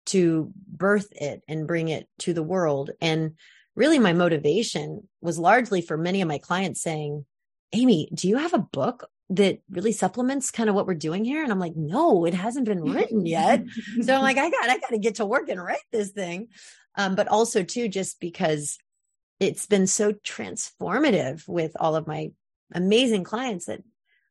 to 0.06 0.52
birth 0.66 1.08
it 1.12 1.42
and 1.48 1.66
bring 1.66 1.88
it 1.88 2.08
to 2.18 2.34
the 2.34 2.42
world. 2.42 2.90
And 3.00 3.36
really 3.74 3.98
my 3.98 4.12
motivation 4.12 5.08
was 5.20 5.38
largely 5.38 5.80
for 5.80 5.96
many 5.96 6.20
of 6.20 6.28
my 6.28 6.38
clients 6.38 6.82
saying, 6.82 7.24
Amy, 7.72 8.08
do 8.12 8.28
you 8.28 8.36
have 8.36 8.54
a 8.54 8.58
book 8.58 9.08
that 9.30 9.60
really 9.70 9.92
supplements 9.92 10.50
kind 10.50 10.68
of 10.68 10.74
what 10.74 10.86
we're 10.86 10.94
doing 10.94 11.24
here? 11.24 11.42
And 11.42 11.50
I'm 11.50 11.58
like, 11.58 11.76
no, 11.76 12.24
it 12.26 12.34
hasn't 12.34 12.66
been 12.66 12.82
written 12.82 13.26
yet. 13.26 13.64
so 14.02 14.14
I'm 14.14 14.22
like, 14.22 14.38
I 14.38 14.50
got, 14.50 14.70
I 14.70 14.78
got 14.78 14.90
to 14.90 14.98
get 14.98 15.16
to 15.16 15.26
work 15.26 15.48
and 15.48 15.62
write 15.62 15.78
this 15.92 16.10
thing. 16.10 16.48
Um, 16.96 17.14
but 17.14 17.28
also 17.28 17.62
too, 17.62 17.88
just 17.88 18.20
because 18.20 18.78
it's 19.40 19.66
been 19.66 19.86
so 19.86 20.12
transformative 20.12 21.46
with 21.48 21.72
all 21.78 21.96
of 21.96 22.06
my 22.06 22.30
amazing 22.72 23.24
clients 23.24 23.66
that 23.66 23.82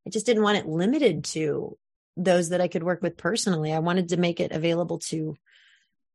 I 0.06 0.10
just 0.10 0.26
didn't 0.26 0.44
want 0.44 0.58
it 0.58 0.68
limited 0.68 1.24
to 1.26 1.78
those 2.16 2.50
that 2.50 2.62
I 2.62 2.68
could 2.68 2.84
work 2.84 3.02
with 3.02 3.18
personally. 3.18 3.74
I 3.74 3.80
wanted 3.80 4.10
to 4.10 4.18
make 4.18 4.40
it 4.40 4.52
available 4.52 5.00
to 5.10 5.36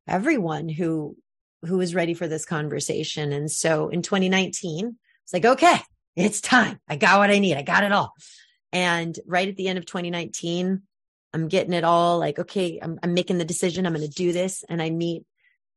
everyone 0.07 0.69
who 0.69 1.17
who 1.63 1.81
is 1.81 1.95
ready 1.95 2.15
for 2.15 2.29
this 2.29 2.45
conversation. 2.45 3.33
And 3.33 3.51
so 3.51 3.89
in 3.89 4.03
2019, 4.03 4.97
it's 5.25 5.33
like, 5.33 5.45
okay, 5.45 5.81
it's 6.15 6.41
time. 6.41 6.79
I 6.89 6.95
got 6.95 7.19
what 7.19 7.31
I 7.31 7.41
need. 7.41 7.57
I 7.57 7.63
got 7.63 7.83
it 7.83 7.91
all. 7.91 8.15
And 8.73 9.19
right 9.27 9.49
at 9.49 9.57
the 9.57 9.69
end 9.69 9.79
of 9.79 9.87
2019, 9.87 10.83
I'm 11.35 11.49
getting 11.49 11.73
it 11.73 11.85
all 11.85 12.19
like, 12.19 12.39
okay, 12.39 12.79
I'm, 12.81 12.99
I'm 13.03 13.15
making 13.15 13.39
the 13.39 13.45
decision. 13.45 13.87
I'm 13.87 13.95
going 13.95 14.07
to 14.07 14.13
do 14.13 14.33
this. 14.33 14.65
And 14.69 14.83
I 14.83 14.91
meet 14.91 15.25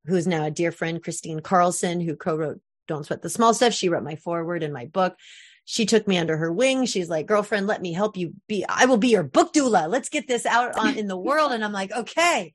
who's 0.06 0.28
now 0.28 0.46
a 0.46 0.52
dear 0.52 0.72
friend, 0.72 1.04
Kristine 1.04 1.42
Carlson, 1.42 2.02
who 2.02 2.16
co-wrote 2.16 2.62
Don't 2.88 3.06
Sweat 3.06 3.22
the 3.22 3.30
Small 3.30 3.54
Stuff. 3.54 3.74
She 3.74 3.90
wrote 3.90 4.04
my 4.04 4.16
foreword 4.16 4.64
in 4.64 4.74
my 4.74 4.86
book 4.86 5.18
she 5.66 5.86
took 5.86 6.08
me 6.08 6.18
under 6.18 6.38
her 6.38 6.52
wing. 6.52 6.86
She's 6.86 7.10
like, 7.10 7.28
girlfriend, 7.28 7.68
let 7.68 7.82
me 7.82 7.94
help 7.94 8.18
you 8.18 8.34
be, 8.48 8.66
I 8.68 8.86
will 8.86 8.98
be 8.98 9.10
your 9.10 9.24
book 9.24 9.54
doula. 9.54 9.90
Let's 9.90 10.10
get 10.10 10.28
this 10.28 10.46
out 10.46 10.78
on 10.78 10.98
in 10.98 11.08
the 11.08 11.18
world. 11.18 11.52
And 11.52 11.64
I'm 11.64 11.72
like, 11.72 11.92
okay. 11.92 12.54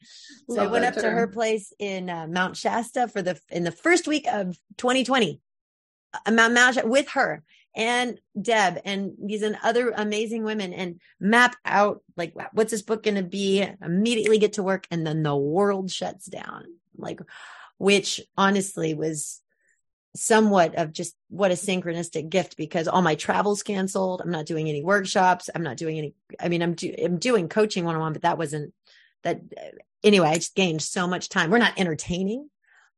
So 0.51 0.57
Love 0.57 0.69
I 0.69 0.71
went 0.71 0.85
up 0.85 0.95
term. 0.95 1.05
to 1.05 1.11
her 1.11 1.27
place 1.27 1.73
in 1.79 2.11
uh, 2.11 2.27
Mount 2.29 2.57
Shasta 2.57 3.09
for 3.09 3.23
the, 3.23 3.41
in 3.49 3.65
the 3.65 3.73
first 3.73 4.07
week 4.07 4.27
of 4.31 4.59
2020, 4.77 5.41
uh, 6.13 6.31
Mount, 6.31 6.55
Mount 6.55 6.89
with 6.89 7.09
her 7.11 7.43
and 7.77 8.19
Deb 8.41 8.81
and 8.85 9.13
these 9.23 9.43
and 9.43 9.59
other 9.63 9.91
amazing 9.91 10.43
women 10.43 10.73
and 10.73 11.01
map 11.21 11.55
out 11.65 12.03
like, 12.17 12.33
what's 12.53 12.71
this 12.71 12.83
book 12.83 13.03
going 13.03 13.17
to 13.17 13.23
be? 13.23 13.65
Immediately 13.83 14.39
get 14.39 14.55
to 14.55 14.63
work. 14.63 14.87
And 14.91 15.07
then 15.07 15.23
the 15.23 15.37
world 15.37 15.91
shuts 15.91 16.27
down. 16.27 16.65
Like, 16.97 17.21
which 17.77 18.23
honestly 18.39 18.95
was 18.95 19.43
somewhat 20.17 20.77
of 20.77 20.95
just 20.95 21.15
what 21.29 21.51
a 21.51 21.55
synchronistic 21.55 22.31
gift 22.31 22.57
because 22.57 22.89
all 22.89 23.03
my 23.03 23.15
travels 23.15 23.63
canceled. 23.63 24.23
I'm 24.23 24.31
not 24.31 24.47
doing 24.47 24.71
any 24.71 24.83
workshops. 24.83 25.51
I'm 25.55 25.63
not 25.63 25.77
doing 25.77 25.99
any, 25.99 26.15
I 26.41 26.49
mean, 26.49 26.63
I'm, 26.63 26.73
do, 26.73 26.95
I'm 27.05 27.19
doing 27.19 27.51
coaching 27.51 27.85
one 27.85 27.95
on 27.95 28.01
one, 28.01 28.13
but 28.15 28.23
that 28.23 28.39
wasn't 28.39 28.73
that. 29.23 29.43
Anyway, 30.03 30.29
I 30.29 30.37
just 30.37 30.55
gained 30.55 30.81
so 30.81 31.07
much 31.07 31.29
time. 31.29 31.51
We're 31.51 31.59
not 31.59 31.79
entertaining. 31.79 32.49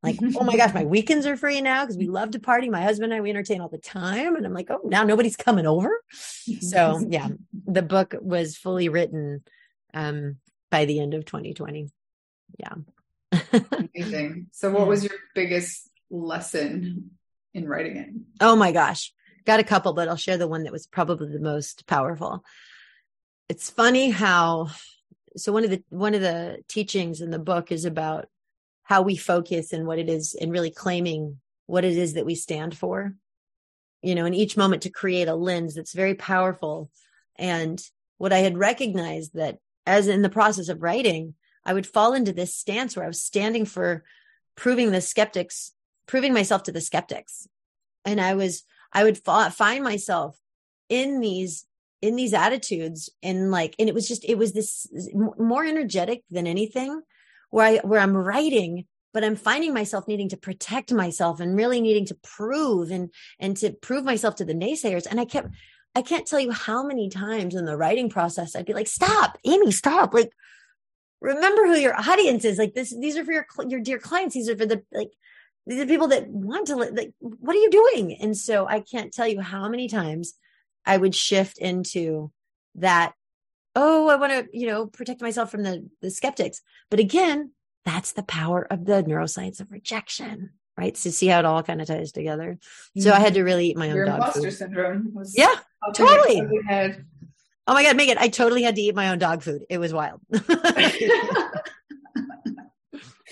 Like, 0.02 0.16
oh 0.36 0.44
my 0.44 0.56
gosh, 0.56 0.74
my 0.74 0.84
weekends 0.84 1.26
are 1.26 1.36
free 1.36 1.60
now 1.60 1.84
because 1.84 1.96
we 1.96 2.06
love 2.06 2.32
to 2.32 2.40
party. 2.40 2.68
My 2.68 2.82
husband 2.82 3.12
and 3.12 3.18
I, 3.18 3.22
we 3.22 3.30
entertain 3.30 3.60
all 3.60 3.68
the 3.68 3.78
time. 3.78 4.36
And 4.36 4.46
I'm 4.46 4.54
like, 4.54 4.70
oh, 4.70 4.80
now 4.84 5.04
nobody's 5.04 5.36
coming 5.36 5.66
over. 5.66 5.90
So 6.60 7.04
yeah, 7.08 7.28
the 7.66 7.82
book 7.82 8.14
was 8.20 8.56
fully 8.56 8.88
written 8.88 9.42
um, 9.94 10.36
by 10.70 10.84
the 10.84 11.00
end 11.00 11.14
of 11.14 11.24
2020. 11.24 11.90
Yeah. 12.58 12.74
Amazing. 13.94 14.46
So 14.52 14.70
what 14.70 14.86
was 14.86 15.04
your 15.04 15.14
biggest 15.34 15.90
lesson 16.10 17.10
in 17.54 17.68
writing 17.68 17.96
it? 17.96 18.08
Oh 18.40 18.56
my 18.56 18.72
gosh. 18.72 19.12
Got 19.44 19.60
a 19.60 19.64
couple, 19.64 19.94
but 19.94 20.08
I'll 20.08 20.16
share 20.16 20.36
the 20.36 20.48
one 20.48 20.64
that 20.64 20.72
was 20.72 20.86
probably 20.86 21.32
the 21.32 21.40
most 21.40 21.86
powerful. 21.86 22.44
It's 23.48 23.70
funny 23.70 24.10
how 24.10 24.68
so 25.36 25.52
one 25.52 25.64
of 25.64 25.70
the 25.70 25.82
one 25.88 26.14
of 26.14 26.20
the 26.20 26.58
teachings 26.68 27.20
in 27.20 27.30
the 27.30 27.38
book 27.38 27.72
is 27.72 27.84
about 27.84 28.28
how 28.88 29.02
we 29.02 29.16
focus 29.16 29.74
and 29.74 29.86
what 29.86 29.98
it 29.98 30.08
is 30.08 30.34
and 30.40 30.50
really 30.50 30.70
claiming 30.70 31.38
what 31.66 31.84
it 31.84 31.92
is 31.96 32.14
that 32.14 32.24
we 32.24 32.34
stand 32.34 32.74
for. 32.74 33.14
You 34.00 34.14
know, 34.14 34.24
in 34.24 34.32
each 34.32 34.56
moment 34.56 34.82
to 34.82 34.90
create 34.90 35.28
a 35.28 35.34
lens 35.34 35.74
that's 35.74 35.92
very 35.92 36.14
powerful. 36.14 36.90
And 37.36 37.82
what 38.16 38.32
I 38.32 38.38
had 38.38 38.56
recognized 38.56 39.34
that 39.34 39.58
as 39.86 40.08
in 40.08 40.22
the 40.22 40.30
process 40.30 40.70
of 40.70 40.82
writing, 40.82 41.34
I 41.66 41.74
would 41.74 41.86
fall 41.86 42.14
into 42.14 42.32
this 42.32 42.54
stance 42.54 42.96
where 42.96 43.04
I 43.04 43.08
was 43.08 43.22
standing 43.22 43.66
for 43.66 44.04
proving 44.56 44.90
the 44.90 45.02
skeptics 45.02 45.74
proving 46.06 46.32
myself 46.32 46.62
to 46.62 46.72
the 46.72 46.80
skeptics. 46.80 47.46
And 48.06 48.18
I 48.18 48.32
was, 48.32 48.62
I 48.90 49.04
would 49.04 49.18
fa- 49.18 49.50
find 49.50 49.84
myself 49.84 50.40
in 50.88 51.20
these, 51.20 51.66
in 52.00 52.16
these 52.16 52.32
attitudes 52.32 53.10
and 53.22 53.50
like, 53.50 53.74
and 53.78 53.90
it 53.90 53.94
was 53.94 54.08
just, 54.08 54.24
it 54.24 54.38
was 54.38 54.52
this 54.52 54.88
more 55.12 55.66
energetic 55.66 56.24
than 56.30 56.46
anything 56.46 57.02
where 57.50 57.66
I, 57.66 57.76
where 57.78 58.00
I'm 58.00 58.16
writing, 58.16 58.86
but 59.12 59.24
I'm 59.24 59.36
finding 59.36 59.72
myself 59.74 60.06
needing 60.06 60.28
to 60.30 60.36
protect 60.36 60.92
myself 60.92 61.40
and 61.40 61.56
really 61.56 61.80
needing 61.80 62.06
to 62.06 62.16
prove 62.22 62.90
and, 62.90 63.10
and 63.38 63.56
to 63.58 63.72
prove 63.72 64.04
myself 64.04 64.36
to 64.36 64.44
the 64.44 64.54
naysayers. 64.54 65.06
And 65.06 65.20
I 65.20 65.24
kept, 65.24 65.48
I 65.94 66.02
can't 66.02 66.26
tell 66.26 66.40
you 66.40 66.52
how 66.52 66.82
many 66.82 67.08
times 67.08 67.54
in 67.54 67.64
the 67.64 67.76
writing 67.76 68.10
process 68.10 68.54
I'd 68.54 68.66
be 68.66 68.74
like, 68.74 68.86
stop, 68.86 69.38
Amy, 69.44 69.72
stop. 69.72 70.14
Like, 70.14 70.30
remember 71.20 71.66
who 71.66 71.76
your 71.76 71.98
audience 71.98 72.44
is. 72.44 72.58
Like 72.58 72.74
this, 72.74 72.94
these 72.96 73.16
are 73.16 73.24
for 73.24 73.32
your, 73.32 73.46
your 73.66 73.80
dear 73.80 73.98
clients. 73.98 74.34
These 74.34 74.48
are 74.48 74.56
for 74.56 74.66
the, 74.66 74.82
like, 74.92 75.10
these 75.68 75.80
are 75.80 75.86
people 75.86 76.08
that 76.08 76.28
want 76.28 76.66
to 76.68 76.76
like 76.76 77.12
what 77.20 77.54
are 77.54 77.60
you 77.60 77.70
doing 77.70 78.16
and 78.20 78.36
so 78.36 78.66
i 78.66 78.80
can't 78.80 79.12
tell 79.12 79.28
you 79.28 79.40
how 79.40 79.68
many 79.68 79.86
times 79.86 80.34
i 80.86 80.96
would 80.96 81.14
shift 81.14 81.58
into 81.58 82.32
that 82.74 83.12
oh 83.74 84.08
i 84.08 84.16
want 84.16 84.32
to 84.32 84.46
you 84.58 84.66
know 84.66 84.86
protect 84.86 85.20
myself 85.20 85.50
from 85.50 85.62
the 85.62 85.88
the 86.02 86.10
skeptics. 86.10 86.62
But 86.90 87.00
again 87.00 87.52
that's 87.84 88.12
the 88.12 88.22
power 88.22 88.66
of 88.70 88.84
the 88.84 89.02
neuroscience 89.02 89.60
of 89.60 89.70
rejection 89.70 90.50
right? 90.76 90.94
To 90.94 91.00
so 91.00 91.10
see 91.10 91.26
how 91.26 91.40
it 91.40 91.44
all 91.44 91.62
kind 91.64 91.80
of 91.80 91.88
ties 91.88 92.12
together? 92.12 92.58
So 92.98 93.12
i 93.12 93.18
had 93.18 93.34
to 93.34 93.40
mm-hmm. 93.40 93.46
really 93.46 93.66
eat 93.70 93.76
my 93.76 93.88
own 93.88 93.96
Your 93.96 94.06
dog 94.06 94.18
imposter 94.18 94.42
food. 94.42 94.52
syndrome 94.52 95.12
was 95.14 95.34
yeah 95.36 95.54
totally. 95.94 96.42
oh 97.66 97.74
my 97.74 97.82
god 97.82 97.96
make 97.96 98.08
it 98.08 98.18
i 98.18 98.28
totally 98.28 98.62
had 98.62 98.76
to 98.76 98.82
eat 98.82 98.94
my 98.94 99.10
own 99.10 99.18
dog 99.18 99.42
food. 99.42 99.64
It 99.68 99.78
was 99.78 99.92
wild 99.92 100.20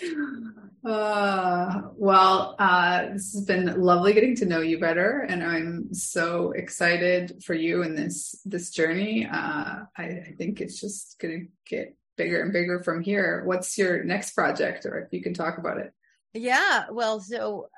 Uh, 0.86 1.82
well, 1.96 2.54
uh, 2.60 3.06
this 3.12 3.32
has 3.32 3.44
been 3.44 3.80
lovely 3.80 4.12
getting 4.12 4.36
to 4.36 4.46
know 4.46 4.60
you 4.60 4.78
better, 4.78 5.26
and 5.28 5.42
I'm 5.42 5.92
so 5.92 6.52
excited 6.52 7.42
for 7.44 7.54
you 7.54 7.82
in 7.82 7.96
this 7.96 8.40
this 8.44 8.70
journey. 8.70 9.26
Uh, 9.26 9.82
I, 9.96 10.02
I 10.02 10.34
think 10.38 10.60
it's 10.60 10.80
just 10.80 11.18
going 11.18 11.40
to 11.40 11.46
get 11.68 11.96
bigger 12.16 12.40
and 12.40 12.52
bigger 12.52 12.84
from 12.84 13.02
here. 13.02 13.42
What's 13.44 13.76
your 13.76 14.04
next 14.04 14.30
project, 14.30 14.86
or 14.86 15.00
if 15.00 15.12
you 15.12 15.24
can 15.24 15.34
talk 15.34 15.58
about 15.58 15.78
it? 15.78 15.92
Yeah, 16.34 16.84
well, 16.92 17.18
so 17.18 17.68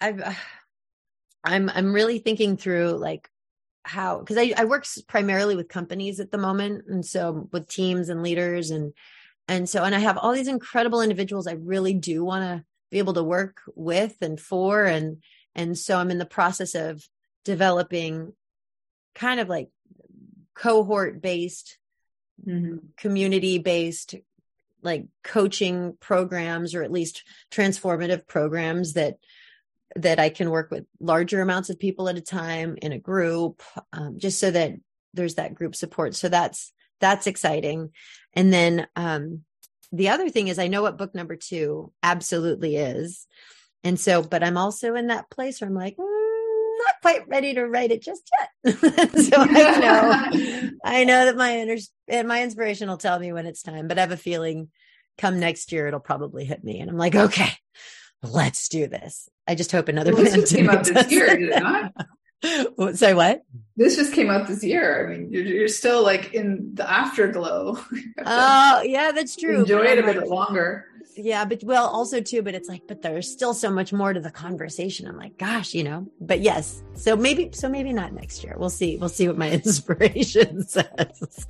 I've 0.00 0.22
I'm 1.44 1.68
I'm 1.68 1.92
really 1.92 2.18
thinking 2.18 2.56
through 2.56 2.92
like 2.92 3.28
how 3.82 4.20
because 4.20 4.38
I, 4.38 4.54
I 4.56 4.64
work 4.64 4.86
primarily 5.06 5.54
with 5.54 5.68
companies 5.68 6.18
at 6.18 6.30
the 6.30 6.38
moment, 6.38 6.84
and 6.88 7.04
so 7.04 7.46
with 7.52 7.68
teams 7.68 8.08
and 8.08 8.22
leaders 8.22 8.70
and 8.70 8.94
and 9.48 9.68
so, 9.68 9.84
and 9.84 9.94
I 9.94 9.98
have 9.98 10.18
all 10.18 10.32
these 10.32 10.48
incredible 10.48 11.02
individuals 11.02 11.46
I 11.46 11.52
really 11.52 11.94
do 11.94 12.24
want 12.24 12.44
to 12.44 12.64
be 12.90 12.98
able 12.98 13.14
to 13.14 13.22
work 13.22 13.60
with 13.74 14.16
and 14.22 14.40
for. 14.40 14.84
And, 14.84 15.22
and 15.54 15.76
so 15.76 15.98
I'm 15.98 16.10
in 16.10 16.18
the 16.18 16.24
process 16.24 16.74
of 16.74 17.06
developing 17.44 18.32
kind 19.14 19.40
of 19.40 19.48
like 19.48 19.68
cohort 20.54 21.20
based, 21.20 21.78
mm-hmm. 22.46 22.78
community 22.96 23.58
based, 23.58 24.14
like 24.82 25.06
coaching 25.22 25.96
programs 26.00 26.74
or 26.74 26.82
at 26.82 26.92
least 26.92 27.24
transformative 27.50 28.26
programs 28.26 28.94
that 28.94 29.16
that 29.96 30.18
I 30.18 30.28
can 30.28 30.50
work 30.50 30.72
with 30.72 30.86
larger 30.98 31.40
amounts 31.40 31.70
of 31.70 31.78
people 31.78 32.08
at 32.08 32.16
a 32.16 32.20
time 32.20 32.76
in 32.82 32.90
a 32.92 32.98
group, 32.98 33.62
um, 33.92 34.18
just 34.18 34.40
so 34.40 34.50
that 34.50 34.72
there's 35.12 35.36
that 35.36 35.54
group 35.54 35.76
support. 35.76 36.16
So 36.16 36.28
that's 36.28 36.72
that's 37.04 37.26
exciting. 37.26 37.90
And 38.32 38.50
then 38.50 38.86
um, 38.96 39.42
the 39.92 40.08
other 40.08 40.30
thing 40.30 40.48
is, 40.48 40.58
I 40.58 40.68
know 40.68 40.80
what 40.80 40.96
book 40.96 41.14
number 41.14 41.36
two 41.36 41.92
absolutely 42.02 42.76
is. 42.76 43.26
And 43.82 44.00
so, 44.00 44.22
but 44.22 44.42
I'm 44.42 44.56
also 44.56 44.94
in 44.94 45.08
that 45.08 45.28
place 45.28 45.60
where 45.60 45.68
I'm 45.68 45.74
like, 45.74 45.96
mm, 45.98 46.78
not 46.78 46.94
quite 47.02 47.28
ready 47.28 47.52
to 47.52 47.66
write 47.66 47.90
it 47.90 48.02
just 48.02 48.30
yet. 48.64 48.78
so 48.78 49.36
I 49.38 49.78
know, 49.78 50.70
I 50.84 51.04
know 51.04 51.26
that 51.26 51.36
my 51.36 51.58
inner, 51.58 51.76
my 52.24 52.42
inspiration 52.42 52.88
will 52.88 52.96
tell 52.96 53.18
me 53.18 53.34
when 53.34 53.44
it's 53.44 53.62
time, 53.62 53.86
but 53.86 53.98
I 53.98 54.00
have 54.00 54.10
a 54.10 54.16
feeling 54.16 54.70
come 55.18 55.38
next 55.38 55.72
year, 55.72 55.86
it'll 55.86 56.00
probably 56.00 56.46
hit 56.46 56.64
me. 56.64 56.80
And 56.80 56.88
I'm 56.88 56.96
like, 56.96 57.14
okay, 57.14 57.50
let's 58.22 58.68
do 58.68 58.88
this. 58.88 59.28
I 59.46 59.54
just 59.54 59.72
hope 59.72 59.88
another 59.88 60.14
well, 60.14 60.24
this 60.24 60.50
came 60.54 60.70
out 60.70 60.84
this 60.84 61.10
year, 61.10 61.36
did 61.36 61.50
it 61.50 61.62
not? 61.62 61.92
Say 62.94 63.14
what? 63.14 63.44
This 63.76 63.96
just 63.96 64.12
came 64.12 64.30
out 64.30 64.46
this 64.46 64.62
year. 64.62 65.06
I 65.06 65.10
mean, 65.16 65.32
you're, 65.32 65.42
you're 65.42 65.68
still 65.68 66.02
like 66.02 66.34
in 66.34 66.74
the 66.74 66.90
afterglow. 66.90 67.78
Oh, 68.26 68.82
yeah, 68.82 69.12
that's 69.12 69.36
true. 69.36 69.60
Enjoy 69.60 69.84
it 69.84 69.98
a 69.98 70.02
bit 70.02 70.28
longer 70.28 70.86
yeah 71.16 71.44
but 71.44 71.62
well 71.64 71.86
also 71.86 72.20
too 72.20 72.42
but 72.42 72.54
it's 72.54 72.68
like 72.68 72.82
but 72.86 73.02
there's 73.02 73.30
still 73.30 73.54
so 73.54 73.70
much 73.70 73.92
more 73.92 74.12
to 74.12 74.20
the 74.20 74.30
conversation 74.30 75.06
i'm 75.06 75.16
like 75.16 75.36
gosh 75.38 75.74
you 75.74 75.84
know 75.84 76.06
but 76.20 76.40
yes 76.40 76.82
so 76.94 77.16
maybe 77.16 77.50
so 77.52 77.68
maybe 77.68 77.92
not 77.92 78.12
next 78.12 78.42
year 78.42 78.54
we'll 78.58 78.70
see 78.70 78.96
we'll 78.96 79.08
see 79.08 79.28
what 79.28 79.38
my 79.38 79.50
inspiration 79.64 80.66
says 80.66 81.46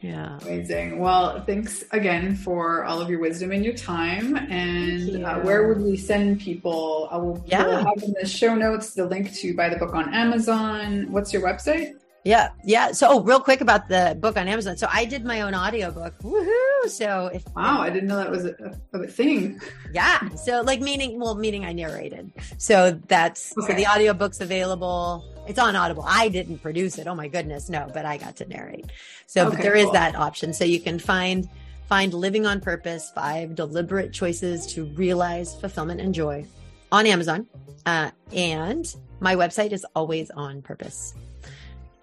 yeah 0.00 0.38
amazing 0.42 0.98
well 0.98 1.42
thanks 1.44 1.84
again 1.90 2.34
for 2.34 2.84
all 2.84 3.00
of 3.00 3.10
your 3.10 3.20
wisdom 3.20 3.50
and 3.52 3.64
your 3.64 3.74
time 3.74 4.36
and 4.36 5.24
uh, 5.24 5.38
where 5.40 5.66
would 5.68 5.80
we 5.80 5.96
send 5.96 6.40
people 6.40 7.08
i 7.10 7.16
will 7.16 7.42
yeah. 7.46 7.66
we'll 7.66 7.84
have 7.84 8.02
in 8.02 8.14
the 8.20 8.26
show 8.26 8.54
notes 8.54 8.94
the 8.94 9.04
link 9.04 9.32
to 9.34 9.54
buy 9.54 9.68
the 9.68 9.76
book 9.76 9.94
on 9.94 10.12
amazon 10.14 11.10
what's 11.10 11.32
your 11.32 11.42
website 11.42 11.94
yeah. 12.24 12.50
Yeah. 12.62 12.92
So, 12.92 13.08
oh, 13.08 13.22
real 13.22 13.40
quick 13.40 13.60
about 13.60 13.88
the 13.88 14.16
book 14.20 14.36
on 14.36 14.48
Amazon. 14.48 14.76
So, 14.76 14.86
I 14.90 15.06
did 15.06 15.24
my 15.24 15.40
own 15.40 15.54
audiobook. 15.54 16.18
Woohoo. 16.18 16.88
So, 16.88 17.30
if 17.32 17.42
wow, 17.56 17.80
I 17.80 17.88
didn't 17.90 18.08
know 18.08 18.16
that 18.16 18.30
was 18.30 18.44
a, 18.44 18.54
a, 18.92 19.06
thing. 19.06 19.60
Yeah. 19.94 20.28
So, 20.30 20.60
like, 20.60 20.80
meaning, 20.80 21.18
well, 21.18 21.34
meaning 21.36 21.64
I 21.64 21.72
narrated. 21.72 22.30
So, 22.58 23.00
that's 23.08 23.56
okay. 23.56 23.68
so 23.68 23.72
the 23.74 23.86
audiobook's 23.86 24.40
available. 24.42 25.24
It's 25.48 25.58
on 25.58 25.74
Audible. 25.74 26.04
I 26.06 26.28
didn't 26.28 26.58
produce 26.58 26.98
it. 26.98 27.06
Oh, 27.06 27.14
my 27.14 27.28
goodness. 27.28 27.68
No, 27.68 27.90
but 27.92 28.04
I 28.04 28.18
got 28.18 28.36
to 28.36 28.46
narrate. 28.46 28.86
So, 29.26 29.46
okay, 29.46 29.56
but 29.56 29.62
there 29.62 29.74
cool. 29.74 29.86
is 29.86 29.92
that 29.92 30.14
option. 30.14 30.52
So, 30.52 30.64
you 30.64 30.80
can 30.80 30.98
find 30.98 31.48
find 31.88 32.12
living 32.12 32.44
on 32.44 32.60
purpose 32.60 33.10
five 33.14 33.54
deliberate 33.54 34.12
choices 34.12 34.66
to 34.74 34.84
realize 34.88 35.58
fulfillment 35.58 36.02
and 36.02 36.14
joy 36.14 36.44
on 36.92 37.06
amazon 37.06 37.46
uh, 37.86 38.10
and 38.34 38.94
my 39.20 39.34
website 39.34 39.72
is 39.72 39.86
always 39.94 40.30
on 40.32 40.60
purpose 40.60 41.14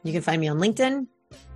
you 0.06 0.14
can 0.14 0.22
find 0.22 0.40
me 0.40 0.48
on 0.48 0.60
LinkedIn. 0.60 1.08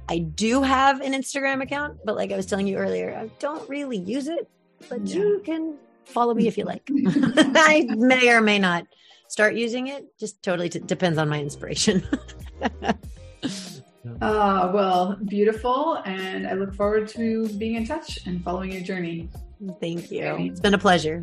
I 0.09 0.17
do 0.17 0.63
have 0.63 1.01
an 1.01 1.13
Instagram 1.13 1.61
account, 1.61 1.99
but 2.03 2.15
like 2.15 2.31
I 2.31 2.35
was 2.35 2.47
telling 2.47 2.65
you 2.67 2.77
earlier, 2.77 3.15
I 3.15 3.29
don't 3.37 3.69
really 3.69 3.97
use 3.97 4.27
it, 4.27 4.49
but 4.89 5.05
yeah. 5.05 5.17
you 5.17 5.41
can 5.45 5.75
follow 6.05 6.33
me 6.33 6.47
if 6.47 6.57
you 6.57 6.65
like. 6.65 6.81
I 6.91 7.87
may 7.95 8.29
or 8.29 8.41
may 8.41 8.57
not 8.57 8.87
start 9.29 9.55
using 9.55 9.87
it. 9.87 10.05
Just 10.19 10.43
totally 10.43 10.67
t- 10.67 10.79
depends 10.79 11.17
on 11.17 11.29
my 11.29 11.39
inspiration. 11.39 12.05
uh, 12.83 14.71
well, 14.73 15.17
beautiful. 15.25 16.01
And 16.05 16.45
I 16.45 16.53
look 16.53 16.73
forward 16.73 17.07
to 17.09 17.47
being 17.57 17.75
in 17.75 17.87
touch 17.87 18.19
and 18.25 18.43
following 18.43 18.73
your 18.73 18.81
journey. 18.81 19.29
Thank 19.79 20.11
you. 20.11 20.35
It's 20.39 20.59
been 20.59 20.73
a 20.73 20.79
pleasure. 20.79 21.21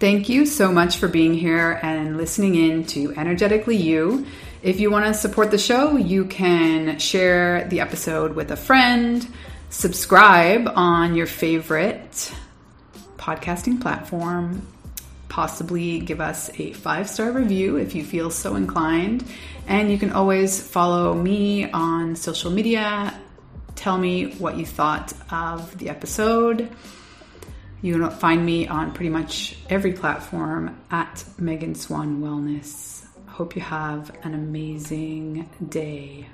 Thank 0.00 0.28
you 0.28 0.44
so 0.44 0.72
much 0.72 0.96
for 0.96 1.06
being 1.08 1.34
here 1.34 1.78
and 1.82 2.16
listening 2.16 2.56
in 2.56 2.84
to 2.88 3.14
Energetically 3.16 3.76
You. 3.76 4.26
If 4.62 4.80
you 4.80 4.90
want 4.90 5.06
to 5.06 5.14
support 5.14 5.50
the 5.50 5.58
show, 5.58 5.96
you 5.96 6.24
can 6.24 6.98
share 6.98 7.68
the 7.68 7.80
episode 7.80 8.34
with 8.34 8.50
a 8.50 8.56
friend, 8.56 9.26
subscribe 9.70 10.70
on 10.74 11.14
your 11.14 11.26
favorite 11.26 12.32
podcasting 13.16 13.80
platform, 13.80 14.66
possibly 15.34 15.98
give 15.98 16.20
us 16.20 16.48
a 16.60 16.72
five 16.74 17.10
star 17.10 17.32
review 17.32 17.74
if 17.76 17.92
you 17.96 18.04
feel 18.04 18.30
so 18.30 18.54
inclined. 18.54 19.24
And 19.66 19.90
you 19.90 19.98
can 19.98 20.12
always 20.12 20.62
follow 20.64 21.12
me 21.12 21.68
on 21.72 22.14
social 22.14 22.52
media. 22.52 23.12
Tell 23.74 23.98
me 23.98 24.36
what 24.36 24.56
you 24.56 24.64
thought 24.64 25.12
of 25.32 25.76
the 25.78 25.88
episode. 25.88 26.70
You 27.82 27.98
can 27.98 28.10
find 28.12 28.46
me 28.46 28.68
on 28.68 28.92
pretty 28.92 29.10
much 29.10 29.56
every 29.68 29.92
platform 29.92 30.80
at 30.92 31.24
Megan 31.36 31.74
Swan 31.74 32.22
Wellness. 32.22 33.04
Hope 33.26 33.56
you 33.56 33.62
have 33.62 34.16
an 34.22 34.34
amazing 34.34 35.50
day. 35.68 36.28